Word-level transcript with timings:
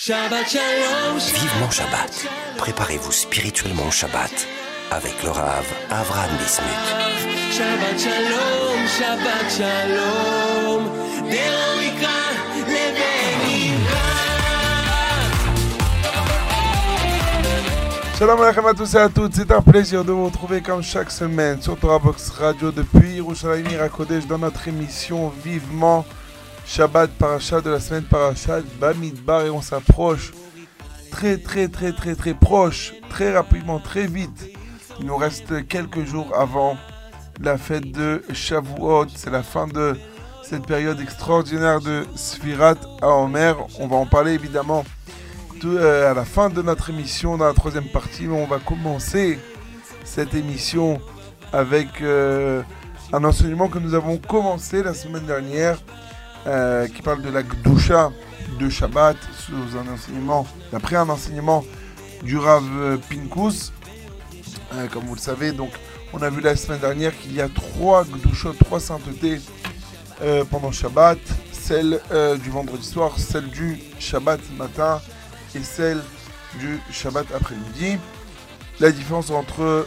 Shabbat 0.00 0.48
Shalom. 0.48 1.18
Vivement 1.18 1.70
Shabbat. 1.72 2.28
Préparez-vous 2.56 3.10
spirituellement 3.10 3.88
au 3.88 3.90
Shabbat 3.90 4.46
avec 4.92 5.20
le 5.24 5.30
Rav 5.30 5.66
Avram 5.90 6.30
Bismuth. 6.38 6.68
Shabbat 7.50 7.98
Shalom, 7.98 8.86
Shabbat 8.86 9.50
Shalom. 9.50 10.84
Shalom 18.16 18.40
alaikum 18.40 18.66
à 18.66 18.74
tous 18.74 18.94
et 18.94 18.98
à 18.98 19.08
toutes, 19.08 19.34
c'est 19.34 19.50
un 19.50 19.62
plaisir 19.62 20.04
de 20.04 20.12
vous 20.12 20.26
retrouver 20.26 20.60
comme 20.60 20.84
chaque 20.84 21.10
semaine 21.10 21.60
sur 21.60 21.76
Torah 21.76 21.98
Box 21.98 22.30
Radio 22.30 22.70
depuis 22.70 23.14
Yerushalayim 23.14 23.66
Mirakodesh 23.68 24.28
dans 24.28 24.38
notre 24.38 24.68
émission 24.68 25.32
Vivement 25.44 26.06
Shabbat 26.68 27.10
Parashat 27.12 27.62
de 27.62 27.70
la 27.70 27.80
semaine 27.80 28.04
Parashat 28.04 28.60
Bamidbar 28.78 29.46
et 29.46 29.50
on 29.50 29.62
s'approche 29.62 30.32
très 31.10 31.38
très 31.38 31.66
très 31.68 31.92
très 31.92 32.14
très 32.14 32.34
proche, 32.34 32.92
très 33.08 33.32
rapidement, 33.32 33.80
très 33.80 34.06
vite. 34.06 34.50
Il 35.00 35.06
nous 35.06 35.16
reste 35.16 35.66
quelques 35.66 36.04
jours 36.04 36.30
avant 36.36 36.76
la 37.40 37.56
fête 37.56 37.90
de 37.90 38.22
Shavuot, 38.34 39.06
c'est 39.16 39.30
la 39.30 39.42
fin 39.42 39.66
de 39.66 39.96
cette 40.42 40.66
période 40.66 41.00
extraordinaire 41.00 41.80
de 41.80 42.04
Sfirat 42.14 42.76
à 43.00 43.08
Omer. 43.08 43.56
On 43.80 43.88
va 43.88 43.96
en 43.96 44.06
parler 44.06 44.32
évidemment 44.32 44.84
euh, 45.64 46.10
à 46.10 46.14
la 46.14 46.26
fin 46.26 46.50
de 46.50 46.60
notre 46.60 46.90
émission, 46.90 47.38
dans 47.38 47.46
la 47.46 47.54
troisième 47.54 47.88
partie. 47.88 48.26
Mais 48.26 48.38
on 48.38 48.46
va 48.46 48.58
commencer 48.58 49.38
cette 50.04 50.34
émission 50.34 51.00
avec 51.50 52.02
euh, 52.02 52.62
un 53.12 53.24
enseignement 53.24 53.68
que 53.68 53.78
nous 53.78 53.94
avons 53.94 54.18
commencé 54.18 54.82
la 54.82 54.92
semaine 54.92 55.24
dernière, 55.24 55.78
euh, 56.48 56.88
qui 56.88 57.02
parle 57.02 57.20
de 57.20 57.28
la 57.28 57.42
Gdusha 57.42 58.10
de 58.58 58.70
Shabbat, 58.70 59.18
sous 59.38 59.76
un 59.76 59.92
enseignement, 59.92 60.46
d'après 60.72 60.96
un 60.96 61.08
enseignement 61.10 61.62
du 62.22 62.38
Rav 62.38 62.64
Pinkus. 63.10 63.70
Euh, 64.72 64.86
comme 64.88 65.04
vous 65.04 65.14
le 65.14 65.20
savez, 65.20 65.52
donc 65.52 65.68
on 66.14 66.22
a 66.22 66.30
vu 66.30 66.40
la 66.40 66.56
semaine 66.56 66.80
dernière 66.80 67.16
qu'il 67.18 67.34
y 67.34 67.42
a 67.42 67.50
trois 67.50 68.04
Gdushot, 68.04 68.54
trois 68.54 68.80
saintetés 68.80 69.42
euh, 70.22 70.42
pendant 70.44 70.72
Shabbat, 70.72 71.18
celle 71.52 72.00
du 72.42 72.48
vendredi 72.48 72.86
soir, 72.86 73.18
celle 73.18 73.50
du 73.50 73.78
Shabbat 73.98 74.40
matin 74.56 75.02
et 75.54 75.62
celle 75.62 76.00
du 76.58 76.80
Shabbat 76.90 77.26
après-midi. 77.36 77.98
La 78.80 78.90
différence 78.90 79.30
entre 79.30 79.86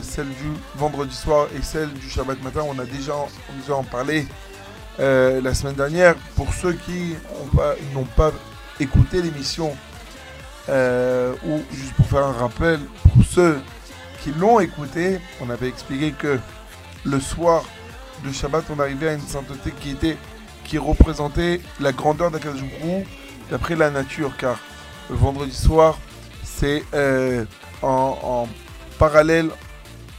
celle 0.00 0.28
du 0.28 0.52
vendredi 0.74 1.14
soir 1.14 1.48
et 1.54 1.62
celle 1.62 1.92
du 1.92 2.08
Shabbat 2.08 2.42
matin, 2.42 2.62
on 2.66 2.78
a 2.78 2.86
déjà, 2.86 3.14
on 3.14 3.26
nous 3.58 3.74
en 3.74 3.84
parlé 3.84 4.26
euh, 5.00 5.40
la 5.40 5.54
semaine 5.54 5.74
dernière. 5.74 6.14
Pour 6.36 6.52
ceux 6.52 6.72
qui 6.72 7.14
n'ont 7.94 8.04
pas, 8.04 8.32
écouté 8.80 9.22
l'émission, 9.22 9.76
euh, 10.68 11.34
ou 11.44 11.60
juste 11.72 11.94
pour 11.94 12.06
faire 12.06 12.24
un 12.24 12.32
rappel, 12.32 12.78
pour 13.02 13.24
ceux 13.24 13.58
qui 14.22 14.30
l'ont 14.32 14.60
écouté, 14.60 15.20
on 15.40 15.50
avait 15.50 15.68
expliqué 15.68 16.12
que 16.12 16.38
le 17.04 17.20
soir 17.20 17.64
de 18.24 18.32
Shabbat, 18.32 18.64
on 18.70 18.78
arrivait 18.78 19.08
à 19.08 19.12
une 19.14 19.20
sainteté 19.20 19.72
qui 19.80 19.90
était 19.90 20.16
qui 20.64 20.78
représentait 20.78 21.60
la 21.80 21.92
grandeur 21.92 22.30
Hu 22.30 23.04
d'après 23.50 23.74
la 23.74 23.90
nature, 23.90 24.36
car 24.36 24.58
le 25.08 25.16
vendredi 25.16 25.54
soir, 25.54 25.98
c'est 26.44 26.84
euh, 26.92 27.46
en, 27.82 28.46
parallèle, 28.98 29.48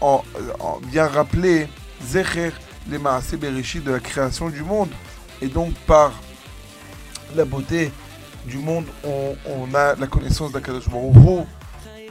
en, 0.01 0.23
en 0.59 0.79
bien 0.79 1.05
rappelé, 1.07 1.67
Zecher, 2.03 2.51
les 2.89 2.97
Maaseh 2.97 3.37
Bereshit 3.37 3.83
de 3.83 3.91
la 3.91 3.99
création 3.99 4.49
du 4.49 4.63
monde. 4.63 4.89
Et 5.41 5.47
donc, 5.47 5.73
par 5.85 6.11
la 7.35 7.45
beauté 7.45 7.91
du 8.45 8.57
monde, 8.57 8.85
on, 9.03 9.73
a 9.73 9.95
la 9.95 10.07
connaissance 10.07 10.51
d'Akadosh. 10.51 10.85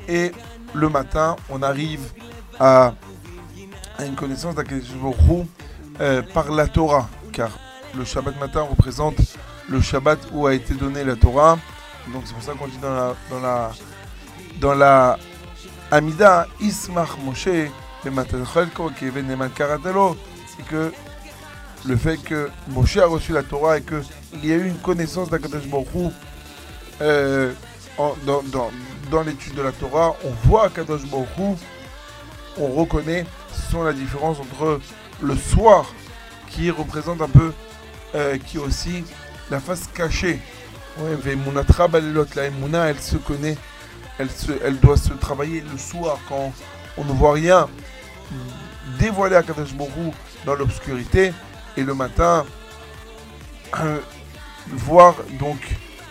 Et 0.09 0.33
le 0.75 0.89
matin, 0.89 1.37
on 1.51 1.63
arrive 1.63 2.01
à, 2.59 2.95
une 4.01 4.15
connaissance 4.15 4.55
d'Akadosh 4.55 4.87
euh, 6.01 6.23
par 6.33 6.51
la 6.51 6.69
Torah, 6.69 7.09
car 7.33 7.51
le 7.97 8.05
Shabbat 8.05 8.39
matin 8.39 8.63
représente 8.63 9.17
le 9.69 9.81
Shabbat 9.81 10.19
où 10.33 10.47
a 10.47 10.55
été 10.55 10.75
donnée 10.75 11.03
la 11.05 11.17
Torah. 11.17 11.59
Donc 12.13 12.23
c'est 12.25 12.35
pour 12.35 12.43
ça 12.43 12.53
qu'on 12.53 12.69
dit 12.69 12.79
dans 12.81 12.95
la 12.95 13.15
dans 13.29 13.41
la 13.41 13.73
dans 14.61 14.75
la 14.75 15.19
Amida 15.91 16.47
Ismach 16.61 17.19
Moshe 17.25 17.49
C'est 20.59 20.67
que 20.67 20.93
le 21.87 21.97
fait 21.97 22.17
que 22.19 22.51
Moshe 22.69 22.97
a 22.99 23.07
reçu 23.07 23.33
la 23.33 23.43
Torah 23.43 23.79
et 23.79 23.83
que 23.83 24.03
il 24.35 24.45
y 24.47 24.53
a 24.53 24.57
eu 24.57 24.67
une 24.67 24.79
connaissance 24.79 25.31
d'Akadosh 25.31 25.67
Baruch 25.67 26.13
euh, 27.01 27.53
en- 27.97 28.15
dans, 28.27 28.43
dans, 28.43 28.71
dans 29.11 29.23
l'étude 29.23 29.55
de 29.55 29.63
la 29.63 29.73
Torah, 29.73 30.15
on 30.25 30.31
voit 30.49 30.67
Akadosh 30.67 31.07
Baruch 31.07 31.57
on 32.61 32.67
reconnaît, 32.75 33.25
sont 33.71 33.85
la 33.85 33.93
différence 33.93 34.39
entre 34.41 34.81
le 35.23 35.37
soir 35.37 35.87
qui 36.49 36.71
représente 36.71 37.23
un 37.23 37.29
peu, 37.29 37.53
euh, 38.17 38.37
qui 38.39 38.57
est 38.57 38.61
aussi 38.61 39.05
la 39.51 39.61
face 39.61 39.89
cachée. 39.95 40.41
Ouais, 40.99 41.17
la 42.35 42.45
Emouna, 42.47 42.87
elle 42.89 42.99
se 42.99 43.17
connaît, 43.17 43.57
elle, 44.19 44.31
se, 44.31 44.51
elle 44.65 44.81
doit 44.81 44.97
se 44.97 45.13
travailler 45.13 45.61
le 45.71 45.79
soir 45.79 46.19
quand 46.29 46.53
on 46.97 47.05
ne 47.05 47.13
voit 47.13 47.35
rien, 47.35 47.69
dévoiler 48.99 49.37
à 49.37 49.45
Kadosh 49.45 49.73
dans 50.45 50.55
l'obscurité, 50.55 51.33
et 51.77 51.83
le 51.83 51.95
matin, 51.95 52.45
euh, 53.81 53.99
voir 54.69 55.15
donc 55.39 55.59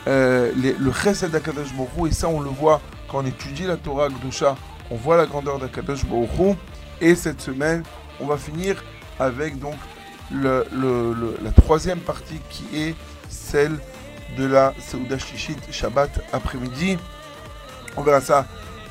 euh, 0.07 0.51
le 0.55 0.91
chesed 0.91 1.31
d'Akadosh 1.31 1.73
Baruch 1.73 2.11
et 2.11 2.13
ça 2.13 2.29
on 2.29 2.39
le 2.39 2.49
voit 2.49 2.81
quand 3.09 3.19
on 3.19 3.25
étudie 3.25 3.63
la 3.63 3.77
Torah 3.77 4.09
Gdusha, 4.09 4.55
on 4.89 4.95
voit 4.95 5.17
la 5.17 5.25
grandeur 5.25 5.59
d'Akadosh 5.59 6.05
Baruch 6.05 6.57
et 7.01 7.16
cette 7.16 7.41
semaine, 7.41 7.83
on 8.19 8.25
va 8.25 8.37
finir 8.37 8.83
avec 9.19 9.59
donc 9.59 9.75
la 10.31 11.51
troisième 11.55 11.99
partie 11.99 12.39
qui 12.49 12.66
est 12.73 12.95
celle 13.29 13.77
de 14.37 14.45
la 14.45 14.73
Seuda 14.79 15.17
Shishit 15.17 15.57
Shabbat 15.71 16.09
après-midi. 16.33 16.97
On 17.95 18.01
verra 18.01 18.21
ça 18.21 18.45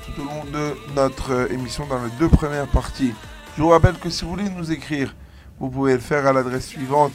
tout 0.04 0.22
au 0.22 0.24
long 0.24 0.44
de 0.44 0.94
notre 0.94 1.32
euh, 1.32 1.52
émission 1.52 1.86
dans 1.86 2.02
les 2.02 2.10
deux 2.18 2.28
premières 2.28 2.66
parties. 2.66 3.12
Je 3.56 3.62
vous 3.62 3.68
rappelle 3.68 3.98
que 3.98 4.08
si 4.08 4.24
vous 4.24 4.30
voulez 4.30 4.48
nous 4.48 4.72
écrire, 4.72 5.14
vous 5.58 5.70
pouvez 5.70 5.94
le 5.94 6.00
faire 6.00 6.26
à 6.26 6.32
l'adresse 6.32 6.66
suivante 6.66 7.12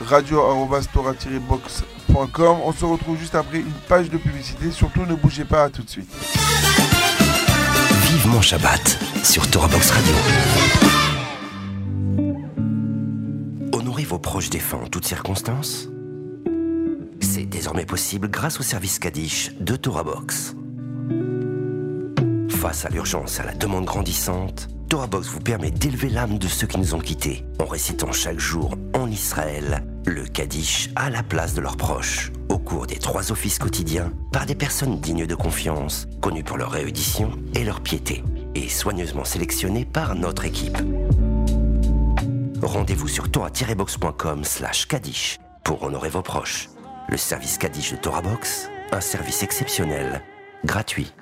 radio-box.com. 0.00 2.56
On 2.64 2.72
se 2.72 2.84
retrouve 2.84 3.18
juste 3.18 3.34
après 3.34 3.58
une 3.58 3.72
page 3.88 4.08
de 4.10 4.18
publicité. 4.18 4.70
Surtout 4.70 5.04
ne 5.06 5.14
bougez 5.14 5.44
pas, 5.44 5.68
tout 5.70 5.82
de 5.82 5.90
suite. 5.90 6.10
Vivement 8.10 8.40
Shabbat 8.40 8.98
sur 9.22 9.48
Torah 9.50 9.68
Box 9.68 9.90
Radio. 9.90 10.14
Honorez 13.72 14.04
vos 14.04 14.18
proches 14.18 14.50
défunts 14.50 14.80
en 14.84 14.88
toutes 14.88 15.06
circonstances. 15.06 15.88
C'est 17.20 17.46
désormais 17.46 17.86
possible 17.86 18.28
grâce 18.28 18.60
au 18.60 18.62
service 18.62 18.98
Kaddish 18.98 19.52
de 19.60 19.76
Torah 19.76 20.04
Box. 20.04 20.54
Face 22.50 22.84
à 22.84 22.90
l'urgence 22.90 23.40
à 23.40 23.44
la 23.44 23.54
demande 23.54 23.86
grandissante, 23.86 24.68
Torah 24.92 25.06
Box 25.06 25.26
vous 25.28 25.40
permet 25.40 25.70
d'élever 25.70 26.10
l'âme 26.10 26.36
de 26.36 26.46
ceux 26.46 26.66
qui 26.66 26.76
nous 26.76 26.94
ont 26.94 26.98
quittés 26.98 27.46
en 27.58 27.64
récitant 27.64 28.12
chaque 28.12 28.38
jour 28.38 28.74
en 28.92 29.10
Israël 29.10 29.82
le 30.04 30.24
Kaddish 30.24 30.90
à 30.96 31.08
la 31.08 31.22
place 31.22 31.54
de 31.54 31.62
leurs 31.62 31.78
proches 31.78 32.30
au 32.50 32.58
cours 32.58 32.86
des 32.86 32.98
trois 32.98 33.32
offices 33.32 33.58
quotidiens 33.58 34.12
par 34.32 34.44
des 34.44 34.54
personnes 34.54 35.00
dignes 35.00 35.24
de 35.24 35.34
confiance, 35.34 36.06
connues 36.20 36.44
pour 36.44 36.58
leur 36.58 36.72
réédition 36.72 37.30
et 37.54 37.64
leur 37.64 37.80
piété, 37.80 38.22
et 38.54 38.68
soigneusement 38.68 39.24
sélectionnées 39.24 39.86
par 39.86 40.14
notre 40.14 40.44
équipe. 40.44 40.76
Rendez-vous 42.60 43.08
sur 43.08 43.30
torah-box.com 43.30 44.44
slash 44.44 44.88
Kaddish 44.88 45.38
pour 45.64 45.84
honorer 45.84 46.10
vos 46.10 46.20
proches. 46.20 46.68
Le 47.08 47.16
service 47.16 47.56
Kaddish 47.56 47.92
de 47.92 47.96
Torah 47.96 48.20
Box, 48.20 48.68
un 48.92 49.00
service 49.00 49.42
exceptionnel, 49.42 50.20
gratuit. 50.66 51.14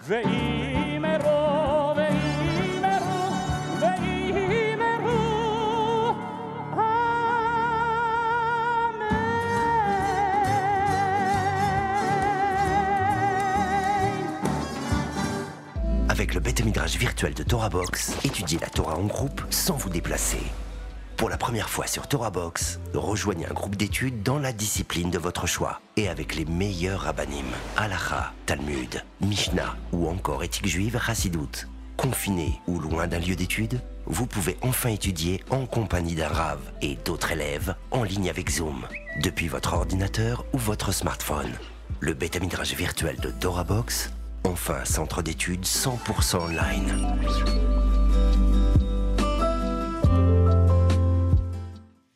Avec 16.81 16.95
le 16.95 16.99
bête 16.99 16.99
midrash 16.99 16.99
virtuel 16.99 17.35
de 17.35 17.43
Torah 17.43 17.69
Box, 17.69 18.15
étudiez 18.25 18.59
la 18.59 18.69
Torah 18.69 18.97
en 18.97 19.05
groupe 19.05 19.43
sans 19.51 19.77
vous 19.77 19.91
déplacer. 19.91 20.41
Pour 21.19 21.29
la 21.29 21.37
première 21.37 21.69
fois 21.69 21.87
sur 21.87 22.07
Torah 22.07 22.31
Box, 22.31 22.81
rejoignez 22.95 23.47
un 23.47 23.53
groupe 23.53 23.77
d'études 23.77 24.23
dans 24.23 24.39
la 24.39 24.53
discipline 24.53 25.11
de 25.11 25.19
votre 25.19 25.47
choix 25.47 25.81
et 25.99 26.09
avec 26.09 26.35
les 26.35 26.47
meilleurs 26.47 27.03
rabbinim, 27.03 27.45
Halacha, 27.77 28.33
Talmud, 28.47 29.05
Mishnah 29.21 29.77
ou 29.93 30.09
encore 30.09 30.43
éthique 30.43 30.69
juive 30.69 30.99
Chassidoute. 30.99 31.69
Confiné 31.99 32.59
ou 32.67 32.79
loin 32.79 33.07
d'un 33.07 33.19
lieu 33.19 33.37
d'études, 33.37 33.83
vous 34.07 34.27
pouvez 34.27 34.57
enfin 34.63 34.89
étudier 34.89 35.45
en 35.51 35.67
compagnie 35.67 36.15
d'un 36.15 36.29
rave 36.29 36.63
et 36.81 36.97
d'autres 37.05 37.33
élèves 37.33 37.75
en 37.91 38.05
ligne 38.05 38.31
avec 38.31 38.51
Zoom, 38.51 38.87
depuis 39.23 39.49
votre 39.49 39.75
ordinateur 39.75 40.47
ou 40.55 40.59
votre 40.59 40.93
smartphone. 40.93 41.53
le 41.99 42.15
bêta-midrage 42.15 42.75
virtuel 42.75 43.17
de 43.21 43.31
DoraBox, 43.31 44.11
enfin 44.45 44.85
centre 44.85 45.23
d'études 45.23 45.65
100% 45.65 46.37
online. 46.37 46.95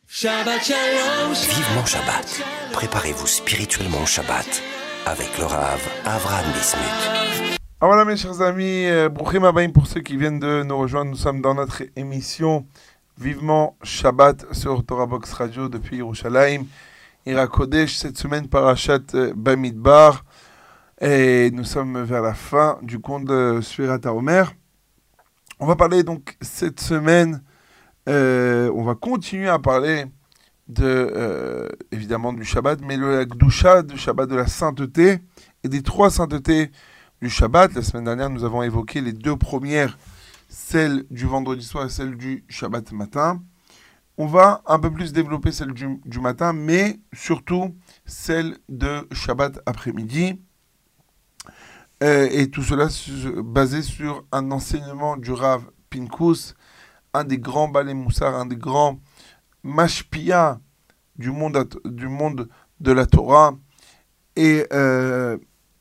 Shabbat 0.07 0.63
Shalom. 0.63 1.33
Vivement 1.33 1.85
Shabbat. 1.85 2.41
Préparez-vous 2.73 3.27
spirituellement 3.27 4.01
au 4.03 4.05
Shabbat 4.05 4.61
avec 5.05 5.37
le 5.37 5.45
Rav 5.45 5.79
Avraham 6.05 6.45
Bismuth. 6.53 7.59
Ah 7.81 7.87
voilà 7.87 8.05
mes 8.05 8.17
chers 8.17 8.41
amis, 8.41 8.85
euh, 8.87 9.09
pour 9.09 9.87
ceux 9.87 10.01
qui 10.01 10.17
viennent 10.17 10.39
de 10.39 10.63
nous 10.63 10.77
rejoindre, 10.77 11.11
nous 11.11 11.17
sommes 11.17 11.41
dans 11.41 11.53
notre 11.53 11.83
émission 11.95 12.65
Vivement 13.17 13.77
Shabbat 13.81 14.53
sur 14.53 14.85
Torah 14.85 15.05
Box 15.05 15.31
Radio 15.31 15.69
depuis 15.69 15.97
Yerushalayim. 15.97 16.65
Ira 17.25 17.47
Kodesh, 17.47 17.95
cette 17.95 18.17
semaine 18.17 18.47
Parashat 18.49 18.99
euh, 19.13 19.31
Bamidbar. 19.35 20.24
Et 21.01 21.51
nous 21.51 21.65
sommes 21.65 22.01
vers 22.03 22.21
la 22.21 22.33
fin 22.33 22.79
du 22.81 22.99
conte 22.99 23.25
de 23.25 23.59
Surat 23.61 23.99
Omer. 24.05 24.53
On 25.59 25.65
va 25.65 25.75
parler 25.75 26.03
donc 26.03 26.37
cette 26.39 26.79
semaine, 26.79 27.43
euh, 28.07 28.71
on 28.73 28.83
va 28.83 28.95
continuer 28.95 29.49
à 29.49 29.59
parler 29.59 30.05
de, 30.69 30.85
euh, 30.85 31.67
évidemment 31.91 32.31
du 32.31 32.45
Shabbat, 32.45 32.79
mais 32.81 32.95
la 32.95 33.25
Gdusha, 33.25 33.83
du 33.83 33.97
Shabbat 33.97 34.29
de 34.29 34.35
la 34.35 34.47
sainteté 34.47 35.19
et 35.65 35.67
des 35.67 35.83
trois 35.83 36.09
saintetés 36.09 36.71
du 37.21 37.29
Shabbat. 37.29 37.73
La 37.73 37.81
semaine 37.81 38.05
dernière, 38.05 38.29
nous 38.29 38.45
avons 38.45 38.63
évoqué 38.63 39.01
les 39.01 39.11
deux 39.11 39.35
premières, 39.35 39.97
celle 40.47 41.03
du 41.11 41.25
vendredi 41.25 41.65
soir 41.65 41.87
et 41.87 41.89
celle 41.89 42.15
du 42.15 42.45
Shabbat 42.47 42.93
matin. 42.93 43.43
On 44.17 44.27
va 44.27 44.61
un 44.65 44.79
peu 44.79 44.89
plus 44.89 45.11
développer 45.11 45.51
celle 45.51 45.73
du, 45.73 45.99
du 46.05 46.21
matin, 46.21 46.53
mais 46.53 47.01
surtout 47.11 47.75
celle 48.05 48.57
de 48.69 49.05
Shabbat 49.11 49.59
après-midi. 49.65 50.39
Euh, 52.03 52.27
et 52.31 52.49
tout 52.49 52.61
cela 52.61 52.89
basé 53.41 53.81
sur 53.81 54.25
un 54.31 54.51
enseignement 54.51 55.15
du 55.15 55.31
Rav 55.31 55.63
Pinkus, 55.89 56.55
un 57.13 57.23
des 57.23 57.37
grands 57.37 57.69
balais 57.69 57.93
moussard, 57.93 58.35
un 58.35 58.45
des 58.45 58.57
grands 58.57 58.99
mashpia 59.63 60.59
du 61.17 61.31
monde, 61.31 61.69
du 61.85 62.07
monde 62.07 62.49
de 62.81 62.91
la 62.91 63.05
Torah. 63.05 63.57
Et, 64.35 64.67
euh, 64.73 65.37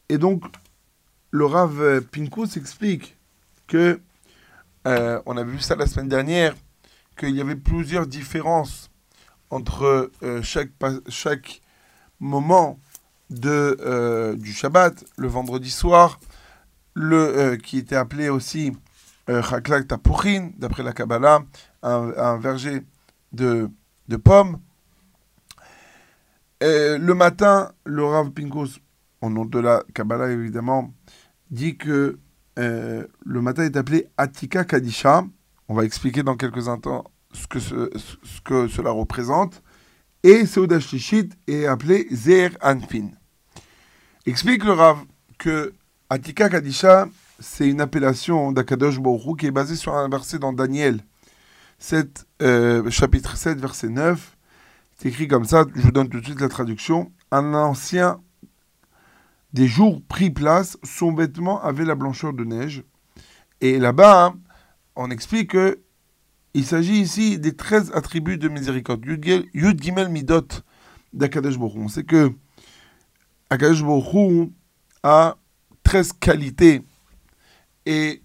et 0.09 0.19
donc, 0.19 0.45
le 1.31 1.45
Rav 1.47 2.01
Pinkus 2.13 2.57
explique 2.57 3.17
que, 3.67 4.01
euh, 4.87 5.21
on 5.27 5.37
a 5.37 5.43
vu 5.43 5.59
ça 5.59 5.75
la 5.75 5.87
semaine 5.87 6.09
dernière, 6.09 6.55
qu'il 7.17 7.35
y 7.35 7.41
avait 7.41 7.57
plusieurs 7.57 8.07
différences 8.07 8.91
entre 9.51 10.11
euh, 10.23 10.43
chaque, 10.43 10.71
chaque 11.09 11.61
moment 12.21 12.79
de, 13.31 13.76
euh, 13.81 14.37
du 14.37 14.53
Shabbat, 14.53 15.05
le 15.17 15.29
vendredi 15.29 15.71
soir, 15.71 16.19
le, 16.94 17.17
euh, 17.17 17.56
qui 17.56 17.79
était 17.79 17.97
appelé 17.97 18.29
aussi 18.29 18.73
euh, 19.29 19.43
Chaklak 19.43 19.88
Tapurin, 19.88 20.50
d'après 20.56 20.82
la 20.82 20.93
Kabbalah, 20.93 21.44
un, 21.82 22.38
verger 22.38 22.82
de, 23.32 23.69
de 24.09 24.17
pommes. 24.17 24.59
Euh, 26.62 26.97
le 26.99 27.15
matin, 27.15 27.73
le 27.85 28.05
Rav 28.05 28.31
Pinkus, 28.31 28.81
au 29.21 29.29
nom 29.29 29.44
de 29.44 29.59
la 29.59 29.82
Kabbalah 29.94 30.31
évidemment, 30.31 30.93
dit 31.50 31.77
que 31.77 32.19
le 32.56 33.41
matin 33.41 33.65
est 33.65 33.77
appelé 33.77 34.06
Atika 34.17 34.65
Kadisha. 34.65 35.25
On 35.67 35.75
va 35.75 35.85
expliquer 35.85 36.23
dans 36.23 36.37
quelques 36.37 36.69
instants 36.69 37.05
ce 37.32 37.49
que, 37.49 37.59
ce 37.59 38.41
que 38.44 38.69
cela 38.69 38.91
représente. 38.91 39.64
Et 40.26 40.47
Seuda 40.47 40.81
Shlishit 40.81 41.29
est 41.47 41.67
appelé 41.67 42.09
Zer 42.11 42.56
Anfin. 42.62 43.11
Explique 44.25 44.65
le 44.65 44.73
Rav 44.73 45.05
que 45.37 45.75
Atika 46.09 46.49
Kadisha, 46.49 47.09
c'est 47.38 47.69
une 47.69 47.82
appellation 47.82 48.50
d'Akadosh 48.50 49.00
Baruch 49.00 49.41
qui 49.41 49.47
est 49.49 49.50
basée 49.50 49.76
sur 49.76 49.94
un 49.94 50.09
verset 50.09 50.38
dans 50.38 50.55
Daniel 50.55 51.00
7, 51.79 52.26
euh, 52.41 52.91
chapitre 52.91 53.37
7, 53.37 53.61
verset 53.61 53.91
9. 53.91 54.35
C'est 54.97 55.11
écrit 55.11 55.29
comme 55.29 55.44
ça, 55.44 55.67
je 55.76 55.82
vous 55.82 55.93
donne 55.93 56.09
tout 56.09 56.21
de 56.21 56.25
suite 56.25 56.41
la 56.41 56.49
traduction. 56.49 57.12
Un 57.31 57.53
ancien 57.53 58.19
des 59.53 59.69
jours 59.69 60.00
prit 60.09 60.31
place, 60.31 60.79
son 60.85 61.12
vêtement 61.12 61.62
avait 61.62 61.85
la 61.85 61.97
blancheur 61.97 62.32
de 62.32 62.44
neige. 62.44 62.82
Et 63.61 63.79
là-bas, 63.79 64.32
on 64.97 65.11
explique 65.11 65.50
que 65.50 65.81
il 66.55 66.65
s'agit 66.65 67.01
ici 67.01 67.39
des 67.39 67.55
13 67.55 67.91
attributs 67.95 68.39
de 68.39 68.49
miséricorde. 68.49 69.05
Yud 69.05 69.83
Gimel 69.83 70.09
Midot 70.09 70.47
d'Akadosh 71.12 71.59
Baruch. 71.59 71.77
On 71.77 71.89
sait 71.89 72.05
que 72.05 72.33
Akadosh 73.51 73.83
Baruch 73.83 74.51
a 75.03 75.37
13 75.83 76.12
qualités. 76.15 76.83
Et 77.85 78.23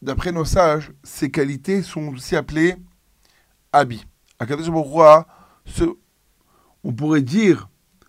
d'après 0.00 0.32
nos 0.32 0.46
sages, 0.46 0.92
ces 1.04 1.30
qualités 1.30 1.82
sont 1.82 2.08
aussi 2.08 2.36
appelées 2.36 2.76
habits. 3.70 4.06
Akadosh 4.38 4.68
on 6.84 6.92
pourrait 6.92 7.22
dire, 7.22 7.68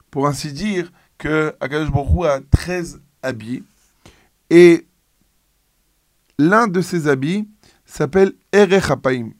pour 0.09 0.25
ainsi 0.25 0.53
dire, 0.53 0.91
que 1.17 1.53
Akadosh 1.59 1.91
a 2.25 2.39
13 2.49 3.01
habits. 3.21 3.63
Et 4.49 4.87
l'un 6.39 6.67
de 6.67 6.81
ces 6.81 7.07
habits 7.07 7.47
s'appelle 7.93 8.33
Erech 8.51 8.89
Hapaim, 8.89 9.33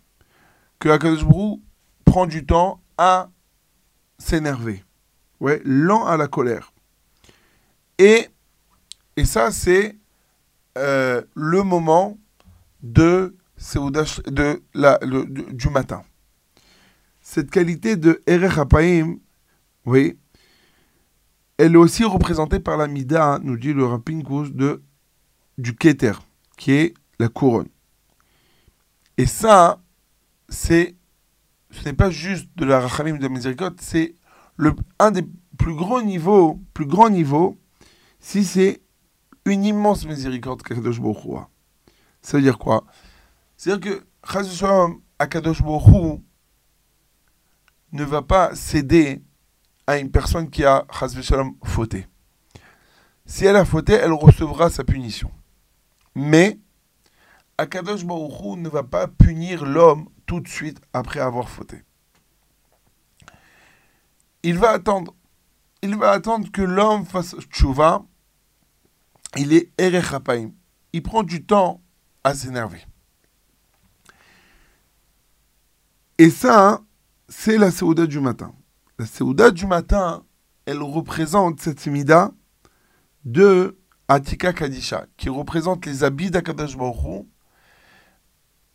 que 0.78 0.90
Akadosh 0.90 1.26
prend 2.06 2.28
du 2.28 2.46
temps 2.46 2.82
à 2.98 3.30
s'énerver. 4.20 4.84
Ouais, 5.40 5.60
lent 5.66 6.06
à 6.06 6.18
la 6.18 6.28
colère. 6.28 6.72
Et, 7.98 8.30
ça, 9.26 9.52
c'est 9.52 9.98
euh, 10.78 11.24
le 11.34 11.64
moment 11.64 12.18
de, 12.84 13.36
de 13.76 15.52
du, 15.52 15.70
matin. 15.70 16.04
Cette 17.22 17.50
qualité 17.50 17.96
de 17.96 18.22
Erech 18.28 18.58
Hapaim, 18.58 19.18
oui, 19.86 20.18
elle 21.58 21.74
est 21.74 21.78
aussi 21.78 22.04
représentée 22.04 22.60
par 22.60 22.78
la 22.78 22.88
Mida, 22.88 23.40
nous 23.42 23.58
dit 23.58 23.74
le 23.74 23.86
Rapinkus, 23.86 24.52
de, 24.52 24.84
du 25.58 25.76
Keter, 25.76 26.14
qui 26.56 26.72
est 26.74 26.94
la 27.20 27.30
couronne. 27.30 27.73
Et 29.18 29.26
ça, 29.26 29.82
c'est, 30.50 30.96
ce 31.70 31.84
n'est 31.86 31.94
pas 31.94 32.10
juste 32.10 32.50
de 32.56 32.66
la 32.66 32.80
Rachamim 32.80 33.18
de 33.18 33.24
la 33.24 33.30
miséricorde, 33.30 33.80
c'est 33.80 34.16
le, 34.58 34.74
un 35.00 35.12
des 35.12 35.26
plus 35.58 35.76
gros 35.76 36.02
niveaux, 36.02 36.60
plus 36.74 36.86
grands 36.86 37.10
niveaux, 37.10 37.58
si 38.20 38.44
c'est 38.44 38.82
une 39.46 39.66
immense 39.66 40.06
miséricorde 40.06 40.62
qu'Akadosh 40.62 41.00
Baruch. 41.00 41.46
Ça 42.22 42.38
veut 42.38 42.44
dire 42.44 42.58
quoi? 42.58 42.86
C'est-à-dire 43.58 44.00
que 44.00 44.06
Chaz 44.32 44.48
v'Shalom, 44.48 45.02
Akadosh 45.20 45.62
ne 47.92 48.04
va 48.04 48.22
pas 48.22 48.56
céder 48.56 49.22
à 49.86 49.98
une 49.98 50.10
personne 50.10 50.50
qui 50.50 50.64
a 50.64 50.86
Chaz 50.92 51.16
v'Shalom 51.16 51.56
fauté. 51.64 52.08
Si 53.26 53.46
elle 53.46 53.56
a 53.56 53.66
fauté, 53.66 53.94
elle 53.94 54.14
recevra 54.14 54.70
sa 54.70 54.84
punition. 54.84 55.32
Mais 56.16 56.60
Akadosh 57.58 58.06
Baruch 58.06 58.42
Hu 58.42 58.58
ne 58.58 58.70
va 58.70 58.84
pas 58.84 59.08
punir 59.08 59.66
l'homme 59.66 60.10
tout 60.26 60.40
de 60.40 60.48
suite 60.48 60.82
après 60.94 61.20
avoir 61.20 61.50
fauté. 61.50 61.84
Il 64.44 64.58
va 64.58 64.72
attendre. 64.72 65.14
Il 65.82 65.96
va 65.96 66.12
attendre 66.12 66.52
que 66.52 66.62
l'homme 66.62 67.06
fasse 67.06 67.36
tchouva. 67.50 68.06
Il 69.38 69.54
est 69.54 69.72
erech 69.78 70.14
hapaim. 70.14 70.52
Il 70.94 71.04
prend 71.04 71.24
du 71.24 71.46
temps 71.46 71.82
à 72.24 72.34
s'énerver. 72.34 72.84
Et 76.18 76.30
ça, 76.30 76.70
hein, 76.70 76.86
c'est 77.28 77.58
la 77.58 77.72
Séouda 77.72 78.06
du 78.06 78.20
matin. 78.20 78.54
La 79.00 79.06
Séouda 79.06 79.52
du 79.52 79.66
matin, 79.66 80.24
elle 80.66 80.82
représente 80.82 81.60
cette 81.60 81.88
mida 81.88 82.32
de 83.26 83.80
Atika 84.08 84.54
Kadisha, 84.54 85.08
qui 85.18 85.30
représente 85.30 85.86
les 85.86 86.04
habits 86.04 86.30
d'Akadash 86.30 86.78
Baruch 86.78 87.26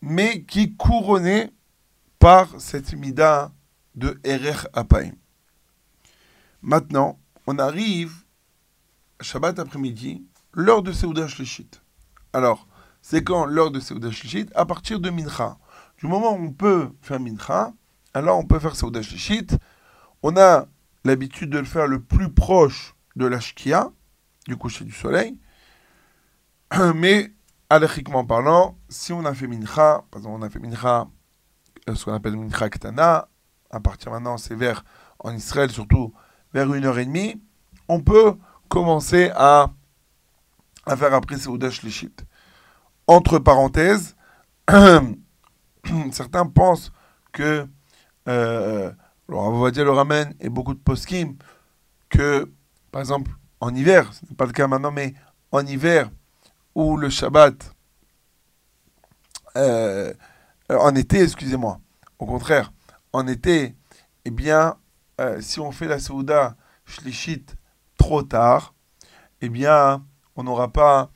mais 0.01 0.43
qui 0.43 0.63
est 0.63 0.77
couronné 0.77 1.51
par 2.19 2.61
cette 2.61 2.93
mida 2.95 3.53
de 3.95 4.19
Erech 4.25 4.67
Apaim. 4.73 5.13
Maintenant, 6.63 7.19
on 7.47 7.59
arrive 7.59 8.13
Shabbat 9.21 9.59
après-midi, 9.59 10.25
l'heure 10.53 10.83
de 10.83 10.93
Seuda 10.93 11.27
Shlishit. 11.29 11.71
Alors, 12.33 12.67
c'est 13.03 13.25
quand 13.25 13.47
l'heure 13.47 13.71
de 13.71 13.81
Seuda 13.81 14.11
Shlishit? 14.11 14.49
À 14.55 14.67
partir 14.67 15.01
de 15.01 15.11
Mincha. 15.11 15.59
Du 15.99 16.07
moment 16.07 16.33
où 16.33 16.45
on 16.45 16.53
peut 16.53 16.91
faire 17.01 17.21
Mincha, 17.21 17.73
alors 18.15 18.39
on 18.39 18.45
peut 18.45 18.59
faire 18.59 18.77
Seuda 18.77 19.03
Shlishit. 19.03 19.49
On 20.23 20.37
a 20.37 20.67
l'habitude 21.05 21.51
de 21.51 21.59
le 21.59 21.65
faire 21.65 21.87
le 21.87 22.01
plus 22.01 22.31
proche 22.33 22.95
de 23.17 23.27
la 23.27 23.41
Shkia, 23.41 23.91
du 24.47 24.57
coucher 24.57 24.85
du 24.85 24.93
soleil. 24.93 25.39
Mais, 26.95 27.33
aléchiquement 27.71 28.25
parlant, 28.25 28.79
si 28.89 29.13
on 29.13 29.25
a 29.25 29.35
fait 29.35 29.47
Mincha, 29.47 30.05
par 30.11 30.19
exemple, 30.19 30.41
on 30.41 30.43
a 30.43 30.51
fait 30.51 30.59
Mincha, 30.59 31.07
euh, 31.89 31.95
ce 31.95 32.05
qu'on 32.05 32.15
appelle 32.15 32.37
Mincha 32.37 32.69
Ktana, 32.71 33.29
à 33.71 33.81
partir 33.81 34.13
maintenant, 34.13 34.39
c'est 34.39 34.55
vers, 34.55 34.85
en 35.19 35.35
Israël 35.35 35.71
surtout, 35.71 36.13
vers 36.55 36.73
une 36.73 36.85
heure 36.85 36.99
et 36.99 37.05
demie, 37.05 37.41
on 37.89 38.01
peut 38.01 38.37
commencer 38.69 39.31
à, 39.35 39.71
à 40.87 40.97
faire 40.97 41.13
après 41.15 41.37
Seouda 41.37 41.71
Shlishit. 41.71 42.15
Entre 43.07 43.39
parenthèses, 43.39 44.17
certains 46.13 46.47
pensent 46.47 46.93
que, 47.33 47.67
euh, 48.29 48.93
on 49.29 49.61
va 49.61 49.71
dire 49.71 49.85
le 49.85 49.91
ramène 49.91 50.35
et 50.41 50.49
beaucoup 50.49 50.75
de 50.75 50.79
poskim, 50.79 51.37
que 52.09 52.51
par 52.91 53.01
exemple 53.01 53.31
en 53.61 53.75
hiver, 53.75 54.13
ce 54.13 54.25
n'est 54.27 54.37
pas 54.37 54.47
le 54.47 54.53
cas 54.53 54.67
maintenant, 54.67 54.91
mais 54.91 55.15
en 55.53 55.65
hiver, 55.67 56.11
ou 56.79 56.97
le 56.97 57.11
Shabbat, 57.11 57.75
euh, 59.57 60.15
en 60.71 60.95
été, 60.95 61.25
excusez-moi, 61.25 61.81
au 62.21 62.27
contraire, 62.27 62.73
en 63.13 63.27
été, 63.27 63.75
eh 64.25 64.31
bien, 64.31 64.77
euh, 65.21 65.41
si 65.41 65.59
on 65.59 65.73
fait 65.73 65.89
la 65.89 65.99
Seouda 65.99 66.57
Shlishit 66.85 67.57
trop 67.97 68.23
tard, 68.23 68.75
eh 69.41 69.49
bien, 69.49 70.05
on 70.37 70.45
n'aura 70.45 70.73
pas 70.73 71.11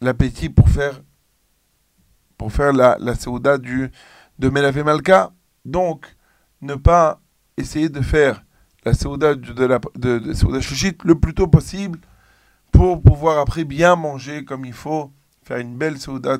l'appétit 0.00 0.50
pour 0.50 0.68
faire, 0.68 1.02
pour 2.36 2.52
faire 2.52 2.72
la, 2.72 3.14
Seouda 3.16 3.58
du, 3.58 3.90
de 4.38 4.48
Malka. 4.50 5.32
Donc, 5.64 6.06
ne 6.60 6.76
pas 6.76 7.20
essayer 7.56 7.88
de 7.88 8.02
faire 8.02 8.44
la 8.84 8.94
Seouda 8.94 9.34
de, 9.34 9.64
la 9.64 9.80
de, 9.96 10.20
de 10.20 11.08
le 11.08 11.14
plus 11.16 11.34
tôt 11.34 11.48
possible 11.48 11.98
pour 12.78 13.02
pouvoir 13.02 13.38
après 13.40 13.64
bien 13.64 13.96
manger 13.96 14.44
comme 14.44 14.64
il 14.64 14.72
faut, 14.72 15.12
faire 15.42 15.56
une 15.56 15.76
belle 15.76 15.98
Seouda 15.98 16.38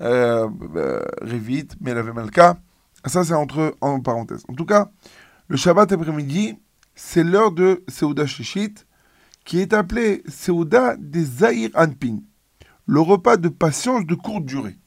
euh, 0.00 0.48
euh, 0.74 1.04
Revit, 1.20 1.68
Melavé 1.82 2.14
Malka. 2.14 2.56
Ça, 3.04 3.24
c'est 3.24 3.34
entre 3.34 3.76
en 3.82 4.00
parenthèse. 4.00 4.42
En 4.48 4.54
tout 4.54 4.64
cas, 4.64 4.90
le 5.48 5.58
Shabbat 5.58 5.92
après-midi, 5.92 6.58
c'est 6.94 7.22
l'heure 7.22 7.52
de 7.52 7.84
Seouda 7.88 8.26
Shishit, 8.26 8.86
qui 9.44 9.60
est 9.60 9.74
appelé 9.74 10.22
Seouda 10.28 10.96
des 10.96 11.24
Zahir 11.24 11.68
Anpin, 11.74 12.20
le 12.86 13.00
repas 13.02 13.36
de 13.36 13.50
patience 13.50 14.06
de 14.06 14.14
courte 14.14 14.46
durée. 14.46 14.78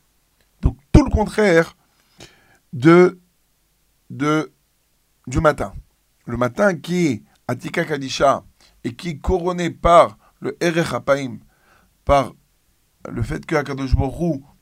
Donc 0.64 0.76
tout 0.92 1.04
le 1.04 1.12
contraire 1.12 1.78
de, 2.74 3.20
de 4.10 4.52
du 5.28 5.40
matin. 5.40 5.72
Le 6.26 6.38
matin 6.38 6.74
qui 6.74 7.06
est 7.06 7.24
Atika 7.48 7.86
Kadisha 7.86 8.44
et 8.84 8.96
qui 8.96 9.10
est 9.10 9.20
couronné 9.20 9.70
par 9.70 10.18
le 10.40 10.58
Erech 10.64 10.94
Hapaim, 10.94 11.38
par 12.06 12.34
le 13.10 13.22
fait 13.24 13.46
que 13.46 13.56
Akadosh 13.56 13.94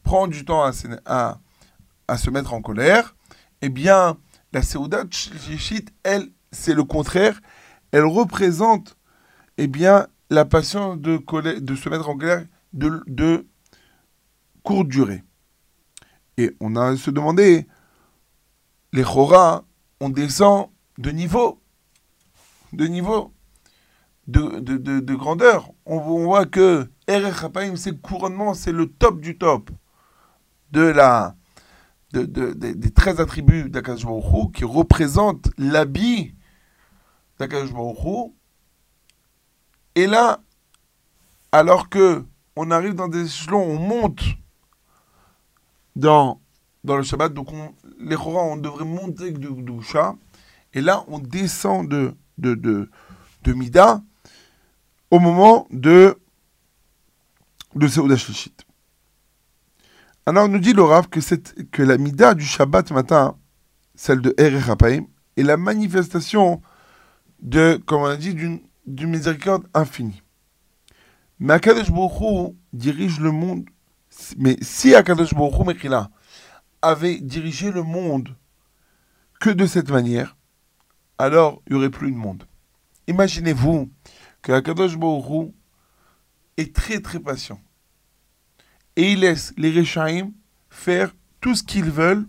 prend 0.03 0.27
du 0.27 0.45
temps 0.45 0.63
à, 0.63 2.17
se 2.17 2.29
mettre 2.29 2.53
en 2.53 2.61
colère, 2.61 3.15
eh 3.61 3.69
bien, 3.69 4.17
la 4.53 4.61
Seouda 4.61 5.03
Shishit, 5.09 5.89
elle, 6.03 6.29
c'est 6.51 6.73
le 6.73 6.83
contraire. 6.83 7.39
Elle 7.91 8.05
représente, 8.05 8.97
eh 9.57 9.67
bien, 9.67 10.07
la 10.29 10.45
patience 10.45 10.97
de, 10.99 11.21
de 11.59 11.75
se 11.75 11.89
mettre 11.89 12.09
en 12.09 12.17
colère 12.17 12.45
de, 12.73 13.47
courte 14.63 14.87
durée. 14.87 15.23
Et 16.37 16.55
on 16.59 16.75
a 16.75 16.95
se 16.97 17.09
demandé, 17.09 17.67
les 18.93 19.03
Chora, 19.03 19.65
on 19.99 20.09
descend 20.09 20.69
de 20.97 21.09
niveau, 21.09 21.61
de 22.73 22.85
niveau, 22.85 23.33
de, 24.27 24.59
de, 24.59 24.77
de, 24.77 24.99
de 24.99 25.15
grandeur. 25.15 25.71
On, 25.85 25.99
voit 25.99 26.45
que 26.45 26.87
Erech 27.07 27.45
c'est 27.75 28.01
couronnement, 28.01 28.53
c'est 28.53 28.71
le 28.71 28.87
top 28.87 29.21
du 29.21 29.37
top 29.37 29.71
de 30.71 30.81
la, 30.81 31.35
de, 32.11 32.25
de, 32.25 32.53
de, 32.53 32.71
des 32.71 32.91
13 32.91 33.21
attributs 33.21 33.69
d'Akadosh 33.69 34.03
qui 34.53 34.65
représentent 34.65 35.49
l'habit 35.57 36.35
d'Akadosh 37.39 37.71
Et 39.95 40.07
là, 40.07 40.41
alors 41.51 41.89
que 41.89 42.25
on 42.55 42.71
arrive 42.71 42.95
dans 42.95 43.07
des 43.07 43.25
échelons, 43.25 43.63
on 43.63 43.79
monte 43.79 44.23
dans, 45.95 46.41
dans 46.83 46.97
le 46.97 47.03
Shabbat, 47.03 47.33
donc 47.33 47.53
on, 47.53 47.73
les 47.99 48.15
Chora, 48.15 48.43
on 48.43 48.57
devrait 48.57 48.85
monter 48.85 49.31
de 49.31 49.49
Doucha, 49.49 50.15
et 50.73 50.81
là, 50.81 51.03
on 51.07 51.19
descend 51.19 51.87
de, 51.87 52.15
de, 52.37 52.55
de, 52.55 52.89
de 53.43 53.53
Mida 53.53 54.01
au 55.11 55.19
moment 55.19 55.67
de, 55.71 56.17
de 57.75 57.87
Seouda 57.87 58.17
Shlishit. 58.17 58.55
Alors, 60.25 60.49
nous 60.49 60.59
dit 60.59 60.73
le 60.73 60.83
que, 61.09 61.19
que 61.71 61.83
la 61.83 61.97
Mida 61.97 62.33
du 62.33 62.45
Shabbat 62.45 62.91
matin, 62.91 63.37
celle 63.95 64.21
de 64.21 64.33
Erer 64.37 64.69
Hapaim, 64.69 65.05
est 65.37 65.43
la 65.43 65.55
manifestation 65.55 66.61
de, 67.39 67.81
comme 67.85 68.01
on 68.01 68.05
a 68.05 68.17
dit, 68.17 68.33
d'une 68.33 68.61
miséricorde 69.09 69.67
infinie. 69.73 70.21
Mais 71.39 71.53
Akadosh 71.53 71.91
dirige 72.73 73.19
le 73.19 73.31
monde. 73.31 73.69
Mais 74.37 74.57
si 74.61 74.95
Akadosh 74.95 75.33
Baruch 75.33 75.83
Hu, 75.83 75.89
avait 76.81 77.19
dirigé 77.19 77.71
le 77.71 77.83
monde 77.83 78.35
que 79.39 79.49
de 79.49 79.65
cette 79.65 79.89
manière, 79.89 80.35
alors 81.17 81.61
il 81.67 81.73
n'y 81.73 81.79
aurait 81.79 81.89
plus 81.89 82.11
de 82.11 82.17
monde. 82.17 82.43
Imaginez-vous 83.07 83.89
que 84.47 84.53
Akadosh 84.53 84.95
Baruch 84.95 85.51
est 86.55 86.73
très 86.73 87.01
très 87.01 87.19
patient 87.19 87.59
et 88.95 89.11
il 89.11 89.19
laisse 89.19 89.53
les 89.57 89.77
Rechaim 89.77 90.31
faire 90.69 91.13
tout 91.41 91.53
ce 91.53 91.63
qu'ils 91.63 91.91
veulent, 91.91 92.25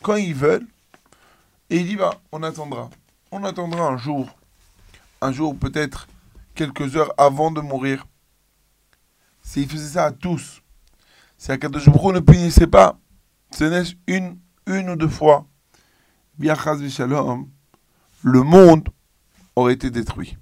quand 0.00 0.16
ils 0.16 0.34
veulent, 0.34 0.66
et 1.68 1.80
il 1.80 1.86
dit, 1.86 1.96
bah, 1.96 2.22
on 2.32 2.42
attendra. 2.42 2.88
On 3.30 3.44
attendra 3.44 3.88
un 3.88 3.98
jour, 3.98 4.34
un 5.20 5.32
jour 5.32 5.54
peut-être 5.54 6.08
quelques 6.54 6.96
heures 6.96 7.12
avant 7.18 7.50
de 7.50 7.60
mourir. 7.60 8.06
S'il 9.42 9.68
faisait 9.68 9.96
ça 9.96 10.06
à 10.06 10.12
tous, 10.12 10.62
si 11.36 11.52
Akadosh 11.52 11.90
Baruch 11.90 12.14
ne 12.14 12.20
punissait 12.20 12.68
pas, 12.68 12.98
ce 13.50 13.64
n'est 13.64 13.82
une, 14.06 14.38
une 14.66 14.88
ou 14.88 14.96
deux 14.96 15.08
fois, 15.08 15.46
le 16.38 16.54
monde 18.40 18.88
aurait 19.56 19.74
été 19.74 19.90
détruit. 19.90 20.38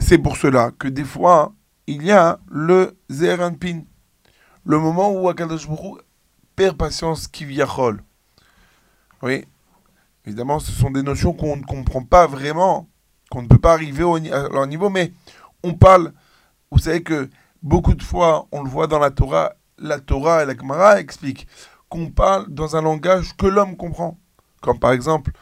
C'est 0.00 0.18
pour 0.18 0.36
cela 0.36 0.70
que 0.78 0.88
des 0.88 1.04
fois, 1.04 1.52
il 1.86 2.02
y 2.04 2.12
a 2.12 2.38
le 2.50 2.96
Zeranpin, 3.10 3.82
le 4.64 4.78
moment 4.78 5.10
où 5.10 5.28
Akadosh 5.28 5.68
Baruch 5.68 6.02
perd 6.56 6.76
patience 6.76 7.28
qui 7.28 7.44
viachol. 7.44 8.02
Oui, 9.22 9.44
évidemment, 10.24 10.60
ce 10.60 10.72
sont 10.72 10.90
des 10.90 11.02
notions 11.02 11.32
qu'on 11.32 11.56
ne 11.56 11.62
comprend 11.62 12.02
pas 12.04 12.26
vraiment, 12.26 12.88
qu'on 13.30 13.42
ne 13.42 13.48
peut 13.48 13.58
pas 13.58 13.72
arriver 13.72 14.04
à 14.30 14.48
leur 14.48 14.66
niveau, 14.66 14.88
mais 14.88 15.12
on 15.62 15.74
parle, 15.74 16.12
vous 16.70 16.78
savez 16.78 17.02
que 17.02 17.28
beaucoup 17.62 17.94
de 17.94 18.02
fois, 18.02 18.46
on 18.52 18.62
le 18.62 18.70
voit 18.70 18.86
dans 18.86 18.98
la 18.98 19.10
Torah, 19.10 19.54
la 19.78 20.00
Torah 20.00 20.42
et 20.42 20.46
la 20.46 20.56
Gemara 20.56 21.00
expliquent 21.00 21.46
qu'on 21.88 22.10
parle 22.10 22.48
dans 22.48 22.76
un 22.76 22.82
langage 22.82 23.36
que 23.36 23.46
l'homme 23.46 23.76
comprend. 23.76 24.18
Comme 24.60 24.78
par 24.78 24.92
exemple, 24.92 25.32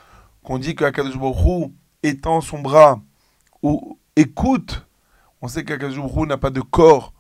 qu'on 0.43 0.59
dit 0.59 0.75
qu'Akadosh 0.75 1.19
Baruch 1.19 1.73
étend 2.03 2.41
son 2.41 2.61
bras 2.61 3.01
ou 3.63 3.99
écoute. 4.17 4.87
On 5.43 5.49
sait 5.49 5.65
qu'Akadosh 5.65 5.99
n'a 6.27 6.39
pas 6.39 6.51
de 6.51 6.63
corps, 6.63 7.13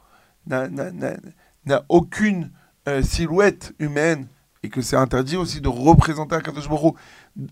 n'a 0.46 1.84
aucune 1.88 2.50
euh, 2.88 3.02
silhouette 3.02 3.74
humaine, 3.78 4.26
et 4.62 4.68
que 4.68 4.80
c'est 4.80 4.96
interdit 4.96 5.36
aussi 5.36 5.60
de 5.60 5.68
représenter 5.68 6.34
Akadosh 6.34 6.68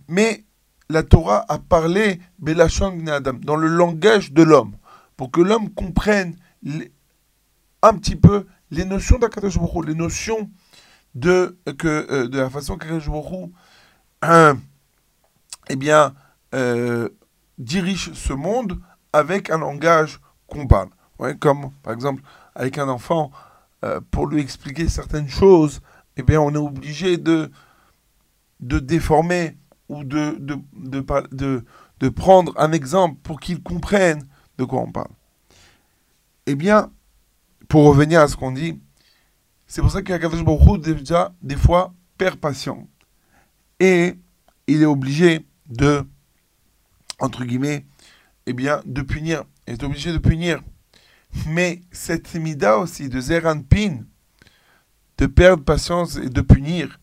Mais 0.08 0.44
la 0.88 1.02
Torah 1.02 1.44
a 1.48 1.58
parlé 1.58 2.20
Adam, 2.46 3.34
dans 3.34 3.56
le 3.56 3.68
langage 3.68 4.32
de 4.32 4.42
l'homme, 4.42 4.76
pour 5.16 5.30
que 5.30 5.40
l'homme 5.40 5.70
comprenne 5.70 6.36
un 7.82 7.94
petit 7.94 8.16
peu 8.16 8.46
les 8.70 8.84
notions 8.84 9.18
d'Akadosh 9.18 9.58
les 9.86 9.94
notions 9.94 10.50
de, 11.14 11.56
que, 11.78 12.06
euh, 12.10 12.28
de 12.28 12.38
la 12.38 12.50
façon 12.50 12.76
qu'Akadosh 12.76 13.08
euh, 14.24 14.54
eh 15.68 15.76
bien, 15.76 16.14
euh, 16.54 17.08
dirige 17.58 18.12
ce 18.14 18.32
monde 18.32 18.80
avec 19.14 19.48
un 19.48 19.58
langage 19.58 20.20
qu'on 20.48 20.66
parle. 20.66 20.88
comme 21.38 21.70
par 21.82 21.92
exemple 21.92 22.22
avec 22.56 22.78
un 22.78 22.88
enfant, 22.88 23.30
euh, 23.84 24.00
pour 24.10 24.26
lui 24.26 24.40
expliquer 24.40 24.88
certaines 24.88 25.28
choses, 25.28 25.80
eh 26.16 26.22
bien, 26.22 26.40
on 26.40 26.52
est 26.54 26.58
obligé 26.58 27.16
de, 27.16 27.50
de 28.60 28.78
déformer 28.78 29.56
ou 29.88 30.04
de, 30.04 30.36
de, 30.38 31.64
de, 32.00 32.08
prendre 32.08 32.52
un 32.56 32.72
exemple 32.72 33.18
pour 33.22 33.40
qu'il 33.40 33.62
comprenne 33.62 34.26
de 34.58 34.64
quoi 34.64 34.80
on 34.80 34.90
parle. 34.90 35.10
Eh 36.46 36.54
bien, 36.54 36.90
pour 37.68 37.84
revenir 37.84 38.20
à 38.20 38.28
ce 38.28 38.36
qu'on 38.36 38.52
dit, 38.52 38.80
c'est 39.66 39.80
pour 39.80 39.90
ça 39.90 40.02
qu'Akadosh 40.02 40.44
Baruch 40.44 40.80
déjà, 40.80 41.34
des 41.42 41.56
fois, 41.56 41.92
perd 42.18 42.36
patient. 42.36 42.86
Et 43.80 44.14
il 44.66 44.82
est 44.82 44.86
obligé 44.86 45.46
de, 45.66 46.06
entre 47.18 47.44
guillemets, 47.44 47.84
eh 48.46 48.52
bien, 48.52 48.82
de 48.84 49.02
punir 49.02 49.44
est 49.66 49.82
obligé 49.82 50.12
de 50.12 50.18
punir. 50.18 50.62
Mais 51.48 51.80
cette 51.90 52.34
mida 52.34 52.78
aussi 52.78 53.08
de 53.08 53.20
Zeran 53.20 53.62
Pin, 53.62 54.04
de 55.18 55.26
perdre 55.26 55.64
patience 55.64 56.16
et 56.16 56.28
de 56.28 56.40
punir, 56.40 57.00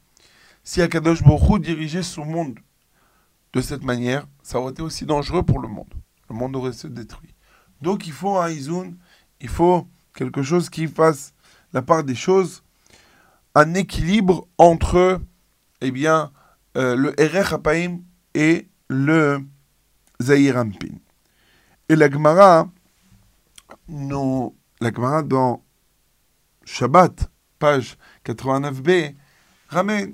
si 0.63 0.81
Akadosh 0.81 1.23
Borou 1.23 1.59
dirigeait 1.59 2.03
son 2.03 2.25
monde 2.25 2.59
de 3.53 3.61
cette 3.61 3.83
manière, 3.83 4.27
ça 4.43 4.59
aurait 4.59 4.71
été 4.71 4.81
aussi 4.81 5.05
dangereux 5.05 5.43
pour 5.43 5.59
le 5.59 5.67
monde. 5.67 5.93
le 6.29 6.35
monde 6.35 6.55
aurait 6.55 6.71
se 6.71 6.87
détruit. 6.87 7.33
Donc 7.81 8.07
il 8.07 8.13
faut 8.13 8.37
un 8.37 8.49
izoun, 8.49 8.97
il 9.41 9.49
faut 9.49 9.87
quelque 10.13 10.43
chose 10.43 10.69
qui 10.69 10.87
fasse 10.87 11.33
la 11.73 11.81
part 11.81 12.03
des 12.03 12.15
choses, 12.15 12.63
un 13.55 13.73
équilibre 13.73 14.47
entre 14.57 15.19
eh 15.81 15.91
bien, 15.91 16.31
euh, 16.77 16.95
le 16.95 17.19
Erech 17.19 17.51
Hapaim 17.51 17.99
et 18.33 18.67
le 18.87 19.41
Zahir 20.21 20.57
Ampin. 20.57 20.95
Et 21.91 21.97
la 21.97 22.09
Gemara, 22.09 22.71
nous, 23.89 24.55
la 24.79 24.93
Gemara 24.93 25.23
dans 25.23 25.61
Shabbat, 26.63 27.29
page 27.59 27.97
89b, 28.25 29.13
ramène 29.67 30.13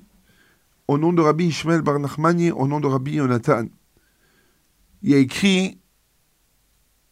au 0.88 0.98
nom 0.98 1.14
de 1.14 1.22
Rabbi 1.22 1.46
Ishmael 1.46 1.84
Bar 1.84 2.00
Nachmani, 2.00 2.50
au 2.50 2.68
nom 2.68 2.80
de 2.80 2.88
Rabbi 2.88 3.18
Yonatan. 3.18 3.66
Il 5.04 5.12
y 5.12 5.14
a 5.14 5.20
écrit, 5.20 5.80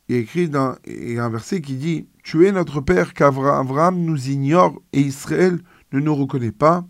il 0.08 0.16
y 0.16 0.18
a 0.18 0.22
écrit 0.22 0.50
dans 0.50 0.78
un 0.88 1.30
verset 1.30 1.62
qui 1.62 1.76
dit 1.76 2.08
Tu 2.24 2.48
es 2.48 2.52
notre 2.52 2.82
père 2.82 3.14
qu'Abraham 3.14 4.00
nous 4.00 4.32
ignore 4.32 4.82
et 4.94 5.02
Israël 5.02 5.60
ne 5.92 6.00
nous 6.00 6.16
reconnaît 6.16 6.52
pas. 6.52 6.88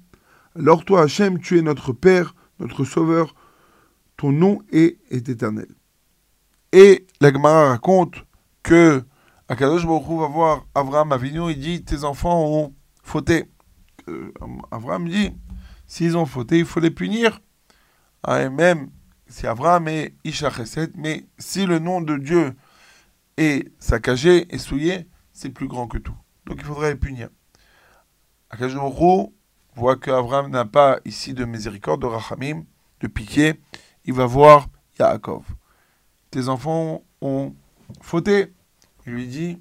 Alors 0.57 0.85
toi, 0.85 1.01
Hachem, 1.01 1.39
tu 1.39 1.59
es 1.59 1.61
notre 1.61 1.91
père, 1.91 2.35
notre 2.57 2.85
sauveur, 2.85 3.35
ton 4.15 4.31
nom 4.31 4.61
est, 4.71 4.97
est 5.09 5.27
éternel. 5.27 5.74
Et 6.77 7.07
la 7.21 7.31
Gemara 7.31 7.69
raconte 7.69 8.25
que 8.61 9.01
Akadosh 9.47 9.85
Baruch 9.85 10.19
va 10.19 10.27
voir 10.27 10.67
Abraham 10.75 11.13
Avinu, 11.13 11.49
il 11.49 11.57
dit 11.57 11.85
Tes 11.85 12.03
enfants 12.03 12.43
ont 12.45 12.73
fauté. 13.01 13.45
Euh, 14.09 14.33
Abraham 14.71 15.07
dit 15.07 15.31
S'ils 15.87 16.17
ont 16.17 16.25
fauté, 16.25 16.59
il 16.59 16.65
faut 16.65 16.81
les 16.81 16.91
punir. 16.91 17.39
Ah, 18.23 18.41
et 18.41 18.49
même 18.49 18.89
si 19.25 19.47
Abraham 19.47 19.87
est 19.87 20.15
Isha 20.25 20.49
Chesed, 20.49 20.91
mais 20.97 21.25
si 21.37 21.65
le 21.65 21.79
nom 21.79 22.01
de 22.01 22.17
Dieu 22.17 22.53
est 23.37 23.71
saccagé 23.79 24.53
et 24.53 24.57
souillé, 24.57 25.07
c'est 25.31 25.51
plus 25.51 25.69
grand 25.69 25.87
que 25.87 25.97
tout. 25.97 26.17
Donc 26.45 26.57
il 26.59 26.65
faudrait 26.65 26.89
les 26.89 26.99
punir. 26.99 27.29
Akadosh 28.49 28.75
voit 29.77 29.95
qu'Abraham 29.95 30.51
n'a 30.51 30.65
pas 30.65 30.99
ici 31.05 31.33
de 31.33 31.45
miséricorde, 31.45 32.01
de 32.01 32.07
rachamim, 32.07 32.65
de 32.99 33.07
pitié. 33.07 33.61
Il 34.03 34.11
va 34.11 34.25
voir 34.25 34.67
Yaakov. 34.99 35.45
Tes 36.35 36.49
enfants 36.49 37.01
ont 37.21 37.55
fauté. 38.01 38.53
Il 39.05 39.13
lui 39.13 39.25
dit, 39.25 39.57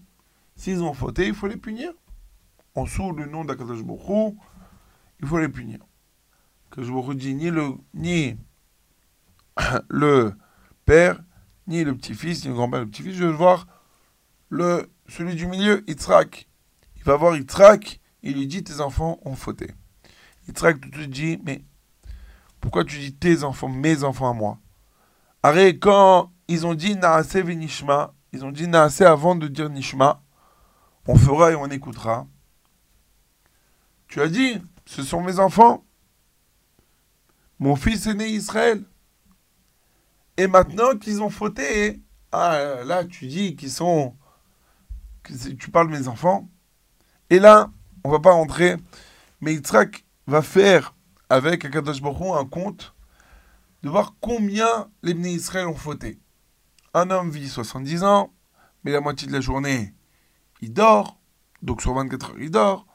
s'ils 0.57 0.83
ont 0.83 0.93
fauté, 0.93 1.29
il 1.29 1.33
faut 1.33 1.47
les 1.47 1.57
punir. 1.57 1.93
En 2.75 2.85
sous 2.85 3.13
le 3.13 3.27
nom 3.27 3.45
d'Akadosh 3.45 3.79
il 3.79 5.29
faut 5.29 5.39
les 5.39 5.49
punir. 5.49 5.79
Akadosh 6.67 6.91
Baruch 6.91 7.17
dit 7.17 7.37
ni 7.37 7.51
le, 7.51 7.75
ni 7.95 8.37
le 9.89 10.33
père, 10.85 11.23
ni 11.69 11.85
le 11.85 11.97
petit-fils, 11.97 12.43
ni 12.43 12.49
le 12.49 12.55
grand-père, 12.55 12.81
le 12.81 12.89
petit-fils, 12.89 13.15
je 13.15 13.25
veux 13.27 13.31
voir 13.31 13.69
le, 14.49 14.91
celui 15.07 15.37
du 15.37 15.47
milieu, 15.47 15.85
Yitzhak. 15.87 16.49
Il 16.97 17.05
va 17.05 17.15
voir 17.15 17.37
Yitzhak, 17.37 18.01
il 18.25 18.35
lui 18.35 18.49
dit, 18.49 18.65
tes 18.65 18.81
enfants 18.81 19.21
ont 19.25 19.37
fauté. 19.37 19.71
Yitzhak 20.49 20.81
tout 20.81 20.89
de 20.89 20.97
suite 20.97 21.11
dit, 21.11 21.39
mais 21.45 21.65
pourquoi 22.61 22.85
tu 22.85 22.99
dis 22.99 23.15
tes 23.15 23.45
enfants, 23.45 23.69
mes 23.69 24.03
enfants 24.03 24.29
à 24.29 24.35
moi? 24.35 24.59
Arrête, 25.45 25.79
quand 25.79 26.34
ils 26.49 26.67
ont 26.67 26.75
dit 26.75 26.97
Naase 26.97 27.37
Venishma, 27.37 28.15
ils 28.33 28.45
ont 28.45 28.53
dit 28.53 28.69
Naase 28.69 29.03
avant 29.03 29.35
de 29.35 29.49
dire 29.49 29.71
Nishma, 29.71 30.23
on 31.07 31.17
fera 31.17 31.53
et 31.53 31.55
on 31.55 31.67
écoutera. 31.67 32.27
Tu 34.09 34.21
as 34.21 34.29
dit, 34.29 34.61
ce 34.87 35.03
sont 35.03 35.23
mes 35.23 35.39
enfants. 35.39 35.85
Mon 37.59 37.77
fils 37.77 38.07
est 38.07 38.15
né 38.15 38.29
Israël. 38.29 38.85
Et 40.37 40.47
maintenant 40.47 40.97
qu'ils 40.97 41.23
ont 41.23 41.31
fauté, 41.31 42.03
ah, 42.33 42.83
là 42.85 43.05
tu 43.05 43.27
dis 43.27 43.57
qu'ils 43.57 43.71
sont. 43.71 44.17
Tu 45.59 45.71
parles 45.71 45.89
mes 45.89 46.09
enfants. 46.09 46.49
Et 47.31 47.39
là, 47.39 47.71
on 48.05 48.11
va 48.11 48.21
pas 48.21 48.33
rentrer. 48.33 48.77
Mais 49.41 49.55
Yitzhak 49.55 50.05
va 50.27 50.43
faire 50.43 50.95
avec 51.31 51.65
Akadosh 51.65 52.03
Baruch 52.03 52.37
un 52.37 52.45
compte 52.45 52.95
de 53.83 53.89
voir 53.89 54.15
combien 54.21 54.91
les 55.03 55.15
Bnei 55.15 55.35
Israël 55.35 55.67
ont 55.67 55.75
fauté. 55.75 56.19
Un 56.95 57.11
homme 57.11 57.31
vit 57.31 57.49
70 57.49 58.05
ans, 58.05 58.33
mais 58.85 58.93
la 58.93 59.01
moitié 59.01 59.27
de 59.27 59.33
la 59.33 59.41
journée, 59.41 59.95
il 60.61 60.73
dort. 60.73 61.19
Donc 61.63 61.83
sur 61.83 61.95
24 61.95 62.31
heures, 62.31 62.37
il 62.39 62.51
dort. 62.51 62.87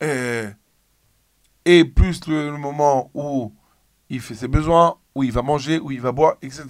Et, 0.00 1.84
plus 1.84 2.26
le, 2.28 2.56
moment 2.56 3.10
où 3.14 3.52
il 4.08 4.20
fait 4.20 4.34
ses 4.34 4.48
besoins, 4.48 4.96
où 5.14 5.24
il 5.24 5.32
va 5.32 5.42
manger, 5.42 5.78
où 5.78 5.90
il 5.90 6.00
va 6.00 6.12
boire, 6.12 6.36
etc., 6.42 6.66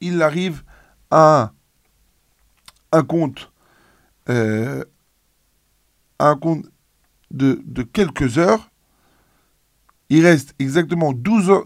il 0.00 0.20
arrive 0.20 0.64
à 1.10 1.52
un 2.90 3.02
compte, 3.04 3.52
euh, 4.28 4.84
de, 7.30 7.82
quelques 7.82 8.38
heures 8.38 8.70
il 10.12 10.26
reste 10.26 10.54
exactement 10.58 11.14
12 11.14 11.50
ans, 11.50 11.62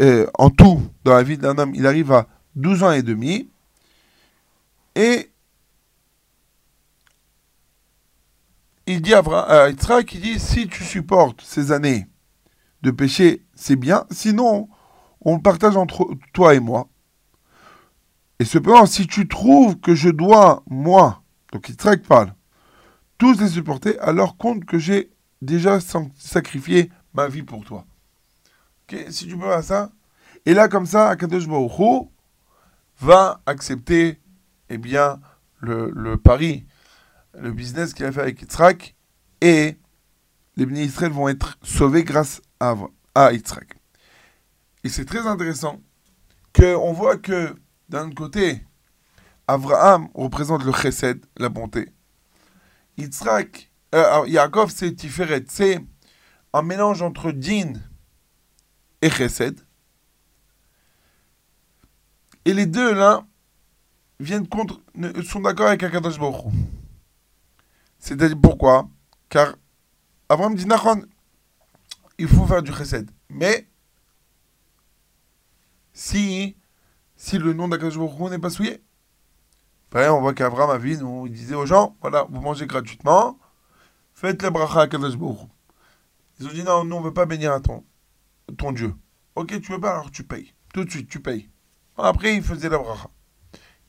euh, 0.00 0.26
en 0.34 0.50
tout, 0.50 0.82
dans 1.04 1.14
la 1.14 1.22
vie 1.22 1.38
d'un 1.38 1.56
homme, 1.58 1.72
il 1.76 1.86
arrive 1.86 2.10
à 2.10 2.26
12 2.56 2.82
ans 2.82 2.90
et 2.90 3.02
demi. 3.02 3.48
Et 4.98 5.30
il 8.88 9.00
dit 9.00 9.14
à 9.14 9.68
Yitzhak, 9.68 10.12
il 10.14 10.20
dit, 10.20 10.40
si 10.40 10.66
tu 10.66 10.82
supportes 10.82 11.40
ces 11.40 11.70
années 11.70 12.08
de 12.82 12.90
péché, 12.90 13.46
c'est 13.54 13.76
bien. 13.76 14.06
Sinon, 14.10 14.68
on 15.20 15.38
partage 15.38 15.76
entre 15.76 16.10
toi 16.32 16.56
et 16.56 16.58
moi. 16.58 16.88
Et 18.40 18.44
cependant, 18.44 18.86
si 18.86 19.06
tu 19.06 19.28
trouves 19.28 19.78
que 19.78 19.94
je 19.94 20.08
dois, 20.08 20.64
moi, 20.68 21.22
donc 21.52 21.68
Yitzhak 21.68 22.02
parle, 22.02 22.34
tous 23.18 23.40
les 23.40 23.50
supporter, 23.50 23.96
alors 24.00 24.36
compte 24.36 24.64
que 24.64 24.80
j'ai 24.80 25.12
déjà 25.42 25.78
sacrifié 25.80 26.90
ma 27.14 27.28
vie 27.28 27.44
pour 27.44 27.64
toi. 27.64 27.86
Si 29.10 29.28
tu 29.28 29.38
peux 29.38 29.52
à 29.52 29.62
ça. 29.62 29.92
Et 30.44 30.54
là, 30.54 30.66
comme 30.66 30.86
ça, 30.86 31.10
Akadosh 31.10 31.46
Baruch 31.46 32.08
va 33.00 33.42
accepter 33.46 34.20
eh 34.70 34.78
bien, 34.78 35.20
le, 35.60 35.90
le 35.94 36.16
pari, 36.16 36.66
le 37.38 37.52
business 37.52 37.94
qu'il 37.94 38.04
a 38.06 38.12
fait 38.12 38.20
avec 38.20 38.40
Yitzhak, 38.40 38.94
et 39.40 39.78
les 40.56 40.66
bénis 40.66 40.84
Israël 40.84 41.12
vont 41.12 41.28
être 41.28 41.58
sauvés 41.62 42.04
grâce 42.04 42.42
à, 42.60 42.74
à 43.14 43.32
Yitzhak. 43.32 43.76
Et 44.84 44.88
c'est 44.88 45.04
très 45.04 45.26
intéressant 45.26 45.80
qu'on 46.54 46.92
voit 46.92 47.16
que 47.16 47.54
d'un 47.88 48.10
côté, 48.10 48.64
Abraham 49.46 50.08
représente 50.14 50.64
le 50.64 50.72
chesed, 50.72 51.24
la 51.36 51.48
bonté. 51.48 51.88
Yitzhak, 52.96 53.70
euh, 53.94 54.24
Yaakov, 54.26 54.70
c'est 54.70 54.92
Tiferet, 54.94 55.44
c'est 55.48 55.80
un 56.52 56.62
mélange 56.62 57.02
entre 57.02 57.32
din 57.32 57.72
et 59.00 59.10
chesed. 59.10 59.60
Et 62.44 62.54
les 62.54 62.66
deux, 62.66 62.92
là, 62.94 63.26
viennent 64.20 64.48
contre, 64.48 64.80
sont 65.24 65.40
d'accord 65.40 65.68
avec 65.68 65.82
Akadosh 65.82 66.18
Baruch 66.18 66.52
C'est-à-dire 67.98 68.38
pourquoi? 68.40 68.88
Car 69.28 69.54
Abraham 70.28 70.54
dit, 70.54 70.66
Nachon, 70.66 71.04
il 72.18 72.28
faut 72.28 72.46
faire 72.46 72.62
du 72.62 72.72
chesed. 72.72 73.10
Mais, 73.30 73.68
si, 75.92 76.56
si 77.16 77.38
le 77.38 77.52
nom 77.52 77.68
d'Akadosh 77.68 77.98
n'est 78.30 78.38
pas 78.38 78.50
souillé, 78.50 78.82
après, 79.90 80.08
on 80.10 80.20
voit 80.20 80.34
qu'Abraham 80.34 80.70
a 80.70 80.78
vu, 80.78 80.98
il 80.98 81.32
disait 81.32 81.54
aux 81.54 81.64
gens, 81.64 81.96
voilà, 82.02 82.26
vous 82.28 82.42
mangez 82.42 82.66
gratuitement, 82.66 83.38
faites 84.12 84.42
la 84.42 84.50
bracha 84.50 84.80
à 84.80 84.82
Akadosh 84.82 85.16
ils 86.40 86.46
ont 86.46 86.50
dit 86.50 86.62
non, 86.62 86.84
nous 86.84 86.96
on 86.96 87.00
veut 87.00 87.12
pas 87.12 87.26
bénir 87.26 87.52
à 87.52 87.60
ton, 87.60 87.84
ton 88.56 88.72
Dieu. 88.72 88.94
Ok, 89.34 89.60
tu 89.60 89.72
veux 89.72 89.80
pas, 89.80 89.92
alors 89.92 90.10
tu 90.10 90.22
payes. 90.22 90.54
Tout 90.72 90.84
de 90.84 90.90
suite, 90.90 91.08
tu 91.08 91.20
payes. 91.20 91.50
Après, 91.96 92.36
il 92.36 92.42
faisait 92.42 92.68
la 92.68 92.78
bracha. 92.78 93.10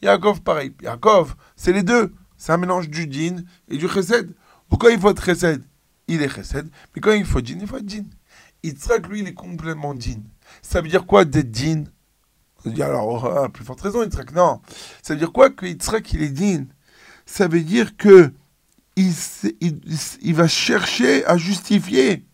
Yaakov, 0.01 0.41
pareil. 0.41 0.73
Yaakov, 0.81 1.35
c'est 1.55 1.73
les 1.73 1.83
deux. 1.83 2.13
C'est 2.37 2.53
un 2.53 2.57
mélange 2.57 2.89
du 2.89 3.07
din 3.07 3.43
et 3.67 3.77
du 3.77 3.87
chesed. 3.87 4.33
Pourquoi 4.69 4.91
il 4.91 4.99
faut 4.99 5.11
être 5.11 5.23
chesed 5.23 5.63
Il 6.07 6.21
est 6.21 6.29
chesed. 6.29 6.69
Mais 6.95 7.01
quand 7.01 7.11
il 7.11 7.25
faut 7.25 7.41
din, 7.41 7.57
il 7.59 7.67
faut 7.67 7.77
être 7.77 7.85
din. 7.85 8.05
Yitzhak, 8.63 9.07
lui, 9.07 9.19
il 9.21 9.27
est 9.27 9.33
complètement 9.33 9.93
din. 9.93 10.21
Ça 10.61 10.81
veut 10.81 10.89
dire 10.89 11.05
quoi 11.05 11.25
d'être 11.25 11.51
din 11.51 11.83
On 12.65 12.69
dit 12.69 12.83
alors, 12.83 13.43
oh, 13.43 13.49
plus 13.49 13.65
forte 13.65 13.81
raison, 13.81 14.03
Yitzhak. 14.03 14.33
Non. 14.33 14.61
Ça 15.01 15.13
veut 15.13 15.19
dire 15.19 15.31
quoi 15.31 15.49
que 15.49 15.65
Yitzhak, 15.65 16.13
il 16.13 16.23
est 16.23 16.29
din 16.29 16.65
Ça 17.25 17.47
veut 17.47 17.61
dire 17.61 17.97
que 17.97 18.33
il, 20.21 20.35
va 20.35 20.47
chercher 20.47 21.25
à 21.25 21.37
justifier 21.37 22.25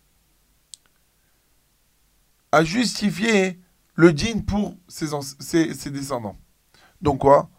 à 2.51 2.63
justifier 2.63 3.59
le 3.95 4.13
din 4.13 4.39
pour 4.39 4.77
ses, 4.87 5.91
descendants. 5.91 6.37
Donc 7.01 7.19
quoi? 7.19 7.49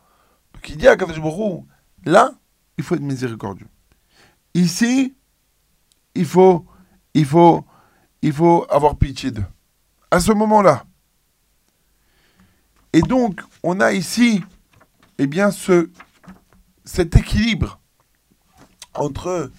Il 0.68 0.76
dit 0.76 0.88
à 0.88 0.96
Kadosh 0.96 1.20
là, 2.04 2.32
il 2.76 2.84
faut 2.84 2.94
être 2.96 3.00
miséricordieux. 3.00 3.68
Ici, 4.54 5.14
il 6.14 6.26
faut, 6.26 6.66
il 7.14 7.24
faut, 7.24 7.64
il 8.22 8.32
faut 8.32 8.66
avoir 8.68 8.96
pitié 8.96 9.30
d'eux. 9.30 9.44
À 10.10 10.20
ce 10.20 10.32
moment-là. 10.32 10.84
Et 12.92 13.00
donc, 13.02 13.40
on 13.62 13.80
a 13.80 13.92
ici 13.92 14.42
eh 15.18 15.26
bien, 15.26 15.50
ce, 15.50 15.90
cet 16.84 17.16
équilibre 17.16 17.80
entre, 18.94 19.50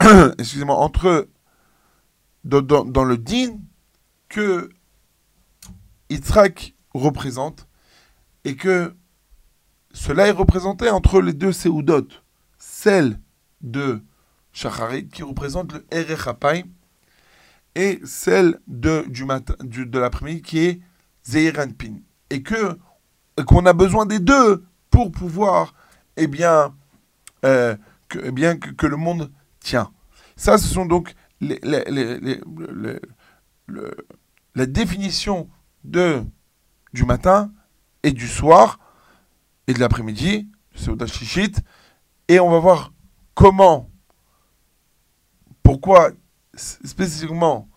excusez-moi, 0.38 0.76
entre 0.76 1.28
dans 2.44 3.04
le 3.04 3.18
din 3.18 3.58
que 4.28 4.70
Yitzhak 6.08 6.74
représente 6.94 7.68
et 8.44 8.56
que 8.56 8.96
cela 9.92 10.26
est 10.26 10.32
représenté 10.32 10.88
entre 10.90 11.20
les 11.20 11.32
deux 11.32 11.52
Seudot, 11.52 12.06
celle 12.58 13.18
de 13.60 14.02
Shacharit 14.52 15.08
qui 15.08 15.22
représente 15.22 15.72
le 15.72 15.86
Erech 15.90 16.28
et 17.74 18.00
celle 18.04 18.60
de, 18.66 19.04
l'après-midi 19.98 20.42
qui 20.42 20.58
est 20.58 20.80
Zeir 21.24 21.58
Anpin. 21.58 21.96
Et 22.30 22.42
que 22.42 22.78
qu'on 23.46 23.64
a 23.64 23.72
besoin 23.72 24.06
des 24.06 24.18
deux 24.18 24.64
pour 24.90 25.10
pouvoir, 25.10 25.74
eh 26.16 26.26
bien, 26.26 26.74
euh, 27.44 27.76
que, 28.08 28.18
eh 28.18 28.58
que, 28.58 28.86
le 28.86 28.96
monde 28.96 29.30
tient. 29.60 29.90
Ça, 30.36 30.58
ce 30.58 30.66
sont 30.68 30.84
donc 30.84 31.14
les, 31.40 31.58
les- 31.62 31.84
les- 31.88 32.20
les- 32.20 32.40
le- 32.56 33.00
le- 33.66 33.96
la 34.54 34.66
définition 34.66 35.48
de, 35.84 36.22
du 36.92 37.04
matin 37.04 37.52
et 38.02 38.12
du 38.12 38.28
soir 38.28 38.78
de 39.72 39.80
l'après-midi, 39.80 40.48
c'est 40.74 40.90
au 40.90 41.06
Shishit, 41.06 41.62
et 42.28 42.40
on 42.40 42.50
va 42.50 42.58
voir 42.58 42.92
comment, 43.34 43.90
pourquoi 45.62 46.10
spécifiquement 46.56 47.68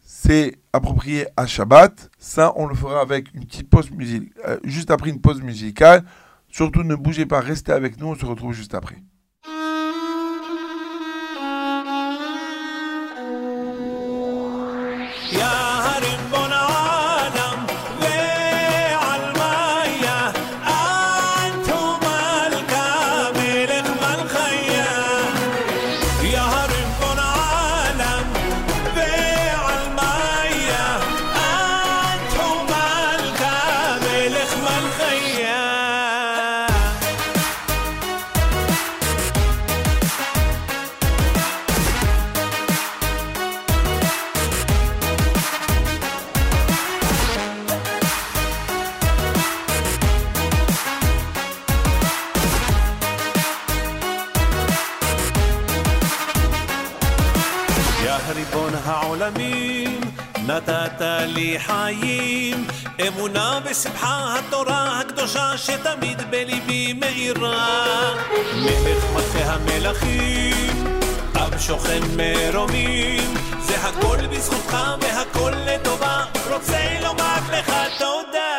c'est 0.00 0.60
approprié 0.72 1.26
à 1.36 1.46
Shabbat. 1.46 2.10
Ça, 2.18 2.52
on 2.56 2.66
le 2.66 2.74
fera 2.74 3.00
avec 3.00 3.34
une 3.34 3.44
petite 3.44 3.68
pause 3.68 3.90
musicale, 3.90 4.60
juste 4.62 4.90
après 4.90 5.10
une 5.10 5.20
pause 5.20 5.42
musicale. 5.42 6.04
Surtout, 6.48 6.82
ne 6.84 6.94
bougez 6.94 7.26
pas, 7.26 7.40
restez 7.40 7.72
avec 7.72 7.98
nous, 7.98 8.08
on 8.08 8.14
se 8.14 8.24
retrouve 8.24 8.52
juste 8.52 8.74
après. 8.74 9.02
חיים, 61.58 62.66
אמונה 63.08 63.60
בשמחה 63.64 64.38
התורה 64.38 65.00
הקדושה 65.00 65.58
שתמיד 65.58 66.30
בליבי 66.30 66.92
מאירה. 66.92 68.14
מלך 68.54 69.04
מלכי 69.14 69.42
המלכים, 69.42 70.84
עם 71.36 71.58
שוכן 71.58 72.00
מרומים, 72.16 73.34
זה 73.60 73.74
הכל 73.76 74.26
בזכותך 74.30 74.76
והכל 75.00 75.52
לטובה, 75.66 76.24
רוצה 76.50 77.00
לומר 77.02 77.38
לך 77.52 77.72
תודה. 77.98 78.51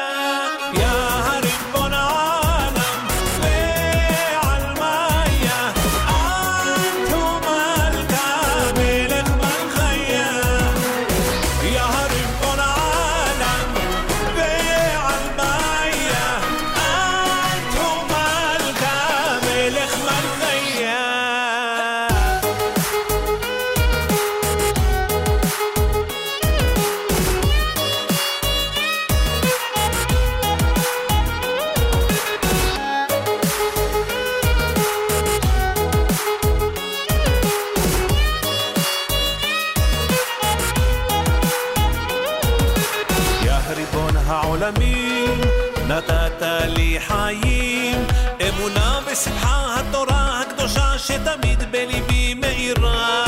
בשמחה 49.23 49.75
התורה 49.79 50.41
הקדושה 50.41 50.97
שתמיד 50.97 51.71
בליבי 51.71 52.33
מאירה. 52.33 53.25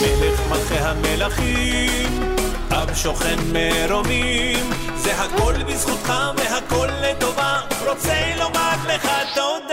מלך 0.00 0.40
מלכי 0.50 0.78
המלכים, 0.78 2.34
עם 2.70 2.94
שוכן 2.94 3.38
מרומים, 3.52 4.70
זה 4.96 5.22
הכל 5.22 5.54
בזכותך 5.66 6.12
והכל 6.36 6.88
לטובה, 7.02 7.60
רוצה 7.86 8.34
לומר 8.36 8.74
לך 8.86 9.08
תודה. 9.34 9.67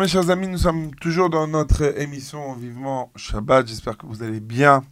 Mes 0.00 0.08
chers 0.08 0.30
amis, 0.30 0.48
nous 0.48 0.56
sommes 0.56 0.94
toujours 0.94 1.28
dans 1.28 1.46
notre 1.46 1.98
émission 2.00 2.54
Vivement 2.54 3.12
Shabbat. 3.16 3.66
J'espère 3.66 3.98
que 3.98 4.06
vous 4.06 4.22
allez 4.22 4.40
bien, 4.40 4.82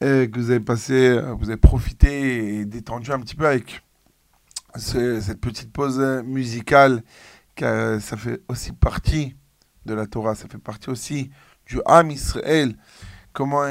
et 0.00 0.30
que 0.30 0.38
vous 0.38 0.50
avez 0.50 0.60
passé, 0.60 1.20
vous 1.38 1.48
avez 1.50 1.56
profité 1.56 2.60
et 2.60 2.64
détendu 2.64 3.10
un 3.10 3.18
petit 3.18 3.34
peu 3.34 3.44
avec 3.46 3.82
ce- 4.76 5.20
cette 5.20 5.40
petite 5.40 5.72
pause 5.72 5.98
musicale. 6.24 7.02
Ça 7.58 8.16
fait 8.16 8.40
aussi 8.48 8.72
partie 8.72 9.34
de 9.84 9.94
la 9.94 10.06
Torah, 10.06 10.36
ça 10.36 10.46
fait 10.48 10.58
partie 10.58 10.90
aussi 10.90 11.30
du 11.66 11.80
Ham 11.84 12.10
Israël. 12.10 12.76
Comment, 13.32 13.64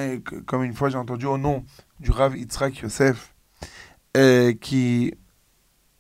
comme 0.45 0.63
une 0.63 0.73
fois 0.73 0.89
j'ai 0.89 0.97
entendu 0.97 1.25
au 1.25 1.38
nom 1.38 1.63
du 2.01 2.12
Rav 2.12 2.36
Yitzhak 2.36 2.79
Yosef, 2.79 3.34
qui 4.60 5.13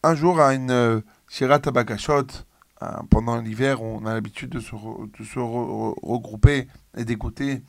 un 0.03 0.15
jour 0.15 0.41
a 0.41 0.53
une 0.53 0.69
euh, 0.69 0.99
Shirat 1.29 1.61
Abakashot, 1.65 2.11
euh, 2.11 2.23
pendant 3.09 3.39
l'hiver, 3.39 3.81
on 3.81 4.05
a 4.05 4.13
l'habitude 4.13 4.49
de 4.49 4.59
se, 4.59 4.75
regrouper 4.75 6.67
et 6.97 7.05
d'écouter 7.05 7.63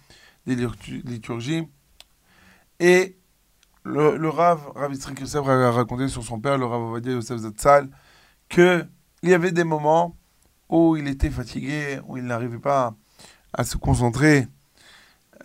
des 0.46 0.56
liturgies-. 1.04 1.68
Et 2.80 3.16
le, 3.84 4.16
le 4.16 4.28
Rav, 4.28 4.72
Rav 4.74 4.92
Yitzhak 4.92 5.20
a 5.34 5.70
raconté 5.70 6.08
sur 6.08 6.24
son 6.24 6.40
père, 6.40 6.58
le 6.58 6.64
Rav 6.64 6.82
Ovadia 6.82 7.12
Yosef 7.12 7.38
Zatzal, 7.38 7.88
que 8.48 8.86
il 9.22 9.30
y 9.30 9.34
avait 9.34 9.52
des 9.52 9.64
moments 9.64 10.16
où 10.68 10.96
il 10.96 11.08
était 11.08 11.30
fatigué, 11.30 11.98
où 12.06 12.16
il 12.16 12.24
n'arrivait 12.24 12.58
pas 12.58 12.94
à 13.52 13.64
se 13.64 13.76
concentrer 13.76 14.48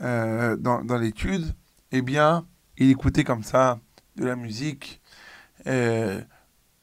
euh, 0.01 0.57
dans, 0.57 0.83
dans 0.83 0.97
l'étude. 0.97 1.55
Eh 1.91 2.01
bien, 2.01 2.45
il 2.77 2.89
écoutait 2.89 3.23
comme 3.23 3.43
ça 3.43 3.79
de 4.15 4.25
la 4.25 4.35
musique. 4.35 5.01
euh, 5.67 6.21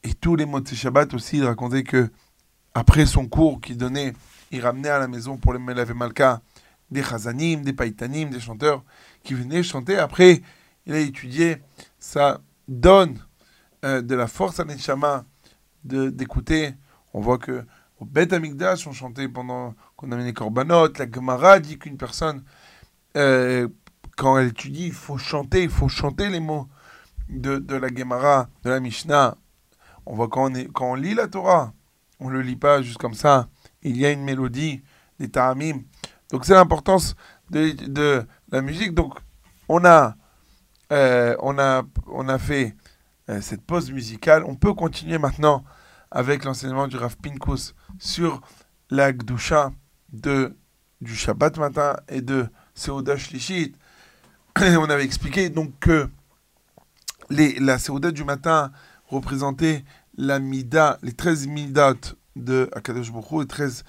et 0.03 0.13
tous 0.13 0.35
les 0.35 0.45
mots 0.45 0.61
de 0.61 0.67
Shabbat 0.67 1.13
aussi, 1.13 1.37
il 1.37 1.45
racontait 1.45 1.83
que 1.83 2.09
après 2.77 3.07
son 3.07 3.27
cours 3.27 3.59
qu'il 3.59 3.75
donnait, 3.75 4.13
il 4.51 4.61
ramenait 4.61 4.89
à 4.89 4.99
la 4.99 5.07
maison 5.07 5.35
pour 5.35 5.51
les 5.51 5.57
Melavé 5.57 5.95
Malka 5.95 6.41
des 6.91 7.01
chazanim, 7.01 7.63
des 7.63 7.73
païtanim, 7.73 8.29
des 8.29 8.39
chanteurs 8.39 8.83
qui 9.23 9.33
venaient 9.33 9.63
chanter. 9.63 9.97
Après, 9.97 10.43
il 10.85 10.93
a 10.93 10.99
étudié, 10.99 11.57
ça 11.97 12.39
donne 12.67 13.17
euh, 13.83 14.03
de 14.03 14.13
la 14.13 14.27
force 14.27 14.59
à 14.59 14.65
de- 15.85 16.11
d'écouter. 16.11 16.75
On 17.15 17.19
voit 17.19 17.39
que 17.39 17.65
au 17.99 18.05
Bet 18.05 18.31
Amigdash, 18.31 18.85
on 18.85 18.91
chantait 18.91 19.27
pendant 19.27 19.73
qu'on 19.95 20.11
amenait 20.11 20.33
korbanot. 20.33 20.89
La 20.99 21.11
Gemara 21.11 21.59
dit 21.59 21.79
qu'une 21.79 21.97
personne, 21.97 22.43
euh, 23.17 23.67
quand 24.17 24.37
elle 24.37 24.49
étudie, 24.49 24.85
il 24.85 24.93
faut 24.93 25.17
chanter, 25.17 25.63
il 25.63 25.71
faut 25.71 25.89
chanter 25.89 26.29
les 26.29 26.39
mots 26.39 26.67
de, 27.27 27.57
de 27.57 27.75
la 27.75 27.87
Gemara, 27.87 28.49
de 28.63 28.69
la 28.69 28.79
Mishnah. 28.79 29.35
On 30.05 30.13
voit 30.13 30.27
quand 30.27 30.51
on, 30.51 30.53
est, 30.53 30.71
quand 30.71 30.91
on 30.91 30.95
lit 30.95 31.15
la 31.15 31.27
Torah, 31.27 31.73
on 32.19 32.29
le 32.29 32.41
lit 32.41 32.55
pas 32.55 32.81
juste 32.81 32.97
comme 32.97 33.13
ça. 33.13 33.47
Il 33.81 33.97
y 33.97 34.05
a 34.05 34.11
une 34.11 34.23
mélodie, 34.23 34.83
des 35.19 35.29
ta'amim. 35.29 35.81
Donc 36.31 36.45
c'est 36.45 36.53
l'importance 36.53 37.15
de, 37.49 37.71
de 37.71 38.25
la 38.51 38.61
musique. 38.61 38.93
Donc 38.93 39.13
on 39.69 39.85
a, 39.85 40.15
euh, 40.91 41.35
on 41.39 41.57
a, 41.59 41.83
on 42.07 42.27
a 42.29 42.37
fait 42.37 42.75
euh, 43.29 43.41
cette 43.41 43.61
pause 43.61 43.91
musicale. 43.91 44.43
On 44.45 44.55
peut 44.55 44.73
continuer 44.73 45.17
maintenant 45.17 45.63
avec 46.11 46.43
l'enseignement 46.43 46.87
du 46.87 46.97
Rav 46.97 47.17
Pinkus 47.17 47.75
sur 47.99 48.41
la 48.89 49.11
Gdusha 49.11 49.71
de, 50.13 50.55
du 51.01 51.15
Shabbat 51.15 51.57
matin 51.57 51.97
et 52.07 52.21
de 52.21 52.47
Seuda 52.73 53.17
Shlishit. 53.17 53.75
On 54.57 54.89
avait 54.89 55.03
expliqué 55.03 55.49
donc 55.49 55.77
que 55.79 56.09
les, 57.29 57.59
la 57.59 57.77
Seuda 57.77 58.11
du 58.11 58.23
matin 58.23 58.71
représentait 59.07 59.83
la 60.17 60.39
Mida, 60.39 60.99
les 61.03 61.13
13 61.13 61.47
Midot 61.47 62.15
de 62.35 62.69
Akadosh 62.73 63.11
Baruch 63.11 63.41
les 63.41 63.47
13 63.47 63.83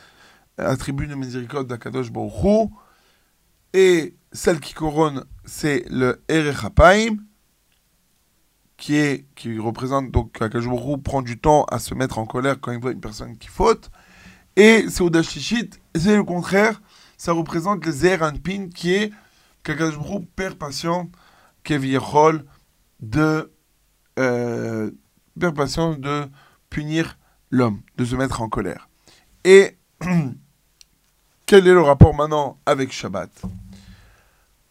attributs 0.59 1.07
de 1.07 1.15
miséricorde 1.15 1.67
d'Akadosh 1.67 2.11
Baruch. 2.13 2.71
Et 3.73 4.17
celle 4.33 4.61
qui 4.61 4.75
couronne, 4.75 5.25
c'est 5.45 5.85
le 5.91 6.23
Erech 6.29 6.57
qui, 8.77 8.95
est, 8.95 9.27
qui 9.35 9.59
représente 9.59 10.11
donc 10.11 10.41
Akadosh 10.41 10.69
Baruch 10.69 11.03
prend 11.03 11.23
du 11.23 11.39
temps 11.39 11.65
à 11.65 11.79
se 11.79 11.95
mettre 11.95 12.19
en 12.19 12.27
colère 12.27 12.61
quand 12.61 12.73
il 12.73 12.81
voit 12.81 12.93
une 12.93 13.01
personne 13.01 13.37
qui 13.37 13.49
faute. 13.49 13.91
Et 14.57 14.89
Seuda 14.89 15.23
Shishit, 15.23 15.81
c'est 15.95 16.17
le 16.17 16.25
contraire, 16.25 16.81
ça 17.17 17.33
représente 17.33 17.85
le 17.85 17.93
Zer 17.93 18.23
Anpin, 18.23 18.69
qui 18.75 18.93
est 18.95 19.13
qu'Akadosh 19.63 19.99
Baruch 19.99 20.27
perd 20.35 20.55
patient, 20.57 21.11
Keviechol, 21.63 22.45
de 23.01 23.53
euh, 24.19 24.91
patience 25.47 25.99
de 25.99 26.29
punir 26.71 27.19
l'homme, 27.51 27.83
de 27.97 28.05
se 28.05 28.17
mettre 28.17 28.43
en 28.43 28.49
colère. 28.49 28.89
Et 29.45 29.79
quel 31.47 31.67
est 31.67 31.73
le 31.73 31.81
rapport 31.81 32.15
maintenant 32.15 32.59
avec 32.67 32.93
Shabbat? 32.93 33.31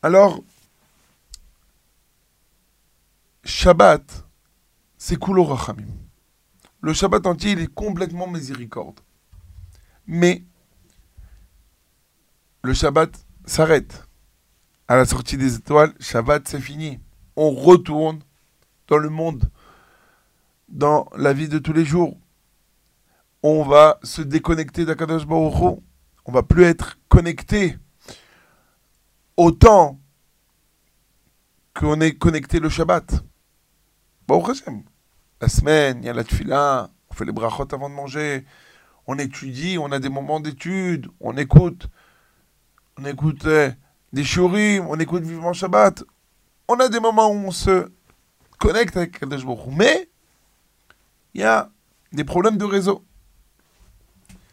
Alors, 0.02 0.42
Shabbat, 3.44 4.26
c'est 4.98 5.18
Kulo 5.18 5.44
Rachamim. 5.44 5.88
Le 6.82 6.94
Shabbat 6.94 7.26
entier, 7.26 7.52
il 7.52 7.60
est 7.60 7.74
complètement 7.74 8.28
miséricorde. 8.28 9.00
Mais 10.06 10.44
le 12.62 12.74
Shabbat 12.74 13.26
s'arrête. 13.46 14.08
À 14.88 14.96
la 14.96 15.06
sortie 15.06 15.38
des 15.38 15.56
étoiles, 15.56 15.94
Shabbat, 16.00 16.48
c'est 16.48 16.62
fini. 16.62 17.00
On 17.36 17.52
retourne 17.52 18.20
dans 18.88 18.98
le 18.98 19.10
monde, 19.10 19.50
dans 20.68 21.10
la 21.16 21.34
vie 21.34 21.48
de 21.48 21.60
tous 21.60 21.74
les 21.74 21.86
jours. 21.86 22.18
On 23.44 23.64
va 23.64 24.00
se 24.04 24.22
déconnecter 24.22 24.86
d'Akadosh 24.86 25.26
Baruch. 25.26 25.80
On 26.26 26.32
va 26.32 26.44
plus 26.44 26.64
être 26.64 26.98
connecté 27.08 27.78
autant 29.38 30.00
qu'on 31.74 32.02
est 32.02 32.14
connecté 32.14 32.60
le 32.60 32.70
Shabbat. 32.70 33.24
Baruch 34.28 34.50
Hashem. 34.50 34.84
La 35.40 35.48
semaine, 35.48 36.00
il 36.02 36.08
y 36.08 36.10
a 36.10 36.14
la 36.14 36.24
tefila, 36.24 36.90
on 37.12 37.14
fait 37.14 37.24
les 37.24 37.32
brachot 37.32 37.68
avant 37.72 37.90
de 37.90 37.94
manger, 37.94 38.44
on 39.06 39.18
étudie, 39.20 39.78
on 39.78 39.92
a 39.92 40.00
des 40.00 40.10
moments 40.10 40.40
d'étude, 40.40 41.08
on 41.20 41.38
écoute, 41.38 41.88
on 42.98 43.06
écoute 43.06 43.46
euh, 43.46 43.72
des 44.12 44.24
shurim, 44.24 44.88
on 44.88 45.00
écoute 45.00 45.24
vivement 45.24 45.54
Shabbat. 45.54 46.04
On 46.68 46.80
a 46.80 46.90
des 46.90 47.00
moments 47.00 47.30
où 47.30 47.36
on 47.36 47.52
se 47.52 47.90
connecte 48.58 48.98
avec 48.98 49.20
Kadosh 49.20 49.46
Baruch. 49.46 49.68
Mais 49.72 50.10
il 51.34 51.42
y 51.42 51.44
a 51.44 51.70
des 52.12 52.24
problèmes 52.24 52.58
de 52.58 52.66
réseau. 52.66 53.06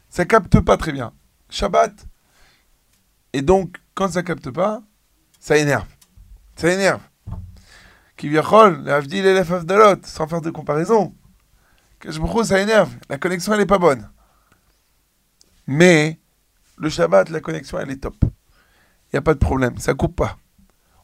Ça 0.08 0.24
capte 0.24 0.60
pas 0.60 0.76
très 0.76 0.92
bien. 0.92 1.12
Shabbat. 1.50 2.06
Et 3.32 3.42
donc, 3.42 3.78
quand 3.94 4.08
ça 4.08 4.22
capte 4.22 4.50
pas, 4.50 4.82
ça 5.40 5.56
énerve. 5.56 5.86
Ça 6.56 6.72
énerve. 6.72 7.00
Kivyachol, 8.16 8.84
l'Avdil 8.84 9.26
et 9.26 9.36
Avdalot, 9.36 10.00
sans 10.04 10.28
faire 10.28 10.40
de 10.40 10.50
comparaison. 10.50 11.14
Hu, 12.04 12.44
ça 12.44 12.60
énerve. 12.60 12.94
La 13.08 13.18
connexion, 13.18 13.54
elle 13.54 13.60
est 13.60 13.66
pas 13.66 13.78
bonne. 13.78 14.08
Mais, 15.66 16.20
le 16.76 16.88
Shabbat, 16.88 17.30
la 17.30 17.40
connexion, 17.40 17.78
elle 17.78 17.90
est 17.90 18.02
top. 18.02 18.16
Il 18.22 19.14
n'y 19.14 19.18
a 19.18 19.22
pas 19.22 19.34
de 19.34 19.38
problème. 19.38 19.78
Ça 19.78 19.94
coupe 19.94 20.16
pas. 20.16 20.38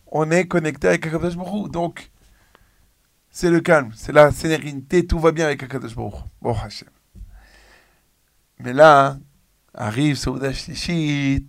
On 0.06 0.30
est 0.30 0.46
connecté 0.46 0.88
avec 0.88 1.02
Kadosh 1.02 1.36
Baruch 1.36 1.66
Hu. 1.66 1.70
Donc, 1.70 2.10
c'est 3.30 3.50
le 3.50 3.60
calme, 3.60 3.92
c'est 3.94 4.12
la 4.12 4.32
sérénité, 4.32 5.06
tout 5.06 5.18
va 5.18 5.32
bien 5.32 5.46
avec 5.46 5.62
Akadosh 5.62 5.94
Baruch. 5.94 6.58
Hachem. 6.62 6.88
Mais 8.58 8.72
là, 8.72 9.16
arrive 9.72 10.16
Souda 10.16 10.52
Shlishit. 10.52 11.46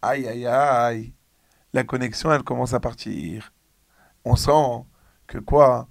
Aïe, 0.00 0.26
aïe, 0.26 0.46
aïe. 0.46 1.12
La 1.72 1.84
connexion, 1.84 2.32
elle 2.32 2.42
commence 2.42 2.74
à 2.74 2.80
partir. 2.80 3.52
On 4.24 4.36
sent 4.36 4.84
que 5.26 5.38
quoi? 5.38 5.88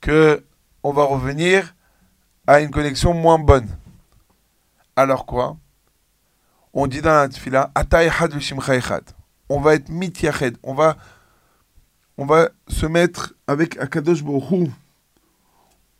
Que 0.00 0.44
on 0.82 0.92
va 0.92 1.04
revenir 1.04 1.74
à 2.46 2.60
une 2.60 2.70
connexion 2.70 3.14
moins 3.14 3.38
bonne. 3.38 3.68
Alors 4.96 5.26
quoi? 5.26 5.56
On 6.72 6.86
dit 6.86 7.02
dans 7.02 7.28
la 7.28 8.74
echad. 8.74 9.04
On 9.48 9.60
va 9.60 9.74
être 9.74 9.88
mityached. 9.88 10.56
On 10.62 10.74
va 10.74 10.96
on 12.18 12.26
va 12.26 12.50
se 12.68 12.86
mettre 12.86 13.34
avec 13.46 13.78
Akadosh 13.78 14.22
Hu. 14.22 14.68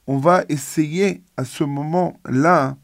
On 0.07 0.19
va 0.19 0.45
essayer 0.49 1.23
à 1.37 1.45
ce 1.45 1.65
moment-là 1.65 2.77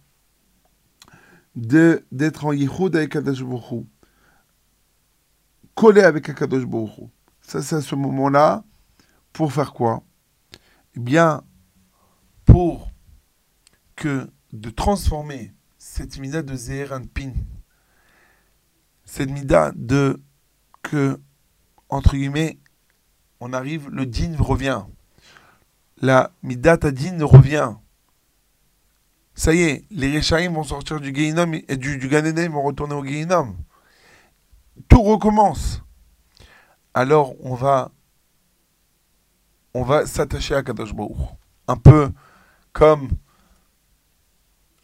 de 1.57 2.07
d'être 2.13 2.47
en 2.47 2.53
yichud 2.53 2.95
avec 2.97 3.17
Akadosh 3.17 3.41
Hu. 3.41 3.87
Collé 5.75 6.03
avec 6.03 6.29
Akadosh 6.29 6.65
Hu. 6.65 7.05
Ça, 7.43 7.63
c'est 7.63 7.77
à 7.77 7.81
ce 7.81 7.95
moment-là. 7.95 8.65
Pour 9.33 9.53
faire 9.53 9.73
quoi? 9.73 10.03
Eh 10.97 11.01
bien, 11.01 11.43
pour 12.45 12.91
que 13.95 14.29
de 14.53 14.71
transformer 14.71 15.55
cette 15.77 16.19
mida 16.19 16.43
de 16.43 16.57
Zeher 16.57 16.89
Pin, 17.15 17.33
cette 19.05 19.31
mida 19.31 19.71
de 19.77 20.21
que, 20.83 21.21
entre 21.89 22.17
guillemets, 22.17 22.59
on 23.41 23.53
arrive, 23.53 23.89
le 23.91 24.07
din 24.07 24.37
revient. 24.39 24.83
La 26.01 26.33
midat 26.43 26.77
din 26.77 27.25
revient. 27.25 27.73
Ça 29.35 29.55
y 29.55 29.63
est, 29.63 29.85
les 29.91 30.11
Réchaïm 30.11 30.55
vont 30.55 30.65
sortir 30.65 31.01
du 31.01 31.15
Geinom 31.15 31.53
et 31.53 31.77
du, 31.77 31.99
vont 31.99 32.63
retourner 32.63 32.95
au 32.95 33.05
Geinom. 33.05 33.57
Tout 34.89 35.03
recommence. 35.03 35.83
Alors 36.95 37.35
on 37.45 37.55
va 37.55 37.93
on 39.75 39.83
va 39.83 40.07
s'attacher 40.07 40.55
à 40.55 40.63
Kadosh. 40.63 40.91
Un 41.69 41.77
peu 41.77 42.11
comme 42.73 43.11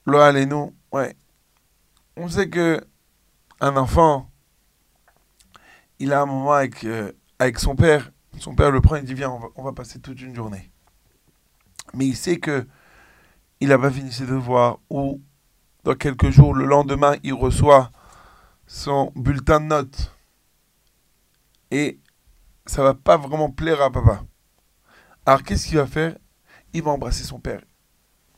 Lo 0.06 0.18
Alenu. 0.18 0.72
Ouais. 0.92 1.16
On 2.16 2.28
sait 2.28 2.48
que 2.48 2.80
un 3.60 3.76
enfant, 3.76 4.30
il 5.98 6.12
a 6.12 6.20
un 6.20 6.26
moment 6.26 6.52
avec, 6.52 6.84
euh, 6.84 7.12
avec 7.38 7.58
son 7.58 7.74
père. 7.74 8.12
Son 8.38 8.54
père 8.54 8.70
le 8.70 8.80
prend 8.80 8.96
et 8.96 9.02
dit 9.02 9.14
Viens, 9.14 9.30
on 9.56 9.62
va, 9.62 9.72
passer 9.72 10.00
toute 10.00 10.20
une 10.20 10.34
journée. 10.34 10.70
Mais 11.94 12.06
il 12.06 12.16
sait 12.16 12.38
que 12.38 12.66
il 13.60 13.68
n'a 13.68 13.78
pas 13.78 13.90
fini 13.90 14.12
ses 14.12 14.26
devoirs 14.26 14.78
ou 14.90 15.20
dans 15.84 15.94
quelques 15.94 16.30
jours, 16.30 16.54
le 16.54 16.64
lendemain, 16.64 17.16
il 17.22 17.34
reçoit 17.34 17.90
son 18.66 19.12
bulletin 19.14 19.60
de 19.60 19.66
notes. 19.66 20.14
Et 21.70 22.00
ça 22.66 22.82
va 22.82 22.94
pas 22.94 23.16
vraiment 23.16 23.50
plaire 23.50 23.82
à 23.82 23.90
papa. 23.90 24.24
Alors 25.26 25.42
qu'est-ce 25.42 25.68
qu'il 25.68 25.76
va 25.76 25.86
faire? 25.86 26.16
Il 26.72 26.82
va 26.82 26.90
embrasser 26.92 27.24
son 27.24 27.38
père. 27.38 27.62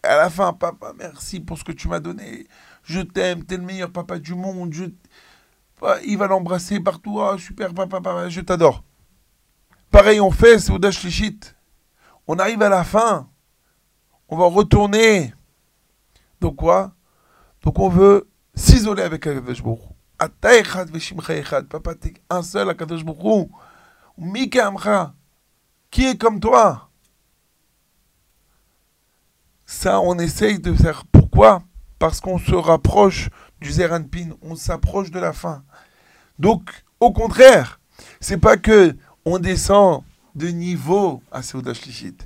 À 0.02 0.16
la 0.16 0.30
fin, 0.30 0.52
papa, 0.52 0.92
merci 0.98 1.40
pour 1.40 1.58
ce 1.58 1.64
que 1.64 1.72
tu 1.72 1.88
m'as 1.88 2.00
donné. 2.00 2.46
Je 2.82 3.00
t'aime, 3.00 3.44
t'es 3.44 3.56
le 3.56 3.62
meilleur 3.62 3.90
papa 3.90 4.18
du 4.18 4.34
monde. 4.34 4.74
Il 6.04 6.18
va 6.18 6.26
l'embrasser 6.26 6.80
partout. 6.80 7.20
Super 7.38 7.74
papa, 7.74 8.00
papa, 8.00 8.28
je 8.28 8.40
t'adore. 8.40 8.82
Pareil, 9.96 10.20
on 10.20 10.30
fait, 10.30 10.58
c'est 10.58 10.70
au 10.70 10.78
Dashlichit. 10.78 11.40
On 12.26 12.38
arrive 12.38 12.60
à 12.60 12.68
la 12.68 12.84
fin. 12.84 13.30
On 14.28 14.36
va 14.36 14.44
retourner. 14.44 15.32
Donc 16.38 16.56
quoi? 16.56 16.92
Donc 17.62 17.78
on 17.78 17.88
veut 17.88 18.28
s'isoler 18.54 19.02
avec 19.02 19.26
Akadosh 19.26 19.62
Baruch. 19.62 19.80
Papa, 21.70 21.94
t'es 21.94 22.12
un 22.28 22.42
seul 22.42 22.68
Akadosh 22.68 23.06
Baruch. 23.06 23.48
Mika 24.18 24.66
amcha. 24.66 25.14
Qui 25.90 26.04
est 26.08 26.20
comme 26.20 26.40
toi? 26.40 26.90
Ça, 29.64 29.98
on 30.00 30.18
essaye 30.18 30.58
de 30.58 30.74
faire. 30.74 31.06
Pourquoi? 31.06 31.62
Parce 31.98 32.20
qu'on 32.20 32.38
se 32.38 32.54
rapproche 32.54 33.30
du 33.62 33.72
Zeranpin. 33.72 34.32
On 34.42 34.56
s'approche 34.56 35.10
de 35.10 35.20
la 35.20 35.32
fin. 35.32 35.64
Donc, 36.38 36.84
au 37.00 37.14
contraire, 37.14 37.80
c'est 38.20 38.36
pas 38.36 38.58
que 38.58 38.94
on 39.26 39.40
descend 39.40 40.04
de 40.36 40.46
niveau 40.48 41.20
à 41.32 41.42
Seuda 41.42 41.74
Shlichit. 41.74 42.16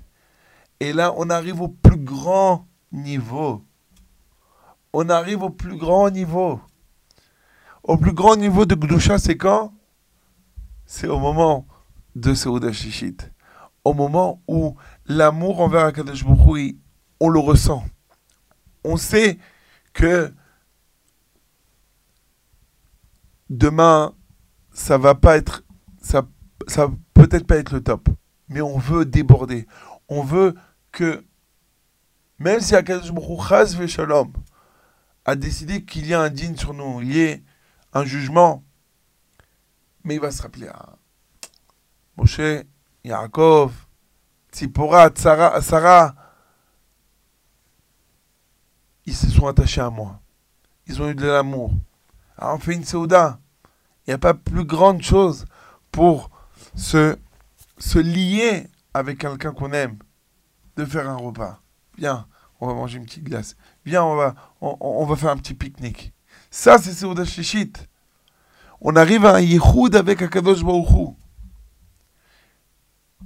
Et 0.81 0.93
là, 0.93 1.15
on 1.17 1.31
arrive 1.31 1.63
au 1.63 1.69
plus 1.69 1.97
grand 1.97 2.69
niveau. 2.93 3.65
On 4.93 5.09
arrive 5.09 5.43
au 5.43 5.51
plus 5.51 5.77
grand 5.77 6.11
niveau. 6.11 6.61
Au 7.83 7.97
plus 7.97 8.13
grand 8.13 8.37
niveau 8.37 8.67
de 8.67 8.75
Gdusha, 8.75 9.19
c'est 9.19 9.39
quand? 9.39 9.73
C'est 10.85 11.09
au 11.09 11.19
moment 11.19 11.67
de 12.15 12.35
Seuda 12.35 12.71
Shlichit. 12.71 13.17
Au 13.83 13.95
moment 13.95 14.43
où 14.47 14.77
l'amour 15.07 15.61
envers 15.61 15.87
Akadosh 15.87 16.25
Baruch 16.25 16.77
on 17.19 17.29
le 17.31 17.41
ressent. 17.41 17.83
On 18.85 18.99
sait 18.99 19.39
que 19.95 20.33
demain, 23.49 24.15
ça 24.73 24.99
va 24.99 25.15
pas 25.15 25.39
être, 25.39 25.65
ça, 26.03 26.27
ça 26.67 26.87
va 26.87 26.95
peut-être 27.15 27.47
pas 27.47 27.57
être 27.57 27.73
le 27.73 27.83
top, 27.83 28.09
mais 28.49 28.61
on 28.61 28.79
veut 28.79 29.05
déborder. 29.05 29.67
On 30.09 30.23
veut 30.23 30.55
que, 30.93 31.25
même 32.39 32.61
si 32.61 32.75
Akadosh 32.75 33.13
Baruch 33.13 34.31
a 35.25 35.37
décidé 35.37 35.85
qu'il 35.85 36.07
y 36.07 36.15
a 36.15 36.21
un 36.21 36.31
digne 36.31 36.57
sur 36.57 36.75
nous, 36.75 37.01
il 37.03 37.13
y 37.13 37.21
ait 37.21 37.43
un 37.93 38.05
jugement, 38.05 38.65
mais 40.05 40.15
il 40.15 40.21
va 40.21 40.31
se 40.31 40.43
rappeler 40.43 40.71
Moshe, 42.17 42.41
Yaakov, 43.05 43.73
Tzipora, 44.53 45.11
Sarah, 45.15 45.61
Sarah, 45.63 46.15
ils 49.07 49.15
se 49.15 49.29
sont 49.29 49.47
attachés 49.47 49.81
à 49.81 49.91
moi. 49.91 50.21
Ils 50.87 51.01
ont 51.01 51.09
eu 51.09 51.15
de 51.15 51.27
l'amour. 51.27 51.73
Alors 52.37 52.55
on 52.57 52.59
fait 52.59 52.75
une 52.75 52.85
Seuda. 52.85 53.41
Il 54.07 54.11
n'y 54.11 54.15
a 54.15 54.19
pas 54.19 54.35
plus 54.35 54.65
grande 54.65 55.03
chose 55.03 55.45
pour 55.93 56.31
se, 56.75 57.17
se 57.79 57.99
lier 57.99 58.67
avec 58.95 59.19
quelqu'un 59.19 59.53
qu'on 59.53 59.73
aime, 59.73 59.99
de 60.77 60.85
faire 60.85 61.09
un 61.09 61.17
repas. 61.17 61.61
Viens, 61.99 62.27
on 62.61 62.67
va 62.67 62.75
manger 62.75 62.99
une 62.99 63.05
petite 63.05 63.25
glace. 63.25 63.57
Viens, 63.85 64.05
on 64.05 64.17
va, 64.17 64.35
on, 64.61 65.05
va 65.07 65.17
faire 65.17 65.31
un 65.31 65.37
petit 65.37 65.55
pique-nique. 65.55 66.13
Ça, 66.51 66.79
c'est 66.79 66.93
Seuda 66.93 67.25
Shishit. 67.25 67.89
On 68.81 68.97
arrive 68.97 69.27
à 69.27 69.37
un 69.37 69.41
Yichud 69.41 69.95
avec 69.95 70.23
Akadosh 70.23 70.63
Baruch 70.63 70.91
Hu. 70.91 71.15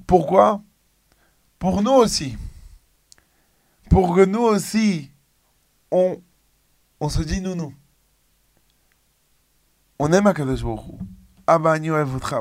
Pourquoi? 0.07 0.63
Pour 1.59 1.83
nous 1.83 1.93
aussi. 1.93 2.37
Pour 3.89 4.15
que 4.15 4.25
nous 4.25 4.43
aussi, 4.43 5.11
on, 5.91 6.21
on 7.01 7.09
se 7.09 7.23
dit 7.23 7.41
nous, 7.41 7.55
nous. 7.55 7.73
On 9.99 10.13
aime 10.13 10.27
Akadosh 10.27 10.63
Baruch 10.63 10.87
Hu. 10.87 11.05
Abba. 11.47 11.79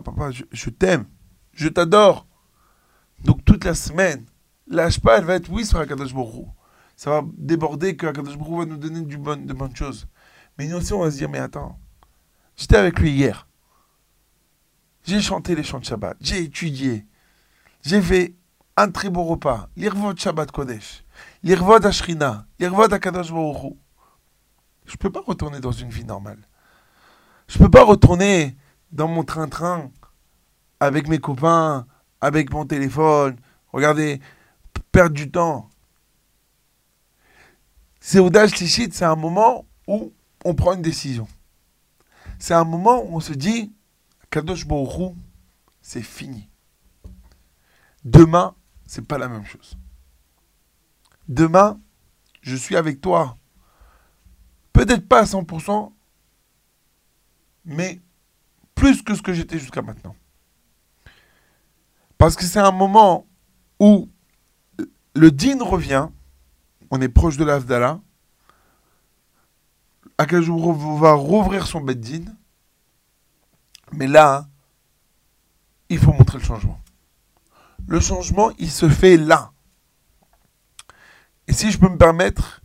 Papa, 0.02 0.30
je, 0.52 0.70
t'aime. 0.70 1.06
Je 1.54 1.68
t'adore. 1.70 2.28
Donc 3.24 3.44
toute 3.46 3.64
la 3.64 3.74
semaine, 3.74 4.26
lâche 4.68 5.00
pas, 5.00 5.18
elle 5.18 5.26
va 5.26 5.36
être 5.36 5.50
oui 5.50 5.66
sur 5.66 5.80
Akadosh 5.80 6.14
Baruch. 6.14 6.48
Ça 6.96 7.10
va 7.10 7.28
déborder 7.38 7.96
que 7.96 8.08
Akadosh 8.08 8.38
Baruch 8.38 8.60
va 8.60 8.66
nous 8.66 8.78
donner 8.78 9.02
du 9.02 9.18
bon, 9.18 9.46
de 9.46 9.54
bonnes 9.54 9.76
choses. 9.76 10.08
Mais 10.58 10.68
nous 10.68 10.78
aussi, 10.78 10.94
on 10.94 11.00
va 11.00 11.12
se 11.12 11.18
dire, 11.18 11.30
mais 11.30 11.40
attends, 11.40 11.80
j'étais 12.56 12.78
avec 12.78 13.00
lui 13.00 13.12
hier. 13.12 13.48
J'ai 15.06 15.22
chanté 15.22 15.56
les 15.56 15.64
chants 15.64 15.80
de 15.80 15.86
Shabbat. 15.86 16.18
J'ai 16.22 16.44
étudié. 16.44 17.06
J'ai 17.82 18.02
fait 18.02 18.36
un 18.78 18.90
très 18.90 19.10
beau 19.10 19.24
repas. 19.24 19.70
L'Irvod 19.76 20.18
Shabbat 20.20 20.52
Kodesh. 20.52 21.04
L'Irvod 21.44 21.86
Ashrina. 21.86 22.46
L'Irvod 22.60 22.92
Akadosh 22.94 23.32
Baruch. 23.32 23.76
Je 24.86 24.96
peux 24.98 25.12
pas 25.12 25.22
retourner 25.22 25.60
dans 25.60 25.72
une 25.72 25.90
vie 25.90 26.06
normale. 26.06 26.40
Je 27.48 27.58
peux 27.58 27.70
pas 27.70 27.84
retourner 27.84 28.56
dans 28.94 29.08
mon 29.08 29.24
train-train 29.24 29.92
avec 30.80 31.08
mes 31.08 31.20
copains, 31.20 31.86
avec 32.22 32.54
mon 32.54 32.66
téléphone. 32.66 33.36
Regardez, 33.74 34.22
perdre 34.92 35.16
du 35.16 35.30
temps. 35.30 35.70
Seouda 38.00 38.48
Shlichit, 38.48 38.92
c'est 38.92 39.06
un 39.06 39.16
moment 39.16 39.66
où 39.88 40.14
on 40.46 40.54
prend 40.54 40.74
une 40.74 40.82
décision. 40.82 41.28
C'est 42.38 42.54
un 42.54 42.66
moment 42.66 43.04
où 43.04 43.16
on 43.16 43.20
se 43.20 43.34
dit, 43.34 43.74
Kadosh 44.30 44.66
Hu, 44.66 45.16
c'est 45.82 46.02
fini. 46.02 46.50
Demain, 48.04 48.56
c'est 48.86 49.08
pas 49.08 49.18
la 49.18 49.30
même 49.30 49.46
chose. 49.46 49.78
Demain, 51.28 51.80
je 52.42 52.56
suis 52.56 52.76
avec 52.76 53.02
toi. 53.02 53.38
Peut-être 54.74 55.08
pas 55.08 55.22
à 55.22 55.24
100%, 55.24 55.94
mais 57.66 58.02
plus 58.84 59.02
que 59.02 59.16
ce 59.16 59.22
que 59.22 59.32
j'étais 59.32 59.60
jusqu'à 59.60 59.82
maintenant. 59.82 60.14
Parce 62.18 62.36
que 62.36 62.44
c'est 62.44 62.60
un 62.60 62.74
moment 62.74 63.26
où 63.80 64.10
le 65.16 65.32
din 65.32 65.64
revient, 65.64 66.10
on 66.92 67.00
est 67.00 67.08
proche 67.08 67.38
de 67.38 67.46
l'Avdallah, 67.46 68.02
Akajou 70.18 70.98
va 70.98 71.14
rouvrir 71.14 71.66
son 71.66 71.80
bed 71.80 72.02
din, 72.02 72.26
mais 73.94 74.08
là, 74.08 74.50
il 75.88 75.98
faut 75.98 76.12
montrer 76.12 76.40
le 76.40 76.44
changement. 76.44 76.82
Le 77.88 78.02
changement, 78.02 78.52
il 78.60 78.70
se 78.70 78.90
fait 78.90 79.16
là. 79.16 79.54
Et 81.48 81.54
si 81.54 81.72
je 81.72 81.80
peux 81.80 81.88
me 81.88 81.98
permettre, 81.98 82.62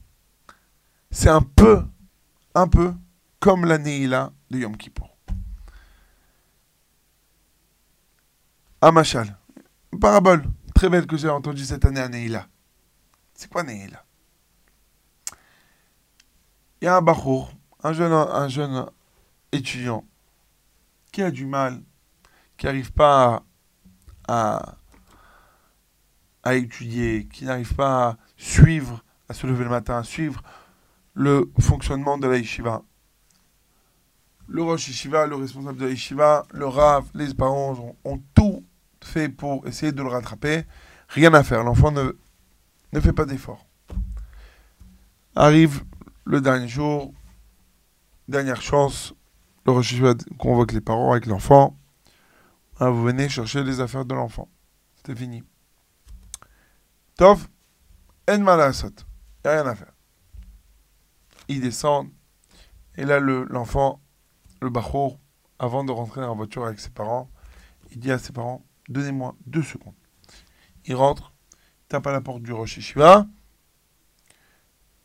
c'est 1.12 1.30
un 1.30 1.42
peu, 1.42 1.84
un 2.56 2.66
peu 2.66 2.92
comme 3.38 3.64
la 3.64 3.78
Neila 3.78 4.32
de 4.50 4.58
Yom 4.58 4.76
Kippour. 4.76 5.07
Un 8.80 8.92
machal, 8.92 9.36
une 9.92 9.98
parabole 9.98 10.44
très 10.72 10.88
belle 10.88 11.08
que 11.08 11.16
j'ai 11.16 11.28
entendue 11.28 11.64
cette 11.64 11.84
année 11.84 11.98
à 11.98 12.08
Neila. 12.08 12.46
C'est 13.34 13.50
quoi 13.50 13.64
Neila 13.64 14.04
Il 16.80 16.84
y 16.84 16.86
a 16.86 16.96
un 16.96 17.02
bachour, 17.02 17.52
un 17.82 17.92
jeune, 17.92 18.12
un 18.12 18.46
jeune 18.46 18.86
étudiant 19.50 20.04
qui 21.10 21.22
a 21.22 21.32
du 21.32 21.44
mal, 21.44 21.82
qui 22.56 22.66
n'arrive 22.66 22.92
pas 22.92 23.42
à, 24.28 24.76
étudier, 26.52 27.26
qui 27.26 27.46
n'arrive 27.46 27.74
pas 27.74 28.10
à 28.10 28.16
suivre, 28.36 29.02
à 29.28 29.34
se 29.34 29.48
lever 29.48 29.64
le 29.64 29.70
matin, 29.70 29.98
à 29.98 30.04
suivre 30.04 30.40
le 31.14 31.50
fonctionnement 31.58 32.16
de 32.16 32.28
la 32.28 32.36
yeshiva. 32.36 32.84
Le 34.46 34.62
Rosh 34.62 34.86
Yeshiva, 34.86 35.26
le 35.26 35.34
responsable 35.34 35.78
de 35.78 35.86
la 35.86 35.90
yeshiva, 35.90 36.46
le 36.52 36.68
Rav, 36.68 37.06
les 37.14 37.34
parents 37.34 37.96
ont 38.04 38.22
tout 38.36 38.64
fait 39.02 39.28
pour 39.28 39.66
essayer 39.66 39.92
de 39.92 40.02
le 40.02 40.08
rattraper. 40.08 40.64
Rien 41.08 41.32
à 41.34 41.42
faire. 41.42 41.64
L'enfant 41.64 41.90
ne, 41.90 42.12
ne 42.92 43.00
fait 43.00 43.12
pas 43.12 43.24
d'effort. 43.24 43.66
Arrive 45.34 45.84
le 46.24 46.40
dernier 46.40 46.68
jour, 46.68 47.14
dernière 48.26 48.60
chance, 48.60 49.14
le 49.66 49.72
Yeshiva 49.74 50.14
convoque 50.38 50.72
les 50.72 50.80
parents 50.80 51.12
avec 51.12 51.26
l'enfant. 51.26 51.78
Ah, 52.80 52.90
vous 52.90 53.02
venez 53.02 53.28
chercher 53.28 53.64
les 53.64 53.80
affaires 53.80 54.04
de 54.04 54.14
l'enfant. 54.14 54.48
C'était 54.96 55.14
fini. 55.14 55.42
Tov, 57.16 57.48
en 58.30 58.38
malasot. 58.38 58.88
Il 59.44 59.48
n'y 59.48 59.56
a 59.56 59.62
rien 59.62 59.70
à 59.70 59.74
faire. 59.74 59.92
Ils 61.48 61.60
descendent. 61.60 62.10
Et 62.96 63.04
là, 63.04 63.18
le- 63.20 63.44
l'enfant, 63.50 64.00
le 64.60 64.70
bachour, 64.70 65.18
avant 65.58 65.84
de 65.84 65.92
rentrer 65.92 66.20
dans 66.20 66.28
la 66.28 66.34
voiture 66.34 66.64
avec 66.66 66.78
ses 66.80 66.90
parents, 66.90 67.30
il 67.90 67.98
dit 67.98 68.12
à 68.12 68.18
ses 68.18 68.32
parents 68.32 68.64
Donnez-moi 68.88 69.34
deux 69.46 69.62
secondes. 69.62 69.94
Il 70.86 70.94
rentre, 70.94 71.32
tape 71.88 72.06
à 72.06 72.12
la 72.12 72.20
porte 72.20 72.42
du 72.42 72.52
Rosh 72.52 72.76
Yeshiva. 72.78 73.26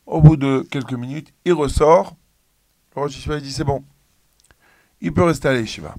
Au 0.05 0.21
bout 0.21 0.37
de 0.37 0.65
quelques 0.69 0.93
minutes, 0.93 1.33
il 1.45 1.53
ressort. 1.53 2.15
Le 2.95 3.01
Rosh 3.01 3.15
Yeshiva 3.15 3.37
il 3.37 3.41
dit 3.41 3.51
C'est 3.51 3.63
bon. 3.63 3.83
Il 5.01 5.13
peut 5.13 5.23
rester 5.23 5.49
à 5.49 5.53
la 5.53 5.59
Yeshiva. 5.59 5.95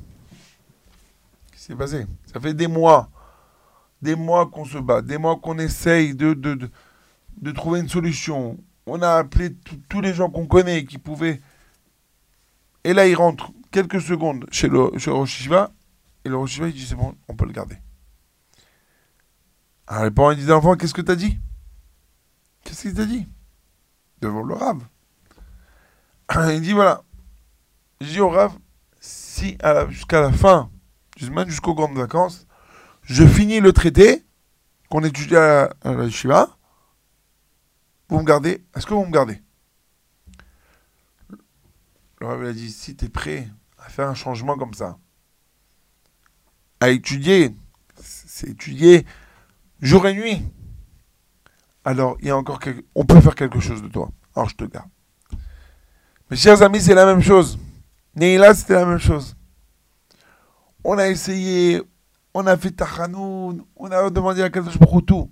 Qu'est-ce 1.51 1.61
qui 1.61 1.67
s'est 1.67 1.77
passé? 1.77 2.07
Ça 2.33 2.41
fait 2.41 2.55
des 2.55 2.69
mois, 2.69 3.11
des 4.01 4.15
mois 4.17 4.47
qu'on 4.47 4.65
se 4.65 4.79
bat, 4.79 5.03
des 5.03 5.19
mois 5.19 5.37
qu'on 5.37 5.59
essaye 5.59 6.15
de, 6.15 6.71
trouver 7.55 7.81
une 7.81 7.89
solution. 7.89 8.59
On 8.87 9.03
a 9.03 9.17
appelé 9.17 9.55
tous- 9.89 10.01
les 10.01 10.15
gens 10.15 10.31
qu'on 10.31 10.47
connaît 10.47 10.85
qui 10.85 10.99
pouvaient. 10.99 11.41
Et 12.85 12.93
là, 12.93 13.07
il 13.07 13.15
rentre 13.15 13.51
quelques 13.71 14.01
secondes 14.01 14.47
chez 14.51 14.69
le, 14.69 14.91
chez 14.99 15.11
et 16.25 16.29
le 16.29 16.39
Yeshiva, 16.41 16.69
il 16.69 16.75
dit 16.75 16.87
c'est 16.87 16.95
bon, 16.95 17.15
on 17.29 17.37
peut 17.37 17.47
le 17.47 17.53
garder. 17.53 17.77
Alors 19.87 20.05
les 20.05 20.11
parents 20.11 20.31
ils 20.31 20.39
disent 20.39 20.53
qu'est-ce 20.79 20.95
que 20.95 21.03
t'as 21.03 21.17
dit? 21.17 21.39
Qu'est-ce 22.65 22.83
qu'il 22.83 22.95
t'a 22.95 23.05
dit? 23.05 23.29
Devant 24.21 24.43
le 24.43 24.55
Rav. 24.55 24.83
Il 26.55 26.63
dit 26.63 26.73
voilà. 26.73 27.03
Je 28.01 28.07
dis 28.07 28.21
au 28.21 28.31
Rav, 28.31 28.57
si 29.01 29.59
jusqu'à 29.91 30.23
la 30.23 30.33
fin, 30.33 30.71
jusqu'aux 31.17 31.75
grandes 31.75 31.97
vacances, 31.97 32.47
je 33.03 33.27
finis 33.27 33.61
le 33.61 33.73
traité 33.73 34.25
qu'on 34.89 35.05
étudie 35.05 35.37
à 35.37 35.69
la, 35.85 36.49
vous 38.09 38.21
me 38.21 38.25
gardez 38.25 38.65
Est-ce 38.75 38.87
que 38.87 38.95
vous 38.95 39.05
me 39.05 39.11
gardez? 39.11 39.43
Le 42.21 42.27
Rav 42.27 42.43
il 42.43 42.49
a 42.49 42.53
dit 42.53 42.71
si 42.71 42.97
tu 42.97 43.05
es 43.05 43.09
prêt 43.09 43.49
à 43.79 43.89
faire 43.91 44.09
un 44.09 44.15
changement 44.15 44.57
comme 44.57 44.73
ça, 44.73 44.99
à 46.85 46.91
étudier, 46.91 47.55
c'est 47.97 48.51
étudier 48.51 49.07
jour 49.81 50.07
et 50.07 50.13
nuit, 50.13 50.43
alors 51.83 52.19
il 52.21 52.29
y 52.29 52.31
a 52.31 52.37
encore 52.37 52.59
quelque... 52.59 52.85
on 52.95 53.07
peut 53.07 53.21
faire 53.23 53.35
quelque 53.35 53.59
chose 53.59 53.83
de 53.83 53.89
toi. 53.89 54.11
Alors 54.37 54.51
je 54.51 54.57
te 54.57 54.65
garde. 54.65 54.89
Mes 56.31 56.37
chers 56.37 56.61
amis, 56.61 56.83
c'est 56.83 56.95
la 56.95 57.07
même 57.07 57.23
chose. 57.23 57.59
Neila, 58.17 58.55
c'était 58.55 58.75
la 58.75 58.85
même 58.85 58.99
chose. 58.99 59.35
On 60.85 60.99
a 60.99 61.09
essayé, 61.09 61.81
on 62.35 62.47
a 62.47 62.55
fait 62.59 62.71
Tachanoun, 62.71 63.65
on 63.77 63.91
a 63.91 64.11
demandé 64.11 64.43
à 64.43 64.51
Kadosh 64.51 64.79
Baruch 64.79 65.07
tout. 65.07 65.31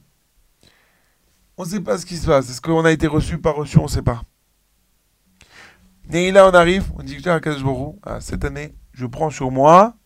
On 1.59 1.65
ne 1.65 1.69
sait 1.69 1.81
pas 1.81 1.99
ce 1.99 2.07
qui 2.07 2.17
se 2.17 2.27
passe. 2.27 2.49
Est-ce 2.49 2.63
qu'on 2.63 2.87
a 2.87 2.93
été 2.93 3.07
reçu, 3.07 3.37
pas 3.37 3.53
reçu, 3.53 3.77
on 3.79 3.85
ne 3.85 3.89
sait 3.89 4.01
pas. 4.01 4.23
Neila, 6.09 6.49
on 6.49 6.55
arrive, 6.55 6.91
on 6.97 7.03
dit 7.03 7.29
à 7.29 7.41
Kadosh 7.41 7.63
ah, 8.05 8.23
cette 8.23 8.47
année, 8.47 8.75
je 8.93 9.05
prends 9.05 9.29
sur 9.29 9.51
moi 9.51 9.97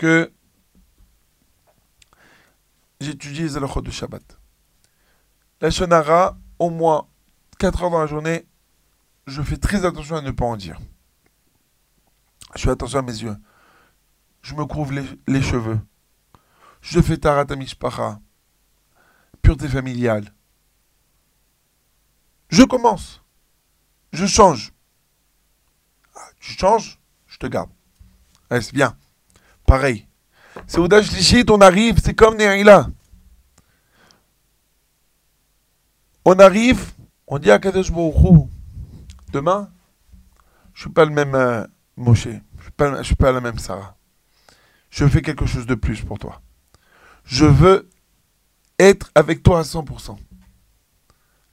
que 0.00 0.32
j'étudie 3.00 3.42
les 3.42 3.56
halachot 3.58 3.82
de 3.82 3.90
Shabbat. 3.90 4.40
La 5.60 5.70
Shonara, 5.70 6.38
au 6.58 6.70
moins 6.70 7.06
4 7.58 7.82
heures 7.82 7.90
dans 7.90 8.00
la 8.00 8.06
journée, 8.06 8.46
je 9.26 9.42
fais 9.42 9.58
très 9.58 9.84
attention 9.84 10.16
à 10.16 10.22
ne 10.22 10.30
pas 10.30 10.46
en 10.46 10.56
dire. 10.56 10.80
Je 12.56 12.62
fais 12.62 12.70
attention 12.70 13.00
à 13.00 13.02
mes 13.02 13.12
yeux. 13.12 13.36
Je 14.40 14.54
me 14.54 14.64
couvre 14.64 14.94
les, 15.26 15.42
cheveux. 15.42 15.78
Je 16.80 16.98
fais 17.02 17.18
Tarat 17.18 17.54
Mishpacha. 17.54 18.20
Pureté 19.42 19.68
familiale. 19.68 20.34
Je 22.48 22.62
commence. 22.62 23.22
Je 24.14 24.24
change. 24.24 24.72
Ah, 26.16 26.30
tu 26.40 26.54
changes, 26.54 26.98
je 27.26 27.36
te 27.36 27.46
garde. 27.46 27.70
C'est 28.50 28.72
bien. 28.72 28.96
Pareil. 29.70 30.04
C'est 30.66 30.80
Oudash 30.80 31.12
Lichit, 31.12 31.44
on 31.48 31.60
arrive, 31.60 32.00
c'est 32.02 32.12
comme 32.12 32.36
Nehaïla. 32.36 32.88
On 36.24 36.36
arrive, 36.40 36.90
on 37.28 37.38
dit 37.38 37.52
à 37.52 37.60
Kadosh 37.60 37.92
Baruch 37.92 38.48
demain, 39.32 39.70
je 40.74 40.80
suis 40.80 40.90
pas 40.90 41.04
le 41.04 41.12
même 41.12 41.36
euh, 41.36 41.64
Moshe, 41.96 42.26
je 42.26 42.62
suis 42.62 42.72
pas, 42.76 43.04
suis 43.04 43.14
pas 43.14 43.30
la 43.30 43.40
même 43.40 43.60
Sarah. 43.60 43.96
Je 44.90 45.06
fais 45.06 45.22
quelque 45.22 45.46
chose 45.46 45.66
de 45.66 45.76
plus 45.76 46.02
pour 46.02 46.18
toi. 46.18 46.42
Je 47.22 47.44
veux 47.44 47.88
être 48.80 49.12
avec 49.14 49.44
toi 49.44 49.60
à 49.60 49.62
100%. 49.62 50.18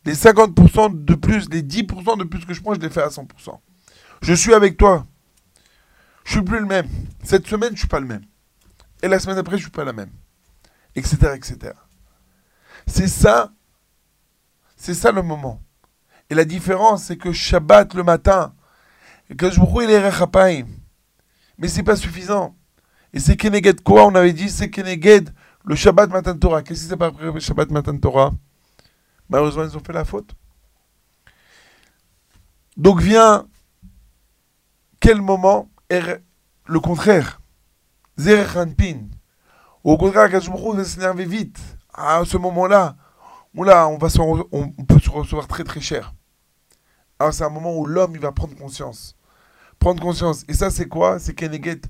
Les 0.06 0.16
50% 0.16 1.06
de 1.06 1.14
plus, 1.14 1.48
les 1.52 1.62
10% 1.62 2.18
de 2.18 2.24
plus 2.24 2.44
que 2.48 2.56
je 2.56 2.64
prends, 2.64 2.74
je 2.74 2.80
les 2.80 2.90
fais 2.90 3.04
à 3.04 3.10
100%. 3.10 3.60
Je 4.24 4.34
suis 4.34 4.56
avec 4.56 4.76
toi. 4.76 5.06
Je 6.28 6.34
suis 6.34 6.42
plus 6.42 6.60
le 6.60 6.66
même. 6.66 6.90
Cette 7.24 7.48
semaine, 7.48 7.72
je 7.72 7.80
suis 7.80 7.88
pas 7.88 8.02
le 8.02 8.06
même. 8.06 8.26
Et 9.02 9.08
la 9.08 9.18
semaine 9.18 9.38
après, 9.38 9.56
je 9.58 9.62
suis 9.62 9.72
pas 9.72 9.86
la 9.86 9.94
même. 9.94 10.12
Etc. 10.94 11.16
etc. 11.34 11.72
C'est 12.86 13.08
ça. 13.08 13.54
C'est 14.76 14.94
ça 14.94 15.14
le 15.14 15.22
moment. 15.22 15.62
Et 16.30 16.36
la 16.36 16.44
différence, 16.44 17.06
c'est 17.06 17.16
que 17.16 17.32
Shabbat 17.32 17.94
le 17.94 18.04
matin, 18.04 18.54
que 19.38 19.50
je 19.50 19.62
il 19.62 19.90
est 19.90 20.06
Rechapaim. 20.06 20.66
Mais 21.58 21.70
c'est 21.70 21.84
pas 21.84 21.96
suffisant. 21.96 22.58
Et 23.14 23.22
c'est 23.22 23.38
Keneged 23.38 23.82
quoi 23.82 24.06
On 24.06 24.14
avait 24.14 24.34
dit 24.34 24.50
c'est 24.50 24.70
Keneged 24.70 25.34
le 25.64 25.76
Shabbat 25.76 26.10
Matan 26.10 26.38
Torah. 26.38 26.62
Qu'est-ce 26.62 26.84
qui 26.84 26.90
s'est 26.90 26.98
pas 26.98 27.08
après 27.08 27.32
le 27.32 27.40
Shabbat 27.40 27.72
Matan 27.72 27.98
Torah? 28.00 28.34
Malheureusement, 29.30 29.64
ils 29.64 29.78
ont 29.78 29.82
fait 29.82 29.94
la 29.94 30.04
faute. 30.04 30.36
Donc 32.76 33.00
vient 33.00 33.48
quel 35.00 35.22
moment? 35.22 35.70
Le 35.90 36.80
contraire 36.80 37.42
Zerech 38.18 38.50
Au 39.84 39.98
contraire, 39.98 40.30
Kajmourou 40.30 40.74
va 40.74 40.84
s'énerver 40.84 41.26
vite. 41.26 41.60
À 41.94 42.24
ce 42.26 42.38
moment-là, 42.38 42.96
on, 43.56 43.98
va 43.98 44.10
se 44.10 44.20
on, 44.20 44.70
peut 44.70 45.00
se 45.00 45.10
recevoir 45.10 45.48
très 45.48 45.64
très 45.64 45.82
cher. 45.82 46.14
Alors 47.20 47.34
c'est 47.34 47.44
un 47.44 47.50
moment 47.50 47.76
où 47.76 47.86
l'homme 47.86 48.12
il 48.16 48.22
va 48.22 48.32
prendre 48.32 48.56
conscience. 48.56 49.16
Prendre 49.80 50.02
conscience. 50.02 50.44
Et 50.48 50.54
ça 50.54 50.70
c'est 50.70 50.88
quoi? 50.88 51.20
C'est 51.20 51.34
Keneget 51.34 51.82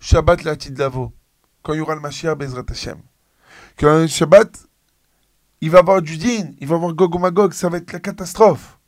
Shabbat 0.00 0.44
la 0.44 0.54
Lavo. 0.76 1.12
Quand 1.62 1.72
il 1.72 1.78
y 1.78 1.80
aura 1.80 1.94
le 1.94 2.00
Mashiach 2.00 2.36
Bezrat 2.36 2.64
Hashem. 2.68 2.98
Quand 3.78 4.06
Shabbat, 4.08 4.66
il 5.60 5.70
va 5.70 5.80
avoir 5.80 6.02
du 6.02 6.14
il 6.14 6.66
va 6.66 6.76
avoir 6.76 6.92
Gog 6.94 7.18
Magog, 7.18 7.52
ça 7.52 7.68
va 7.68 7.78
être 7.78 7.92
la 7.92 8.00
catastrophe. 8.00 8.78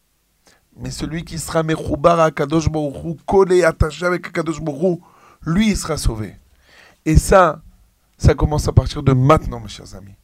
Mais 0.79 0.91
celui 0.91 1.25
qui 1.25 1.39
sera 1.39 1.63
Mechoubar 1.63 2.21
à 2.21 2.31
Kadosh 2.31 2.69
Baruch 2.69 3.05
Hu, 3.05 3.17
collé, 3.25 3.65
attaché 3.65 4.05
avec 4.05 4.31
Kadosh 4.31 4.61
Baruch 4.61 4.83
Hu, 4.83 5.01
lui 5.47 5.71
il 5.71 5.77
sera 5.77 5.97
sauvé. 5.97 6.37
Et 7.07 7.17
ça, 7.17 7.63
ça 8.19 8.35
commence 8.35 8.69
à 8.69 8.73
partir 8.73 9.03
de 9.03 9.13
maintenant, 9.13 9.61
mes 9.61 9.69
chers 9.69 9.95
amis. 9.95 10.15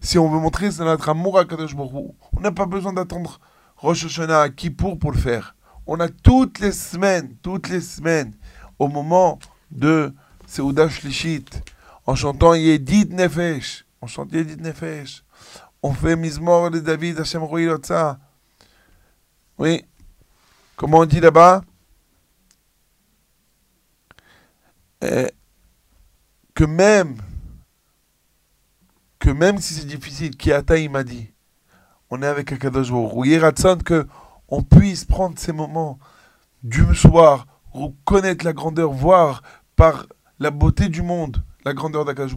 Si 0.00 0.18
on 0.18 0.28
veut 0.28 0.38
montrer 0.38 0.68
notre 0.80 1.08
amour 1.08 1.38
à 1.38 1.44
Kadosh 1.44 1.74
Baruch 1.74 1.92
Hu, 1.92 2.12
on 2.36 2.40
n'a 2.40 2.52
pas 2.52 2.66
besoin 2.66 2.92
d'attendre 2.92 3.40
Rosh 3.78 4.04
Hashanah, 4.04 4.50
Kippour 4.50 4.98
pour 4.98 5.12
le 5.12 5.18
faire. 5.18 5.54
On 5.86 5.98
a 6.00 6.08
toutes 6.08 6.58
les 6.58 6.72
semaines, 6.72 7.36
toutes 7.42 7.70
les 7.70 7.80
semaines, 7.80 8.34
au 8.78 8.88
moment 8.88 9.38
de 9.70 10.12
Seudah 10.46 10.88
Shlishit, 10.88 11.46
en 12.06 12.14
chantant 12.14 12.54
Yedid 12.54 13.14
Nefesh, 13.14 13.86
on 14.02 14.06
chante 14.06 14.32
Yedid 14.32 14.60
Nefesh, 14.60 15.24
on 15.82 15.92
fait 15.92 16.16
Mizmor 16.16 16.70
de 16.70 16.80
David 16.80 17.20
Hashem 17.20 17.42
Roi 17.42 17.62
Lotza. 17.62 18.18
Oui, 19.58 19.84
comment 20.76 20.98
on 20.98 21.06
dit 21.06 21.20
là-bas 21.20 21.62
Euh, 25.04 25.28
Que 26.54 26.64
même, 26.64 27.16
que 29.18 29.30
même 29.30 29.58
si 29.58 29.74
c'est 29.74 29.86
difficile, 29.86 30.32
il 30.76 30.90
m'a 30.90 31.04
dit, 31.04 31.32
on 32.10 32.22
est 32.22 32.26
avec 32.26 32.52
Akadosh 32.52 32.90
Baruch 32.90 33.82
que 33.84 34.06
on 34.48 34.62
puisse 34.62 35.04
prendre 35.04 35.38
ces 35.38 35.52
moments 35.52 35.98
du 36.62 36.94
soir, 36.94 37.46
reconnaître 37.72 38.44
la 38.44 38.52
grandeur, 38.52 38.90
voir 38.90 39.42
par 39.76 40.06
la 40.38 40.50
beauté 40.50 40.88
du 40.88 41.02
monde 41.02 41.44
la 41.64 41.74
grandeur 41.74 42.04
d'Akadosh. 42.04 42.34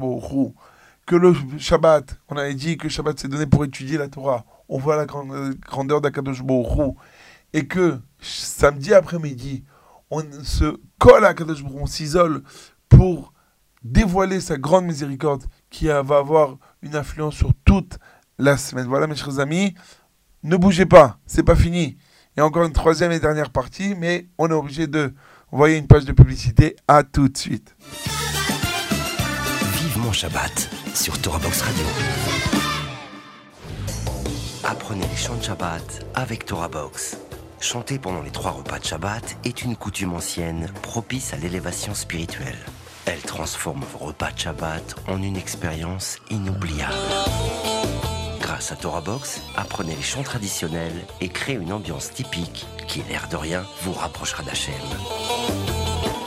Le 1.16 1.34
Shabbat, 1.58 2.20
on 2.30 2.38
avait 2.38 2.54
dit 2.54 2.78
que 2.78 2.84
le 2.84 2.90
Shabbat 2.90 3.20
s'est 3.20 3.28
donné 3.28 3.46
pour 3.46 3.64
étudier 3.66 3.98
la 3.98 4.08
Torah. 4.08 4.46
On 4.70 4.78
voit 4.78 4.96
la 4.96 5.06
grande- 5.06 5.56
grandeur 5.60 6.02
d'Akadosh 6.02 6.40
Hu. 6.42 6.94
Et 7.54 7.68
que 7.68 8.00
samedi 8.22 8.94
après-midi, 8.94 9.64
on 10.10 10.24
se 10.44 10.78
colle 11.00 11.26
à 11.26 11.30
Akadosh 11.30 11.62
Hu, 11.62 11.66
on 11.76 11.86
s'isole 11.86 12.44
pour 12.90 13.34
dévoiler 13.84 14.40
sa 14.40 14.58
grande 14.58 14.86
miséricorde 14.86 15.44
qui 15.70 15.90
euh, 15.90 16.02
va 16.04 16.18
avoir 16.18 16.58
une 16.82 16.96
influence 16.96 17.36
sur 17.36 17.52
toute 17.66 17.98
la 18.38 18.58
semaine. 18.58 18.88
Voilà 18.88 19.08
mes 19.08 19.16
chers 19.16 19.40
amis, 19.40 19.74
ne 20.44 20.56
bougez 20.56 20.86
pas, 20.86 21.20
c'est 21.26 21.44
pas 21.44 21.56
fini. 21.56 21.98
Il 22.36 22.40
y 22.40 22.42
a 22.42 22.46
encore 22.46 22.64
une 22.64 22.74
troisième 22.74 23.12
et 23.12 23.20
dernière 23.20 23.50
partie, 23.50 23.96
mais 23.96 24.28
on 24.38 24.50
est 24.50 24.54
obligé 24.54 24.88
de 24.88 25.14
envoyer 25.52 25.78
une 25.78 25.88
page 25.88 26.06
de 26.06 26.14
publicité. 26.14 26.76
À 26.88 27.04
tout 27.04 27.28
de 27.28 27.38
suite. 27.38 27.76
Vive 29.74 29.98
mon 29.98 30.14
Shabbat 30.14 30.70
sur 30.94 31.14
Box 31.18 31.62
Radio. 31.62 31.86
Apprenez 34.64 35.08
les 35.08 35.16
chants 35.16 35.36
de 35.36 35.44
Shabbat 35.44 36.06
avec 36.16 36.46
Box. 36.72 37.18
Chanter 37.60 38.00
pendant 38.00 38.22
les 38.22 38.32
trois 38.32 38.52
repas 38.52 38.80
de 38.80 38.86
Shabbat 38.86 39.38
est 39.46 39.64
une 39.64 39.76
coutume 39.76 40.14
ancienne 40.14 40.72
propice 40.82 41.34
à 41.34 41.38
l'élévation 41.38 41.94
spirituelle. 41.94 42.58
Elle 43.06 43.22
transforme 43.22 43.84
vos 43.94 44.06
repas 44.06 44.32
de 44.32 44.40
Shabbat 44.40 44.96
en 45.08 45.22
une 45.22 45.38
expérience 45.38 46.18
inoubliable. 46.30 46.94
Grâce 48.40 48.72
à 48.72 49.02
Box, 49.02 49.42
apprenez 49.56 49.96
les 49.96 50.02
chants 50.02 50.24
traditionnels 50.24 51.06
et 51.22 51.30
créez 51.30 51.56
une 51.56 51.74
ambiance 51.74 52.12
typique 52.12 52.66
qui, 52.88 53.02
l'air 53.10 53.28
de 53.30 53.38
rien, 53.38 53.64
vous 53.84 53.94
rapprochera 53.94 54.44
d'Hachem. 54.44 54.74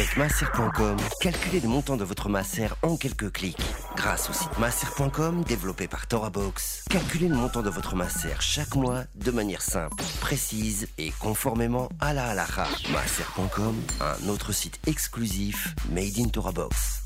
Avec 0.00 0.16
masser.com, 0.16 0.96
calculez 1.20 1.60
le 1.60 1.68
montant 1.68 1.98
de 1.98 2.04
votre 2.04 2.30
masser 2.30 2.68
en 2.80 2.96
quelques 2.96 3.30
clics. 3.32 3.60
Grâce 3.96 4.30
au 4.30 4.32
site 4.32 4.58
masser.com 4.58 5.44
développé 5.44 5.88
par 5.88 6.06
TorahBox, 6.06 6.86
calculez 6.88 7.28
le 7.28 7.34
montant 7.34 7.60
de 7.60 7.68
votre 7.68 7.96
masser 7.96 8.30
chaque 8.40 8.74
mois 8.76 9.02
de 9.14 9.30
manière 9.30 9.60
simple, 9.60 10.02
précise 10.22 10.88
et 10.96 11.10
conformément 11.20 11.90
à 12.00 12.14
la 12.14 12.30
halakha. 12.30 12.66
Masser.com, 12.90 13.76
un 14.00 14.28
autre 14.30 14.52
site 14.52 14.80
exclusif 14.86 15.74
made 15.90 16.18
in 16.18 16.28
TorahBox. 16.28 17.02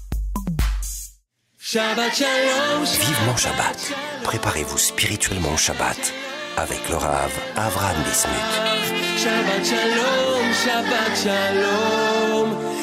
Shabbat 1.58 2.14
Shalom, 2.14 2.84
Vivement 2.84 3.36
Shabbat. 3.36 3.92
Préparez-vous 4.22 4.78
spirituellement 4.78 5.54
au 5.54 5.56
Shabbat 5.56 6.14
avec 6.56 6.88
le 6.88 6.96
Rav 6.96 7.32
Avram 7.56 7.96
Bismuth. 8.04 8.54
Shabbat 9.16 9.64
shalom, 9.64 10.52
Shabbat 10.52 11.16
shalom, 11.16 12.74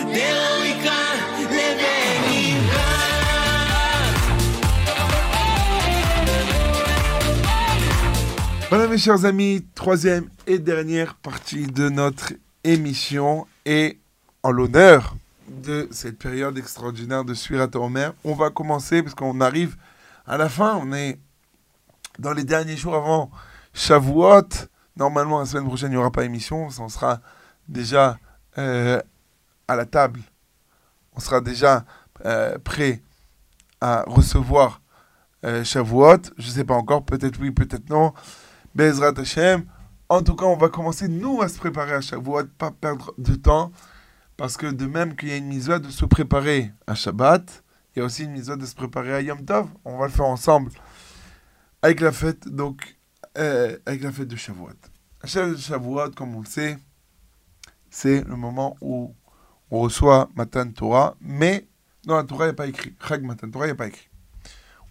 Voilà 8.69 8.87
mes 8.87 8.97
chers 8.97 9.25
amis, 9.25 9.65
troisième 9.75 10.29
et 10.47 10.57
dernière 10.57 11.15
partie 11.15 11.67
de 11.67 11.89
notre 11.89 12.31
émission. 12.63 13.45
Et 13.65 13.99
en 14.43 14.51
l'honneur 14.51 15.17
de 15.49 15.89
cette 15.91 16.17
période 16.17 16.57
extraordinaire 16.57 17.25
de 17.25 17.33
Suirat 17.33 17.67
Omer, 17.75 18.13
on 18.23 18.33
va 18.33 18.49
commencer 18.49 19.03
parce 19.03 19.13
qu'on 19.13 19.41
arrive 19.41 19.75
à 20.25 20.37
la 20.37 20.47
fin, 20.47 20.79
on 20.81 20.93
est 20.93 21.19
dans 22.17 22.31
les 22.31 22.45
derniers 22.45 22.77
jours 22.77 22.95
avant 22.95 23.29
Shavuot. 23.73 24.67
Normalement 24.95 25.39
la 25.39 25.45
semaine 25.45 25.65
prochaine 25.65 25.89
il 25.89 25.95
n'y 25.95 25.97
aura 25.97 26.11
pas 26.11 26.25
émission, 26.25 26.67
on 26.77 26.89
sera 26.89 27.21
déjà 27.67 28.17
euh, 28.57 29.01
à 29.67 29.75
la 29.75 29.85
table, 29.85 30.19
on 31.15 31.19
sera 31.19 31.39
déjà 31.39 31.85
euh, 32.25 32.57
prêt 32.59 33.01
à 33.79 34.03
recevoir 34.07 34.81
euh, 35.45 35.63
Shavuot. 35.63 36.21
Je 36.37 36.47
ne 36.47 36.51
sais 36.51 36.63
pas 36.63 36.75
encore, 36.75 37.03
peut-être 37.03 37.39
oui, 37.39 37.51
peut-être 37.51 37.89
non. 37.89 38.13
Bezrat 38.75 39.13
Hashem. 39.17 39.65
En 40.09 40.21
tout 40.21 40.35
cas, 40.35 40.45
on 40.45 40.57
va 40.57 40.67
commencer, 40.69 41.07
nous, 41.07 41.41
à 41.41 41.47
se 41.47 41.57
préparer 41.57 41.93
à 41.93 42.01
Shavuot, 42.01 42.43
pas 42.57 42.71
perdre 42.71 43.13
de 43.17 43.35
temps. 43.35 43.71
Parce 44.37 44.57
que 44.57 44.65
de 44.65 44.85
même 44.85 45.15
qu'il 45.15 45.29
y 45.29 45.33
a 45.33 45.37
une 45.37 45.47
mitzvah 45.47 45.79
de 45.79 45.89
se 45.89 46.03
préparer 46.05 46.71
à 46.87 46.95
Shabbat, 46.95 47.63
il 47.95 47.99
y 47.99 48.01
a 48.01 48.05
aussi 48.05 48.23
une 48.23 48.31
mitzvah 48.31 48.55
de 48.55 48.65
se 48.65 48.75
préparer 48.75 49.13
à 49.13 49.21
Yom 49.21 49.45
Tov. 49.45 49.67
On 49.85 49.97
va 49.97 50.05
le 50.05 50.11
faire 50.11 50.25
ensemble. 50.25 50.71
Avec 51.81 51.99
la 51.99 52.11
fête, 52.11 52.47
donc, 52.47 52.97
euh, 53.37 53.77
avec 53.85 54.03
la 54.03 54.11
fête 54.11 54.27
de 54.27 54.35
Shavuot. 54.35 54.69
La 55.21 55.29
fête 55.29 55.51
de 55.51 55.57
Shavuot, 55.57 56.11
comme 56.11 56.35
on 56.35 56.41
le 56.41 56.45
sait, 56.45 56.77
c'est 57.89 58.23
le 58.23 58.35
moment 58.35 58.77
où 58.81 59.13
on 59.69 59.79
reçoit 59.79 60.29
Matan 60.35 60.71
Torah, 60.71 61.15
mais 61.21 61.67
dans 62.05 62.15
la 62.15 62.23
Torah, 62.23 62.45
il 62.45 62.47
n'y 62.47 62.51
a 62.51 62.55
pas 62.55 62.67
écrit. 62.67 62.95
Chag 63.07 63.23
Matan 63.23 63.49
Torah, 63.49 63.65
il 63.65 63.69
n'y 63.69 63.73
a 63.73 63.75
pas 63.75 63.87
écrit. 63.87 64.09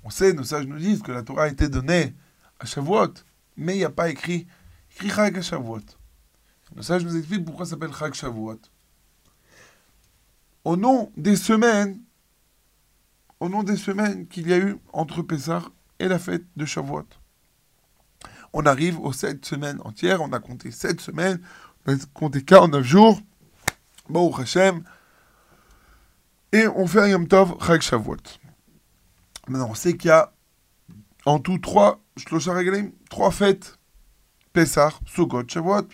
On 0.04 0.10
sait, 0.10 0.32
nos 0.32 0.44
sages 0.44 0.66
nous 0.66 0.78
disent 0.78 1.02
que 1.02 1.12
la 1.12 1.22
Torah 1.22 1.44
a 1.44 1.48
été 1.48 1.68
donnée 1.68 2.14
à 2.58 2.66
Shavuot, 2.66 3.14
mais 3.56 3.74
il 3.74 3.78
n'y 3.78 3.84
a 3.84 3.90
pas 3.90 4.08
écrit, 4.08 4.46
écrit 4.92 5.10
Chag 5.10 5.36
à 5.36 5.42
Shavuot. 5.42 5.82
Nos 6.74 6.82
sages 6.82 7.04
nous 7.04 7.16
expliquent 7.16 7.44
pourquoi 7.44 7.66
ça 7.66 7.72
s'appelle 7.72 7.92
Chag 7.92 8.14
Shavuot. 8.14 8.60
Au 10.64 10.76
nom 10.76 11.12
des 11.16 11.36
semaines, 11.36 12.00
au 13.40 13.48
nom 13.48 13.62
des 13.62 13.76
semaines 13.76 14.26
qu'il 14.28 14.48
y 14.48 14.52
a 14.52 14.58
eu 14.58 14.76
entre 14.92 15.22
Pessah 15.22 15.62
et 15.98 16.08
la 16.08 16.18
fête 16.18 16.44
de 16.56 16.64
Shavuot. 16.64 17.06
On 18.52 18.66
arrive 18.66 18.98
aux 18.98 19.12
sept 19.12 19.44
semaines 19.44 19.80
entières, 19.84 20.22
on 20.22 20.32
a 20.32 20.40
compté 20.40 20.70
sept 20.70 21.00
semaines, 21.00 21.40
on 21.86 21.94
a 21.94 21.98
compté 22.14 22.42
49 22.42 22.84
jours, 22.84 23.20
Baruch 24.08 24.40
Hashem, 24.40 24.82
et 26.52 26.66
on 26.66 26.86
fait 26.86 27.00
un 27.00 27.08
Yom 27.08 27.28
Tov 27.28 27.56
Chag 27.64 27.80
Shavuot. 27.80 28.16
Maintenant, 29.48 29.70
on 29.70 29.74
sait 29.74 29.96
qu'il 29.96 30.08
y 30.08 30.12
a 30.12 30.32
en 31.26 31.38
tout 31.38 31.58
trois, 31.58 32.00
trois 33.08 33.30
fêtes. 33.30 33.78
Pessah, 34.52 34.92
Sukkot, 35.06 35.44
Shavuot. 35.48 35.88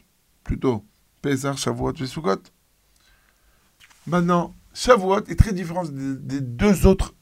Plutôt, 0.45 0.85
Pessah, 1.21 1.57
Shavuot 1.57 1.93
et 2.01 2.07
Sukkot. 2.07 2.43
Maintenant, 4.07 4.55
Shavuot 4.73 5.25
est 5.27 5.39
très 5.39 5.53
différent 5.53 5.85
des, 5.85 6.17
des 6.17 6.41
deux 6.41 6.87
autres 6.87 7.15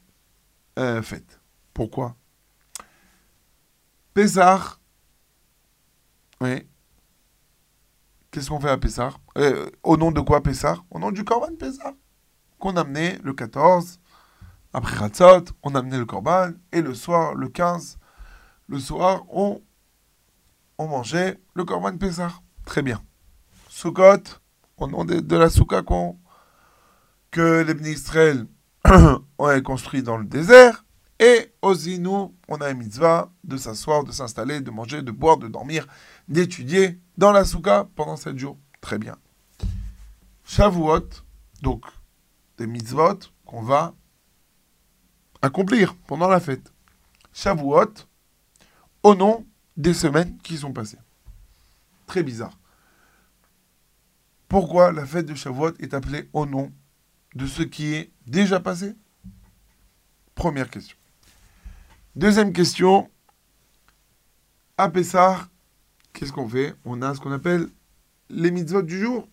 euh, 0.78 1.02
fêtes. 1.02 1.40
Pourquoi? 1.72 2.16
Pessah, 4.12 4.78
Qu'est-ce 8.30 8.48
qu'on 8.48 8.60
fait 8.60 8.70
à 8.70 8.76
Pessah? 8.76 9.10
Euh, 9.38 9.70
Au 9.82 9.96
nom 9.96 10.10
de 10.10 10.20
quoi 10.20 10.42
Pessah? 10.42 10.78
Au 10.90 10.98
nom 10.98 11.10
du 11.12 11.24
Korban 11.24 11.54
Pessah. 11.58 11.94
Qu'on 12.58 12.76
a 12.76 12.80
amené 12.80 13.18
le 13.22 13.32
14, 13.32 14.00
après 14.72 14.96
Ratzot, 14.96 15.44
on 15.62 15.74
a 15.74 15.78
amené 15.78 15.98
le 15.98 16.04
Korban, 16.04 16.50
et 16.72 16.82
le 16.82 16.94
soir, 16.94 17.34
le 17.34 17.48
15, 17.48 17.98
le 18.68 18.78
soir, 18.78 19.22
on, 19.28 19.62
on 20.78 20.88
mangeait 20.88 21.40
le 21.54 21.64
Korban 21.64 21.96
Pessah. 21.96 22.32
Très 22.64 22.82
bien. 22.82 23.00
Sukkot, 23.68 24.40
au 24.78 24.86
nom 24.88 25.04
de, 25.04 25.36
la 25.36 25.50
Souka 25.50 25.82
que 27.30 27.62
les 27.62 27.90
Israël 27.92 28.46
ont 29.38 29.60
construit 29.62 30.02
dans 30.02 30.16
le 30.16 30.24
désert. 30.24 30.84
Et 31.20 31.52
nous, 32.00 32.34
on 32.48 32.56
a 32.56 32.70
une 32.70 32.78
mitzvah 32.78 33.32
de 33.44 33.56
s'asseoir, 33.56 34.04
de 34.04 34.12
s'installer, 34.12 34.60
de 34.60 34.70
manger, 34.70 35.02
de 35.02 35.12
boire, 35.12 35.38
de 35.38 35.48
dormir, 35.48 35.86
d'étudier 36.28 37.00
dans 37.16 37.32
la 37.32 37.44
souka 37.44 37.88
pendant 37.94 38.16
sept 38.16 38.38
jours. 38.38 38.58
Très 38.80 38.98
bien. 38.98 39.16
Shavuot, 40.44 41.08
donc 41.62 41.84
des 42.58 42.66
mitzvot 42.66 43.18
qu'on 43.44 43.62
va 43.62 43.94
accomplir 45.42 45.94
pendant 46.06 46.28
la 46.28 46.40
fête. 46.40 46.72
Shavuot, 47.32 47.94
au 49.02 49.14
nom 49.14 49.46
des 49.76 49.94
semaines 49.94 50.38
qui 50.38 50.56
sont 50.56 50.72
passées. 50.72 50.98
Très 52.06 52.22
bizarre. 52.22 52.58
Pourquoi 54.48 54.92
la 54.92 55.06
fête 55.06 55.26
de 55.26 55.34
Shavuot 55.34 55.72
est 55.80 55.94
appelée 55.94 56.28
au 56.32 56.46
nom 56.46 56.72
de 57.34 57.46
ce 57.46 57.62
qui 57.62 57.94
est 57.94 58.12
déjà 58.26 58.60
passé? 58.60 58.94
Première 60.34 60.70
question. 60.70 60.96
Deuxième 62.14 62.52
question. 62.52 63.10
À 64.76 64.88
Pessah, 64.88 65.48
qu'est-ce 66.14 66.32
qu'on 66.32 66.48
fait 66.48 66.74
On 66.86 67.02
a 67.02 67.14
ce 67.14 67.20
qu'on 67.20 67.32
appelle 67.32 67.68
les 68.30 68.50
mitzvot 68.50 68.82
du 68.82 68.98
jour. 68.98 69.28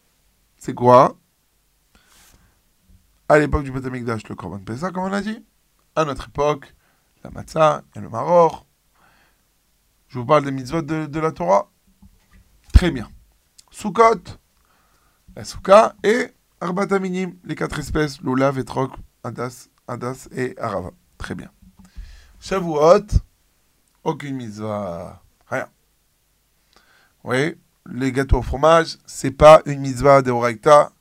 C'est 0.58 0.74
quoi 0.74 1.16
À 3.30 3.40
l'époque 3.40 3.64
du 3.64 3.72
Beth 3.72 3.86
Amikdash, 3.86 4.28
le 4.28 4.36
Korban 4.36 4.60
Pessah, 4.60 4.92
comme 4.92 5.04
on 5.04 5.14
a 5.14 5.22
dit. 5.22 5.46
À 5.96 6.04
notre 6.04 6.28
époque, 6.28 6.76
la 7.24 7.30
matzah 7.30 7.84
et 7.96 8.00
le 8.00 8.10
maror. 8.10 8.66
Je 10.10 10.20
vous 10.20 10.26
parle 10.26 10.44
des 10.44 10.52
mitzvot 10.52 10.82
de, 10.82 11.20
la 11.20 11.32
Torah. 11.32 11.72
Très 12.74 12.92
bien. 12.92 13.10
Sukkot, 13.70 14.22
la 15.36 15.46
Souka 15.46 15.96
et 16.04 16.34
Arbat 16.60 16.94
Aminim, 16.94 17.36
les 17.46 17.56
quatre 17.56 17.80
espèces, 17.80 18.22
Lulav, 18.22 18.60
Etrog, 18.60 18.92
Adas, 19.24 19.70
Adas 19.88 20.28
et 20.32 20.58
Arava. 20.60 20.92
Très 21.18 21.36
bien. 21.36 21.50
Shavuot, 22.40 23.08
aucune 24.04 24.36
mitzvah. 24.36 25.22
Oui, 27.24 27.56
les 27.90 28.12
gâteaux 28.12 28.40
au 28.40 28.42
fromage, 28.42 28.98
c'est 29.06 29.32
pas 29.32 29.62
une 29.66 29.80
mitzvah 29.80 30.22
de 30.22 30.32
Horaïta, 30.32 30.92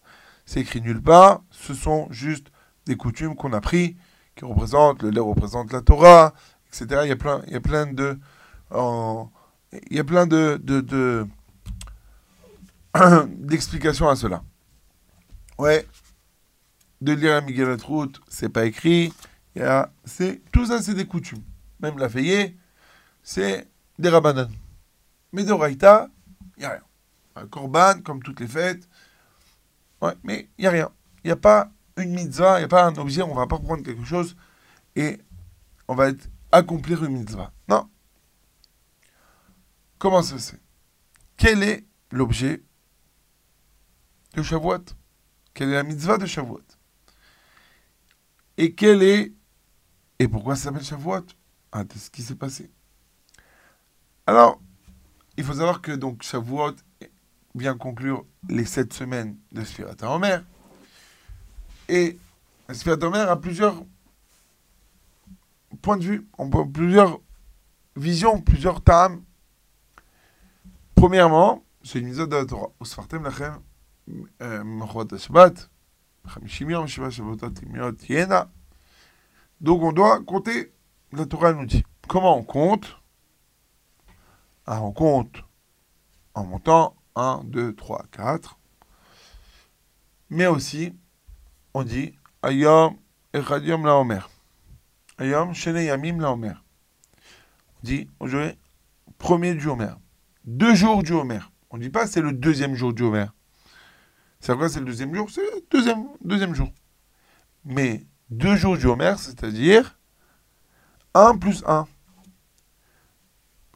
c'est 0.44 0.60
écrit 0.60 0.80
nulle 0.80 1.02
part, 1.02 1.42
ce 1.50 1.74
sont 1.74 2.08
juste 2.10 2.48
des 2.86 2.96
coutumes 2.96 3.34
qu'on 3.36 3.52
a 3.52 3.60
pris, 3.60 3.96
qui 4.36 4.44
représentent, 4.44 5.02
le 5.02 5.10
lait 5.10 5.20
représente 5.20 5.72
la 5.72 5.80
Torah, 5.80 6.34
etc. 6.68 7.02
Il 7.04 7.08
y 7.08 7.12
a 7.12 7.16
plein, 7.16 7.42
il 7.46 7.52
y 7.52 7.56
a 7.56 7.60
plein 7.60 7.86
de, 7.86 8.18
il 8.72 9.96
y 9.96 10.00
a 10.00 10.04
plein 10.04 10.26
de, 10.26 10.60
de, 10.62 10.80
de 10.80 11.26
d'explications 13.28 14.08
à 14.08 14.16
cela. 14.16 14.42
Ouais, 15.58 15.86
de 17.00 17.12
lire 17.12 17.36
à 17.36 17.40
Miguel 17.40 17.76
c'est 18.28 18.48
pas 18.48 18.66
écrit. 18.66 19.12
Y 19.56 19.62
a, 19.62 19.90
c'est, 20.04 20.40
tout 20.52 20.66
ça, 20.66 20.80
c'est 20.82 20.94
des 20.94 21.06
coutumes. 21.06 21.42
Même 21.80 21.98
la 21.98 22.08
veillée, 22.08 22.56
c'est 23.22 23.68
des 23.98 24.08
rabbanan. 24.08 24.48
Mais 25.32 25.44
de 25.44 25.52
Raïta, 25.52 26.08
il 26.56 26.60
n'y 26.60 26.66
a 26.66 26.70
rien. 26.70 26.84
Un 27.36 27.46
korban, 27.46 28.00
comme 28.02 28.22
toutes 28.22 28.40
les 28.40 28.48
fêtes. 28.48 28.88
Ouais, 30.00 30.14
mais 30.24 30.48
il 30.58 30.62
n'y 30.62 30.66
a 30.66 30.70
rien. 30.70 30.90
Il 31.22 31.28
n'y 31.28 31.32
a 31.32 31.36
pas 31.36 31.70
une 31.96 32.14
mitzvah, 32.14 32.58
il 32.58 32.60
n'y 32.60 32.64
a 32.64 32.68
pas 32.68 32.86
un 32.86 32.96
objet, 32.96 33.22
on 33.22 33.30
ne 33.30 33.34
va 33.34 33.46
pas 33.46 33.58
prendre 33.58 33.82
quelque 33.82 34.04
chose 34.04 34.36
et 34.96 35.20
on 35.86 35.94
va 35.94 36.10
accomplir 36.50 37.04
une 37.04 37.18
mitzvah. 37.18 37.52
Non. 37.68 37.88
Comment 39.98 40.22
ça 40.22 40.38
se 40.38 40.52
fait? 40.52 40.62
Quel 41.36 41.62
est 41.62 41.86
l'objet 42.10 42.62
de 44.34 44.42
Shavuot? 44.42 44.84
Quelle 45.52 45.68
est 45.70 45.74
la 45.74 45.82
mitzvah 45.82 46.16
de 46.16 46.26
Shavuot? 46.26 46.64
Et 48.56 48.74
quel 48.74 49.02
est... 49.02 49.32
Et 50.18 50.28
pourquoi 50.28 50.56
ça 50.56 50.64
s'appelle 50.64 50.84
Shavuot? 50.84 51.26
Ah, 51.72 51.84
c'est 51.92 51.98
ce 51.98 52.10
qui 52.10 52.22
s'est 52.22 52.34
passé. 52.34 52.70
Alors, 54.26 54.60
il 55.40 55.44
faut 55.44 55.54
savoir 55.54 55.80
que 55.80 55.92
donc 55.92 56.22
Shavuot 56.22 56.74
vient 57.54 57.74
conclure 57.76 58.26
les 58.50 58.66
sept 58.66 58.92
semaines 58.92 59.38
de 59.52 59.64
Sfirat 59.64 59.96
Omer. 60.02 60.44
Et 61.88 62.18
Sfirat 62.70 63.02
Omer 63.02 63.30
a 63.30 63.40
plusieurs 63.40 63.82
points 65.80 65.96
de 65.96 66.04
vue, 66.04 66.28
plusieurs 66.74 67.20
visions, 67.96 68.42
plusieurs 68.42 68.82
tam. 68.82 69.24
Premièrement, 70.94 71.64
c'est 71.82 72.00
une 72.00 72.08
mise 72.08 72.18
de 72.18 72.36
la 72.36 72.44
Torah. 72.44 72.68
Usfartem 72.82 73.22
lachem 73.22 73.62
Shabbat. 75.16 75.70
Donc 79.62 79.82
on 79.82 79.92
doit 79.92 80.22
compter, 80.22 80.70
la 81.12 81.24
Torah 81.24 81.54
nous 81.54 81.64
dit. 81.64 81.82
Comment 82.08 82.36
on 82.36 82.42
compte? 82.42 82.99
Ah, 84.72 84.82
On 84.82 84.92
compte 84.92 85.42
en 86.34 86.44
montant 86.44 86.94
1, 87.16 87.42
2, 87.44 87.74
3, 87.74 88.04
4. 88.12 88.56
Mais 90.30 90.46
aussi, 90.46 90.94
on 91.74 91.82
dit 91.82 92.14
Ayom 92.44 92.96
Echadiom 93.34 93.84
la 93.84 93.96
Omer. 93.96 94.30
Ayom 95.18 95.54
Shene 95.54 95.82
Yamim 95.82 96.20
la 96.20 96.30
Omer. 96.30 96.62
On 97.78 97.86
dit 97.86 98.08
aujourd'hui, 98.20 98.56
premier 99.18 99.56
du 99.56 99.66
Homer. 99.66 99.90
Deux 100.44 100.76
jours 100.76 101.02
du 101.02 101.14
Homer. 101.14 101.40
On 101.70 101.76
ne 101.76 101.82
dit 101.82 101.90
pas 101.90 102.06
c'est 102.06 102.22
le 102.22 102.32
deuxième 102.32 102.76
jour 102.76 102.92
du 102.92 103.02
Homer. 103.02 103.26
C'est 104.38 104.56
quoi 104.56 104.68
c'est 104.68 104.78
le 104.78 104.86
deuxième 104.86 105.12
jour 105.12 105.28
C'est 105.28 105.42
le 105.42 105.66
deuxième, 105.68 106.06
deuxième 106.20 106.54
jour. 106.54 106.68
Mais 107.64 108.06
deux 108.30 108.54
jours 108.54 108.78
du 108.78 108.86
Homer, 108.86 109.14
c'est-à-dire 109.18 109.98
1 111.14 111.38
plus 111.38 111.64
1. 111.66 111.88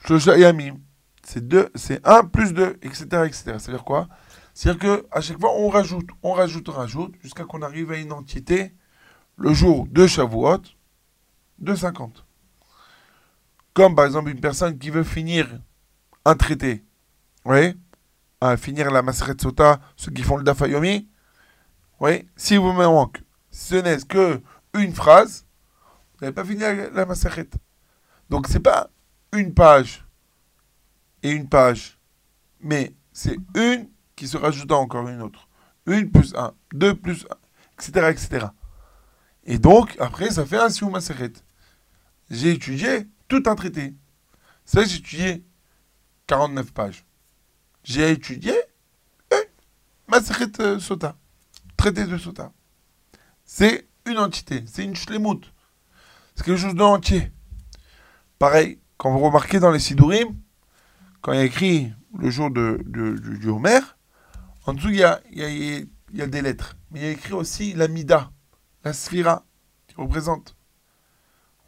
Shosha 0.06 0.38
Yamim. 0.38 0.83
C'est 1.24 1.46
2, 1.46 1.70
c'est 1.74 2.06
1 2.06 2.24
plus 2.24 2.52
2, 2.52 2.78
etc. 2.82 3.04
etc. 3.26 3.42
C'est-à-dire 3.58 3.84
quoi? 3.84 4.08
C'est-à-dire 4.52 5.02
qu'à 5.10 5.20
chaque 5.20 5.40
fois, 5.40 5.52
on 5.56 5.68
rajoute, 5.68 6.08
on 6.22 6.32
rajoute, 6.32 6.68
on 6.68 6.72
rajoute, 6.72 7.14
jusqu'à 7.22 7.44
qu'on 7.44 7.62
arrive 7.62 7.90
à 7.92 7.96
une 7.96 8.12
entité, 8.12 8.74
le 9.36 9.52
jour 9.52 9.86
de 9.88 10.06
Shavuot, 10.06 10.62
de 11.58 11.74
50. 11.74 12.24
Comme 13.72 13.96
par 13.96 14.04
exemple 14.04 14.30
une 14.30 14.40
personne 14.40 14.78
qui 14.78 14.90
veut 14.90 15.02
finir 15.02 15.48
un 16.24 16.36
traité, 16.36 16.84
oui, 17.44 17.76
à 18.40 18.56
finir 18.56 18.90
la 18.90 19.02
Maseret 19.02 19.34
Sota, 19.40 19.80
ceux 19.96 20.12
qui 20.12 20.22
font 20.22 20.36
le 20.36 20.44
Dafayomi, 20.44 21.08
oui, 22.00 22.28
si 22.36 22.56
vous 22.56 22.72
me 22.72 22.84
manque, 22.84 23.22
ce 23.50 23.76
n'est 23.76 24.06
que 24.06 24.40
une 24.74 24.94
phrase, 24.94 25.46
vous 26.12 26.20
n'avez 26.20 26.34
pas 26.34 26.44
fini 26.44 26.60
la, 26.60 26.90
la 26.90 27.06
Maseret. 27.06 27.48
Donc 28.30 28.46
c'est 28.48 28.60
pas 28.60 28.90
une 29.32 29.54
page 29.54 30.03
et 31.24 31.30
une 31.30 31.48
page, 31.48 31.98
mais 32.60 32.94
c'est 33.12 33.36
une 33.56 33.88
qui 34.14 34.28
se 34.28 34.36
rajoute 34.36 34.70
encore 34.70 35.08
une 35.08 35.22
autre. 35.22 35.48
Une 35.86 36.10
plus 36.10 36.34
un, 36.36 36.54
deux 36.72 36.94
plus 36.94 37.26
un, 37.30 37.36
etc., 37.72 38.08
etc. 38.10 38.46
Et 39.44 39.58
donc, 39.58 39.96
après, 39.98 40.30
ça 40.30 40.44
fait 40.46 40.58
un 40.58 40.68
Sioum 40.68 40.92
Maseret. 40.92 41.32
J'ai 42.30 42.50
étudié 42.52 43.08
tout 43.26 43.42
un 43.46 43.54
traité. 43.54 43.94
Ça, 44.64 44.84
j'ai 44.84 44.98
étudié 44.98 45.44
49 46.26 46.72
pages. 46.72 47.04
J'ai 47.82 48.10
étudié 48.10 48.54
eh, 49.32 49.48
Maseret 50.08 50.60
euh, 50.60 50.78
Sota. 50.78 51.16
Traité 51.76 52.04
de 52.04 52.16
Sota. 52.18 52.52
C'est 53.44 53.88
une 54.06 54.18
entité, 54.18 54.64
c'est 54.66 54.84
une 54.84 54.94
shlemut. 54.94 55.40
C'est 56.34 56.44
quelque 56.44 56.58
chose 56.60 56.74
d'entier. 56.74 57.32
Pareil, 58.38 58.78
quand 58.98 59.10
vous 59.10 59.20
remarquez 59.20 59.58
dans 59.58 59.70
les 59.70 59.78
Sidurim, 59.78 60.34
quand 61.24 61.32
il 61.32 61.36
y 61.36 61.40
a 61.40 61.44
écrit 61.44 61.90
le 62.18 62.28
jour 62.28 62.50
de, 62.50 62.84
du, 62.84 63.48
Homer, 63.48 63.80
en 64.66 64.74
dessous, 64.74 64.90
il 64.90 64.96
y 64.96 65.04
a, 65.04 65.22
il 65.32 65.88
y, 66.12 66.20
a, 66.20 66.26
des 66.26 66.42
lettres. 66.42 66.76
Mais 66.90 67.00
il 67.00 67.02
y 67.02 67.08
a 67.08 67.12
écrit 67.12 67.32
aussi 67.32 67.72
la 67.72 67.88
Mida, 67.88 68.30
la 68.84 68.92
Sphira, 68.92 69.46
qui 69.88 69.94
représente. 69.96 70.54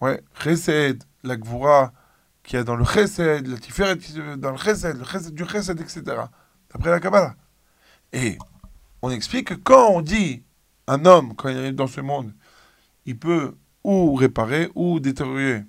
Ouais, 0.02 0.22
Chesed, 0.42 1.04
la 1.22 1.38
Gvura, 1.38 1.94
qui 2.42 2.56
est 2.56 2.64
dans 2.64 2.76
le 2.76 2.84
Chesed, 2.84 3.46
la 3.46 3.56
Tiferet 3.56 3.96
qui 3.96 4.18
est 4.18 4.36
dans 4.36 4.50
le 4.50 4.58
Chesed, 4.58 4.98
le 4.98 5.04
Chesed 5.06 5.32
du 5.32 5.46
Chesed, 5.46 5.80
etc. 5.80 6.02
D'après 6.70 6.90
la 6.90 7.00
Kabbalah. 7.00 7.34
Et 8.12 8.36
on 9.00 9.08
explique 9.08 9.48
que 9.48 9.54
quand 9.54 9.88
on 9.88 10.02
dit 10.02 10.44
un 10.86 11.06
homme, 11.06 11.34
quand 11.34 11.48
il 11.48 11.56
arrive 11.56 11.74
dans 11.74 11.86
ce 11.86 12.02
monde, 12.02 12.34
il 13.06 13.18
peut 13.18 13.56
ou 13.84 14.16
réparer 14.16 14.68
ou 14.74 15.00
détériorer 15.00 15.64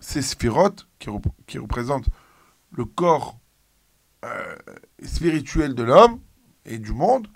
ses 0.00 0.20
sphirotes, 0.20 0.86
qui, 0.98 1.08
qui 1.46 1.56
représentent 1.56 2.10
le 2.72 2.84
corps 2.84 3.38
euh, 4.24 4.56
spirituel 5.02 5.74
de 5.74 5.82
l'homme 5.82 6.20
et 6.64 6.78
du 6.78 6.92
monde, 6.92 7.28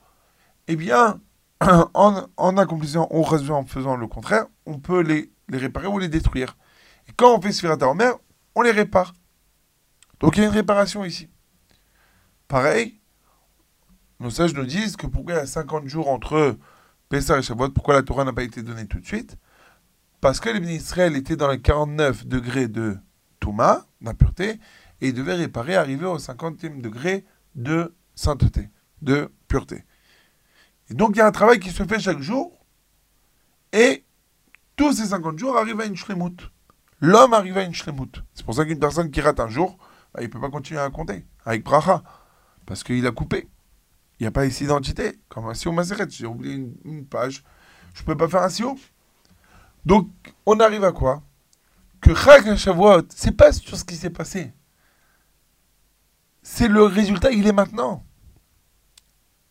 eh 0.69 0.77
bien, 0.77 1.21
en, 1.61 2.27
en 2.37 2.57
accomplissant 2.57 3.09
en 3.11 3.65
faisant 3.65 3.97
le 3.97 4.07
contraire, 4.07 4.47
on 4.67 4.79
peut 4.79 5.01
les, 5.01 5.33
les 5.49 5.59
réparer 5.59 5.87
ou 5.87 5.99
les 5.99 6.09
détruire. 6.09 6.57
Et 7.09 7.13
quand 7.13 7.37
on 7.37 7.41
fait 7.41 7.53
Sphirata 7.53 7.89
Omer, 7.89 8.15
on 8.55 8.63
les 8.63 8.71
répare. 8.71 9.13
Donc 10.21 10.37
il 10.37 10.41
y 10.41 10.43
a 10.45 10.47
une 10.47 10.55
réparation 10.55 11.05
ici. 11.05 11.29
Pareil, 12.49 13.01
nos 14.21 14.31
sages 14.31 14.55
nous 14.55 14.65
disent 14.65 14.97
que 14.97 15.07
pourquoi 15.07 15.35
il 15.35 15.37
y 15.37 15.41
a 15.41 15.47
50 15.47 15.87
jours 15.89 16.09
entre 16.09 16.57
Pessah 17.09 17.39
et 17.39 17.43
Shavuot, 17.43 17.71
pourquoi 17.71 17.95
la 17.95 18.03
Torah 18.03 18.25
n'a 18.25 18.33
pas 18.33 18.43
été 18.43 18.63
donnée 18.63 18.87
tout 18.87 18.99
de 18.99 19.07
suite? 19.07 19.37
Parce 20.21 20.41
que 20.41 20.49
les 20.49 20.75
Israël 20.75 21.15
étaient 21.17 21.37
dans 21.37 21.51
les 21.51 21.61
49 21.61 22.27
degrés 22.27 22.69
de 22.69 22.97
Touma, 23.41 23.87
d'impureté, 24.01 24.59
et 25.01 25.09
ils 25.09 25.15
devaient 25.15 25.35
réparer, 25.35 25.77
arriver 25.77 26.07
au 26.07 26.19
50e 26.19 26.81
degré 26.81 27.25
de 27.55 27.95
sainteté, 28.15 28.71
de 29.03 29.33
pureté. 29.49 29.85
Et 30.91 30.95
donc 30.95 31.11
il 31.15 31.19
y 31.19 31.23
a 31.23 31.27
un 31.27 31.33
travail 31.33 31.59
qui 31.59 31.71
se 31.71 31.83
fait 31.85 32.01
chaque 32.01 32.21
jour, 32.21 32.67
et 33.73 34.05
tous 34.77 34.93
ces 34.93 35.07
50 35.07 35.39
jours 35.39 35.57
arrivent 35.57 35.81
à 35.81 35.87
une 35.87 35.97
shlemut. 35.97 36.51
L'homme 37.01 37.35
arrive 37.35 37.59
à 37.59 37.63
une 37.63 37.75
shlemut. 37.75 38.23
C'est 38.35 38.45
pour 38.45 38.55
ça 38.55 38.65
qu'une 38.65 38.79
personne 38.79 39.11
qui 39.11 39.21
rate 39.21 39.41
un 39.41 39.49
jour, 39.49 39.77
bah, 40.15 40.21
il 40.23 40.25
ne 40.25 40.33
peut 40.33 40.41
pas 40.41 40.51
continuer 40.51 40.81
à 40.81 40.89
compter 40.91 41.27
avec 41.45 41.65
bracha, 41.65 42.03
parce 42.65 42.83
qu'il 42.83 43.07
a 43.07 43.11
coupé. 43.11 43.49
Il 44.19 44.23
n'y 44.23 44.27
a 44.27 44.31
pas 44.31 44.47
ici 44.47 44.65
d'identité, 44.65 45.21
comme 45.29 45.47
un 45.47 45.55
sio 45.55 45.73
maseret. 45.73 46.09
J'ai 46.09 46.27
oublié 46.27 46.67
une, 46.85 47.07
page, 47.07 47.45
je 47.95 48.01
ne 48.01 48.07
peux 48.07 48.17
pas 48.17 48.29
faire 48.29 48.43
un 48.43 48.49
sio. 48.49 48.79
Donc, 49.85 50.09
on 50.47 50.59
arrive 50.59 50.85
à 50.85 50.93
quoi? 50.93 51.23
Que 52.01 52.15
Chag 52.15 52.57
Shavuot, 52.57 53.03
c'est 53.11 53.37
pas 53.37 53.53
sur 53.53 53.77
ce 53.77 53.85
qui 53.85 53.95
s'est 53.95 54.11
passé. 54.11 54.53
C'est 56.49 56.69
le 56.69 56.85
résultat, 56.85 57.33
il 57.33 57.45
est 57.49 57.53
maintenant. 57.53 58.07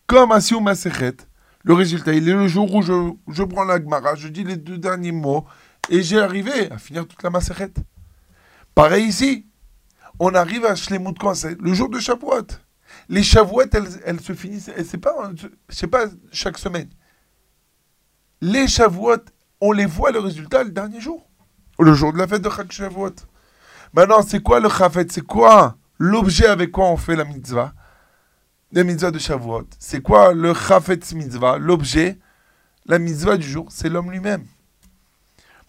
Comme 0.08 0.32
un 0.32 0.40
sio 0.40 0.62
maseret, 0.62 1.18
le 1.64 1.74
résultat, 1.74 2.14
il 2.14 2.28
est 2.30 2.34
le 2.34 2.48
jour 2.48 2.74
où 2.74 2.82
je, 2.82 3.44
prends 3.44 3.66
la 3.66 3.82
Gemara, 3.82 4.16
je 4.16 4.30
dis 4.30 4.46
les 4.46 4.56
deux 4.56 4.78
derniers 4.78 5.12
mots, 5.12 5.46
et 5.90 6.02
j'ai 6.02 6.20
arrivé 6.20 6.72
à 6.72 6.78
finir 6.78 7.06
toute 7.06 7.22
la 7.22 7.30
maseret. 7.30 7.74
Pareil 8.74 9.08
ici. 9.08 9.46
On 10.20 10.34
arrive 10.34 10.66
à 10.66 10.76
Shlemut 10.76 11.18
c'est 11.34 11.60
le 11.60 11.74
jour 11.74 11.90
de 11.90 12.00
Shavuot. 12.00 12.48
Les 13.10 13.24
Shavuot, 13.24 13.66
elles, 14.06 14.22
se 14.22 14.34
finissent, 14.34 14.72
c'est 14.86 14.98
pas, 14.98 15.32
pas 15.92 16.06
chaque 16.32 16.58
semaine. 16.58 16.90
Les 18.40 18.70
Shavuot, 18.70 19.26
on 19.60 19.74
les 19.74 19.86
voit 19.86 20.12
le 20.12 20.20
résultat 20.20 20.64
le 20.64 20.72
dernier 20.72 21.02
jour. 21.02 21.30
Le 21.78 21.94
jour 21.94 22.14
de 22.14 22.18
la 22.18 22.26
fête 22.26 22.42
de 22.42 22.50
Chag 22.50 22.72
Shavuot. 22.72 23.16
Maintenant, 23.94 24.22
c'est 24.22 24.42
quoi 24.42 24.62
le 24.62 24.70
Chafet 24.70 25.08
C'est 25.10 25.26
quoi? 25.26 25.78
L'objet 25.98 26.48
avec 26.48 26.72
quoi 26.72 26.90
on 26.90 26.98
fait 26.98 27.16
la 27.16 27.26
mitzvah 27.26 27.74
La 28.72 28.84
mitzvah 28.84 29.12
de 29.12 29.20
Shavuot. 29.20 29.68
C'est 29.80 30.02
quoi 30.02 30.34
le 30.34 30.54
Chafet 30.54 31.00
mitzvah 31.14 31.58
L'objet, 31.58 32.18
la 32.86 33.00
mitzvah 33.00 33.38
du 33.38 33.48
jour, 33.48 33.68
c'est 33.70 33.90
l'homme 33.90 34.12
lui-même. 34.12 34.46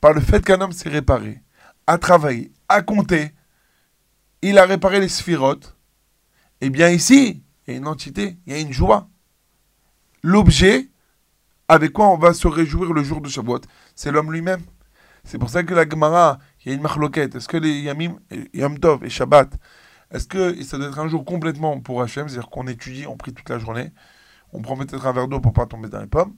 Par 0.01 0.13
le 0.13 0.21
fait 0.21 0.45
qu'un 0.45 0.61
homme 0.61 0.73
s'est 0.73 0.89
réparé, 0.89 1.41
a 1.87 1.99
travaillé, 1.99 2.53
a 2.69 2.83
compté, 2.83 3.33
il 4.43 4.59
a 4.59 4.65
réparé 4.65 5.01
les 5.01 5.09
sphirotes, 5.09 5.77
eh 6.61 6.71
bien 6.71 6.91
ici, 6.91 7.43
il 7.67 7.73
y 7.73 7.75
a 7.75 7.79
une 7.79 7.89
entité, 7.89 8.37
il 8.47 8.53
y 8.53 8.57
a 8.57 8.61
une 8.61 8.73
joie. 8.73 9.09
L'objet 10.23 10.89
avec 11.69 11.93
quoi 11.93 12.09
on 12.09 12.19
va 12.19 12.33
se 12.33 12.47
réjouir 12.47 12.93
le 12.93 13.03
jour 13.03 13.21
de 13.21 13.29
Shavuot, 13.29 13.61
c'est 13.95 14.13
l'homme 14.13 14.33
lui-même. 14.33 14.63
C'est 15.25 15.39
pour 15.39 15.51
ça 15.51 15.65
que 15.65 15.75
la 15.75 15.89
Gemara, 15.89 16.39
il 16.65 16.69
y 16.69 16.73
a 16.73 16.75
une 16.77 16.83
marloquette. 16.83 17.35
Est-ce 17.35 17.49
que 17.49 17.57
les 17.57 17.81
Yamim, 17.81 18.17
Yom 18.55 18.77
et 19.03 19.11
Shabbat, 19.11 19.51
est-ce 20.11 20.27
que 20.27 20.63
ça 20.63 20.79
doit 20.79 20.89
être 20.89 20.99
un 20.99 21.09
jour 21.09 21.25
complètement 21.25 21.81
pour 21.81 22.01
Hachem, 22.03 22.29
c'est-à-dire 22.29 22.49
qu'on 22.49 22.67
étudie, 22.67 23.07
on 23.07 23.17
prie 23.17 23.35
toute 23.35 23.49
la 23.49 23.59
journée, 23.59 23.93
on 24.53 24.63
prend 24.63 24.77
peut-être 24.77 25.07
un 25.07 25.13
verre 25.13 25.29
d'eau 25.29 25.41
pour 25.41 25.53
pas 25.53 25.67
tomber 25.67 25.89
dans 25.89 26.01
les 26.01 26.07
pommes, 26.07 26.35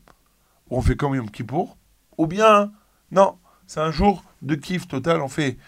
ou 0.71 0.79
on 0.79 0.83
fait 0.83 0.97
comme 0.97 1.15
Yom 1.15 1.31
Kippour, 1.31 1.77
ou 2.17 2.27
bien, 2.27 2.73
non, 3.11 3.39
c'est 3.67 3.81
un 3.81 3.91
jour 3.91 4.25
de 4.43 4.55
kiff 4.55 4.89
total, 4.89 5.21
on 5.21 5.29
fait, 5.29 5.59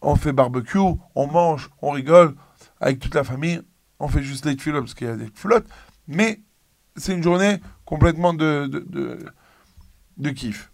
on 0.00 0.16
fait 0.16 0.32
barbecue, 0.32 0.78
on 1.14 1.26
mange, 1.26 1.70
on 1.80 1.90
rigole, 1.90 2.34
avec 2.80 2.98
toute 2.98 3.14
la 3.14 3.24
famille, 3.24 3.62
on 3.98 4.08
fait 4.08 4.22
juste 4.22 4.44
les 4.44 4.56
tuiles 4.56 4.74
parce 4.74 4.94
qu'il 4.94 5.06
y 5.06 5.10
a 5.10 5.16
des 5.16 5.30
flottes, 5.34 5.68
mais 6.08 6.42
c'est 6.96 7.14
une 7.14 7.22
journée 7.22 7.60
complètement 7.84 8.34
de, 8.34 8.66
de, 10.16 10.30
kiff. 10.30 10.72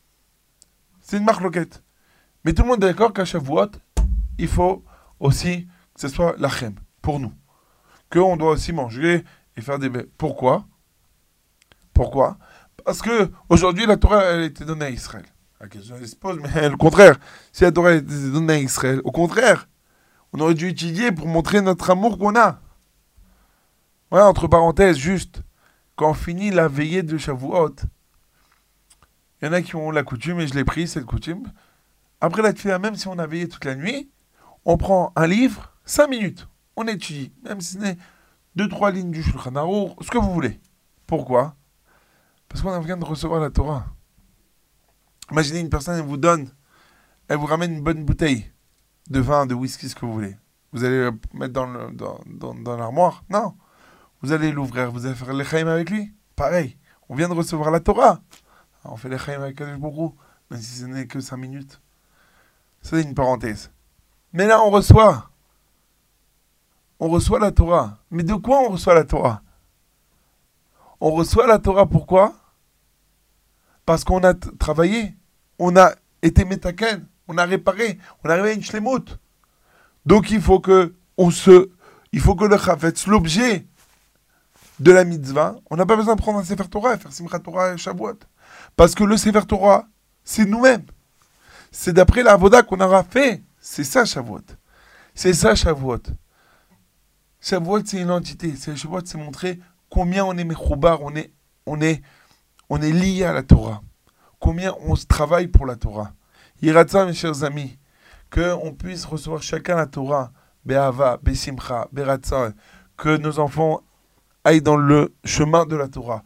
C'est 1.00 1.18
une 1.18 1.24
marque 1.24 1.42
loquette. 1.42 1.82
Mais 2.44 2.54
tout 2.54 2.62
le 2.62 2.68
monde 2.68 2.82
est 2.82 2.88
d'accord 2.88 3.12
qu'à 3.12 3.24
Shavuot, 3.24 3.72
il 4.38 4.48
faut 4.48 4.84
aussi 5.20 5.66
ce 6.08 6.14
soit 6.14 6.34
la 6.38 6.48
chem, 6.48 6.74
pour 7.00 7.20
nous. 7.20 7.32
Qu'on 8.10 8.36
doit 8.36 8.50
aussi 8.50 8.72
manger 8.72 9.24
et 9.56 9.60
faire 9.60 9.78
des... 9.78 9.88
bêtes. 9.88 10.10
Pourquoi? 10.18 10.66
Pourquoi? 11.94 12.38
Parce 12.84 13.00
que 13.00 13.30
aujourd'hui 13.48 13.86
la 13.86 13.96
Torah, 13.96 14.24
elle 14.24 14.40
a 14.40 14.44
été 14.44 14.64
donnée 14.64 14.86
à 14.86 14.90
Israël. 14.90 15.24
La 15.60 15.68
question 15.68 15.96
se 16.04 16.16
pose, 16.16 16.40
mais 16.40 16.68
le 16.68 16.76
contraire. 16.76 17.18
Si 17.52 17.62
la 17.62 17.72
Torah 17.72 17.90
a 17.90 17.94
été 17.94 18.30
donnée 18.30 18.54
à 18.54 18.58
Israël, 18.58 19.00
au 19.04 19.12
contraire, 19.12 19.68
on 20.32 20.40
aurait 20.40 20.54
dû 20.54 20.68
étudier 20.68 21.12
pour 21.12 21.28
montrer 21.28 21.60
notre 21.60 21.90
amour 21.90 22.18
qu'on 22.18 22.34
a. 22.36 22.60
Ouais, 24.10 24.20
entre 24.20 24.48
parenthèses, 24.48 24.96
juste, 24.96 25.42
quand 25.94 26.10
on 26.10 26.14
finit 26.14 26.50
la 26.50 26.68
veillée 26.68 27.02
de 27.02 27.16
Shavuot, 27.16 27.76
il 29.40 29.46
y 29.46 29.48
en 29.48 29.52
a 29.52 29.62
qui 29.62 29.76
ont 29.76 29.90
la 29.90 30.02
coutume, 30.02 30.40
et 30.40 30.46
je 30.46 30.54
l'ai 30.54 30.64
pris, 30.64 30.88
cette 30.88 31.04
coutume. 31.04 31.44
Après 32.20 32.42
la 32.42 32.52
tefila, 32.52 32.78
même 32.78 32.96
si 32.96 33.08
on 33.08 33.18
a 33.18 33.26
veillé 33.26 33.48
toute 33.48 33.64
la 33.64 33.74
nuit, 33.74 34.10
on 34.64 34.76
prend 34.76 35.12
un 35.16 35.26
livre, 35.26 35.71
5 35.84 36.08
minutes, 36.08 36.48
on 36.76 36.86
étudie, 36.86 37.32
même 37.44 37.60
si 37.60 37.74
ce 37.74 37.78
n'est 37.78 37.96
deux, 38.54 38.68
trois 38.68 38.90
lignes 38.90 39.10
du 39.10 39.22
Shulchan 39.22 39.56
Aruch, 39.56 39.92
ce 40.00 40.10
que 40.10 40.18
vous 40.18 40.32
voulez. 40.32 40.60
Pourquoi? 41.06 41.56
Parce 42.48 42.62
qu'on 42.62 42.78
vient 42.80 42.96
de 42.96 43.04
recevoir 43.04 43.40
la 43.40 43.50
Torah. 43.50 43.86
Imaginez 45.30 45.60
une 45.60 45.70
personne, 45.70 45.98
elle 45.98 46.04
vous 46.04 46.16
donne, 46.16 46.50
elle 47.28 47.38
vous 47.38 47.46
ramène 47.46 47.72
une 47.72 47.82
bonne 47.82 48.04
bouteille 48.04 48.50
de 49.08 49.20
vin, 49.20 49.46
de 49.46 49.54
whisky, 49.54 49.88
ce 49.88 49.94
que 49.94 50.04
vous 50.04 50.12
voulez. 50.12 50.36
Vous 50.72 50.84
allez 50.84 50.98
le 50.98 51.12
mettre 51.34 51.52
dans, 51.52 51.66
le, 51.66 51.90
dans, 51.92 52.20
dans, 52.26 52.54
dans 52.54 52.76
l'armoire? 52.76 53.24
Non. 53.30 53.54
Vous 54.22 54.32
allez 54.32 54.52
l'ouvrir, 54.52 54.90
vous 54.90 55.06
allez 55.06 55.14
faire 55.14 55.32
l'echaim 55.32 55.66
avec 55.66 55.90
lui? 55.90 56.14
Pareil. 56.36 56.78
On 57.08 57.14
vient 57.14 57.28
de 57.28 57.34
recevoir 57.34 57.70
la 57.70 57.80
Torah. 57.80 58.20
On 58.84 58.96
fait 58.96 59.08
l'echaim 59.08 59.40
avec 59.42 59.58
Baruch 59.58 60.14
même 60.50 60.60
si 60.60 60.80
ce 60.80 60.84
n'est 60.84 61.06
que 61.06 61.20
5 61.20 61.36
minutes. 61.38 61.80
C'est 62.82 63.00
une 63.00 63.14
parenthèse. 63.14 63.70
Mais 64.32 64.46
là, 64.46 64.62
on 64.62 64.70
reçoit. 64.70 65.30
On 67.04 67.08
reçoit 67.08 67.40
la 67.40 67.50
Torah. 67.50 67.98
Mais 68.12 68.22
de 68.22 68.34
quoi 68.34 68.60
on 68.60 68.68
reçoit 68.68 68.94
la 68.94 69.02
Torah? 69.02 69.42
On 71.00 71.10
reçoit 71.10 71.48
la 71.48 71.58
Torah 71.58 71.84
pourquoi? 71.84 72.32
Parce 73.84 74.04
qu'on 74.04 74.22
a 74.22 74.34
travaillé. 74.34 75.16
On 75.58 75.76
a 75.76 75.96
été 76.22 76.44
métaken. 76.44 77.04
On 77.26 77.38
a 77.38 77.44
réparé. 77.44 77.98
On 78.22 78.28
est 78.28 78.32
arrivé 78.32 78.54
une 78.54 78.62
shlemut. 78.62 79.18
Donc 80.06 80.30
il 80.30 80.40
faut 80.40 80.60
que 80.60 80.94
on 81.18 81.32
se, 81.32 81.70
il 82.12 82.20
faut 82.20 82.36
que 82.36 82.44
le 82.44 82.56
chafetz, 82.56 83.08
l'objet 83.08 83.66
de 84.78 84.92
la 84.92 85.02
mitzvah, 85.02 85.56
on 85.70 85.76
n'a 85.76 85.86
pas 85.86 85.96
besoin 85.96 86.14
de 86.14 86.20
prendre 86.20 86.38
un 86.38 86.44
Sefer 86.44 86.68
Torah 86.68 86.94
et 86.94 86.98
faire 86.98 87.12
Simchat 87.12 87.40
Torah 87.40 87.72
et 87.72 87.78
Shavuot. 87.78 88.20
Parce 88.76 88.94
que 88.94 89.02
le 89.02 89.16
Sefer 89.16 89.44
Torah, 89.48 89.88
c'est 90.22 90.44
nous-mêmes. 90.44 90.86
C'est 91.72 91.94
d'après 91.94 92.22
la 92.22 92.34
Avoda 92.34 92.62
qu'on 92.62 92.78
aura 92.78 93.02
fait. 93.02 93.42
C'est 93.58 93.82
ça 93.82 94.04
Shavuot. 94.04 94.46
C'est 95.16 95.34
ça 95.34 95.56
Shavuot. 95.56 96.02
Shavuot, 97.42 97.80
c'est 97.84 98.00
une 98.00 98.12
entité. 98.12 98.54
Shavuot, 98.54 99.00
c'est 99.04 99.18
montrer 99.18 99.58
combien 99.90 100.24
on 100.24 100.36
est 100.38 100.44
mechoubar, 100.44 101.02
on 101.02 101.14
est, 101.16 101.32
on 101.66 101.80
est, 101.80 102.00
on 102.70 102.80
est 102.80 102.92
lié 102.92 103.24
à 103.24 103.32
la 103.32 103.42
Torah. 103.42 103.82
Combien 104.38 104.74
on 104.80 104.94
se 104.94 105.06
travaille 105.06 105.48
pour 105.48 105.66
la 105.66 105.74
Torah. 105.74 106.12
Yiratza, 106.62 107.04
mes 107.04 107.14
chers 107.14 107.42
amis, 107.42 107.78
qu'on 108.32 108.72
puisse 108.72 109.04
recevoir 109.04 109.42
chacun 109.42 109.74
la 109.74 109.86
Torah, 109.86 110.30
Be'ava, 110.64 111.18
Be'simcha, 111.20 111.88
Be'ratza, 111.92 112.52
que 112.96 113.16
nos 113.16 113.40
enfants 113.40 113.82
aillent 114.44 114.62
dans 114.62 114.76
le 114.76 115.12
chemin 115.24 115.66
de 115.66 115.74
la 115.74 115.88
Torah, 115.88 116.22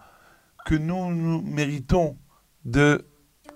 que 0.66 0.74
nous, 0.74 1.14
nous 1.14 1.40
méritons 1.40 2.18
de 2.66 3.06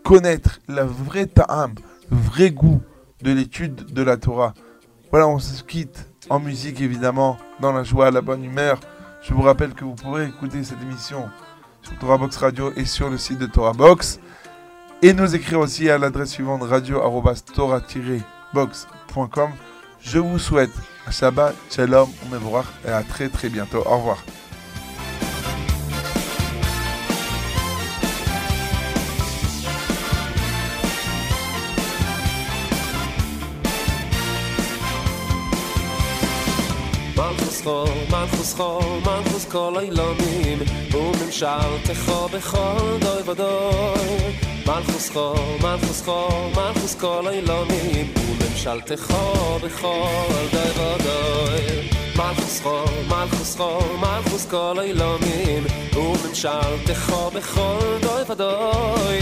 connaître 0.03 0.61
la 0.67 0.85
vraie 0.85 1.27
ta'am, 1.27 1.75
le 2.11 2.17
vrai 2.17 2.51
goût 2.53 2.81
de 3.21 3.33
l'étude 3.33 3.93
de 3.93 4.03
la 4.03 4.17
Torah. 4.17 4.55
Voilà, 5.11 5.29
on 5.29 5.39
se 5.39 5.63
quitte 5.63 6.10
en 6.29 6.39
musique 6.39 6.81
évidemment, 6.81 7.39
dans 7.61 7.73
la 7.73 7.85
joie, 7.85 8.11
la 8.11 8.21
bonne 8.21 8.45
humeur. 8.45 8.79
Je 9.23 9.33
vous 9.35 9.43
rappelle 9.43 9.75
que 9.75 9.85
vous 9.85 9.95
pourrez 9.95 10.27
écouter 10.27 10.65
cette 10.65 10.83
émission 10.83 11.29
sur 11.83 11.97
Torah 11.99 12.19
Box 12.19 12.37
Radio 12.37 12.73
et 12.77 12.85
sur 12.85 13.09
le 13.09 13.19
site 13.19 13.39
de 13.39 13.47
Torah 13.47 13.73
Box. 13.73 14.21
Et 15.03 15.15
nous 15.15 15.35
écrire 15.35 15.61
aussi 15.61 15.89
à 15.89 15.97
l'adresse 15.97 16.29
suivante 16.31 16.63
radio-torah-box.com. 16.63 19.51
Je 20.03 20.19
vous 20.19 20.39
souhaite 20.39 20.73
un 21.07 21.11
Shabbat, 21.11 21.55
Shalom, 21.71 22.09
Mevorach 22.31 22.67
et 22.87 22.91
à 22.91 23.03
très 23.03 23.29
très 23.29 23.49
bientôt. 23.49 23.83
Au 23.87 23.97
revoir. 23.97 24.19
מלכוס 38.11 38.55
חול, 38.55 39.01
מלכוס 39.07 39.45
כל 39.45 39.75
אילומים 39.81 40.59
וממשלתך 40.93 42.13
בכל 42.33 42.99
דוי 43.01 43.23
ודוי. 43.27 44.37
מלכוס 44.67 45.11
חול, 45.11 45.39
מלכוס 45.63 46.03
חול, 46.05 46.51
מלכוס 46.57 46.95
כל 46.95 47.29
אילומים 47.29 48.13
וממשלתך 48.17 49.15
בכל 49.65 50.47
דוי 50.53 50.71
ודוי. 50.71 51.89
מלכוס 52.17 52.61
חול, 52.61 52.85
מלכוס 53.09 53.57
חול, 53.57 53.97
מלכוס 54.01 54.47
כל 54.47 54.77
אילומים 54.81 55.65
וממשלתך 55.95 57.13
בכל 57.35 57.99
דוי 58.03 58.23
ודוי. 58.29 59.19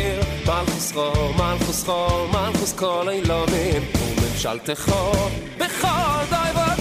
מלכוס 0.47 0.93
חול, 0.93 1.32
מלכוס 1.39 1.84
חול, 1.84 2.26
מלכוס 2.32 2.72
כל 2.72 3.09
אילומים 3.09 3.82
וממשלתך 3.95 4.93
בכל 5.59 6.24
דוי 6.30 6.51
ודוי 6.51 6.77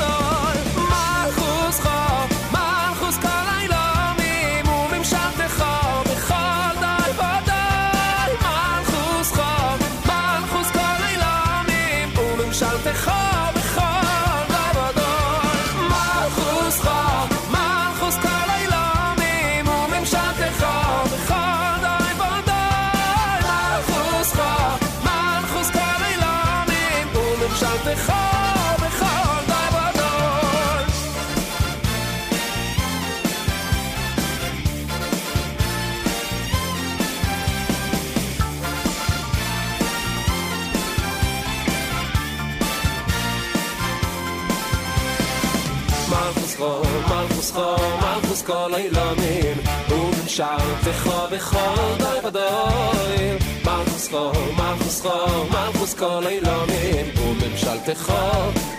מלכוס 47.57 47.57
חול, 47.57 47.77
מלכוס 48.01 48.43
כל 48.43 48.75
אילומים 48.77 49.57
וממשלתך 49.91 51.09
בכל 51.33 51.95
די 51.99 52.27
ודוי 52.27 53.39
מלכוס 53.65 54.09
חול, 54.09 54.33
מלכוס 54.57 55.01
חול, 55.01 55.49
מלכוס 55.51 55.95
כל 55.95 56.27
אילומים 56.27 57.07
וממשלתך 57.19 58.13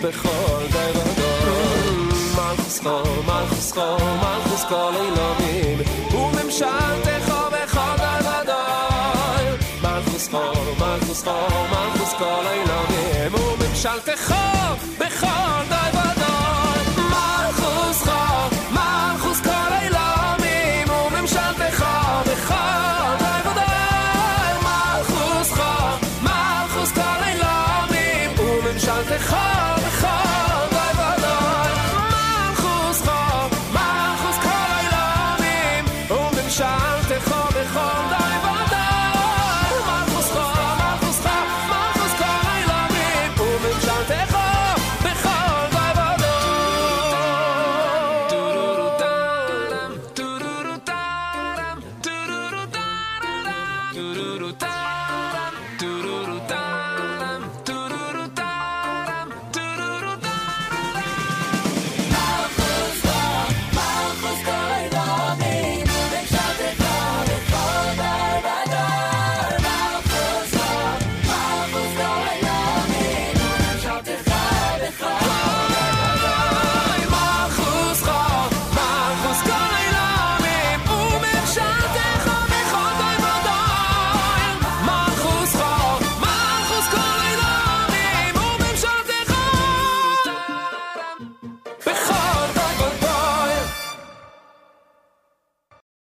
בכל 0.03 0.65
די 0.71 0.91
ודוי 0.95 1.95
מלכוס 2.35 2.79
חול, 2.79 3.23
מלכוס 3.25 3.71
חול, 3.71 3.97
מלכוס 4.21 4.63
כל 4.69 4.91
אילומים 4.95 5.77
וממשלתך 6.13 7.33
בכל 7.51 7.95
די 7.97 8.27
ודוי 8.27 9.45
מלכוס 9.83 10.27
חול, 10.29 10.67
מלכוס 10.79 11.23
חול, 11.23 11.67
מלכוס 11.71 12.13
כל 12.17 12.43
אילומים 12.53 13.33
וממשלתך 13.35 14.33
בכל 14.99 15.63
די 15.69 15.97
ודוי 15.97 17.03
מלכוס 17.09 18.03
חול, 18.03 18.56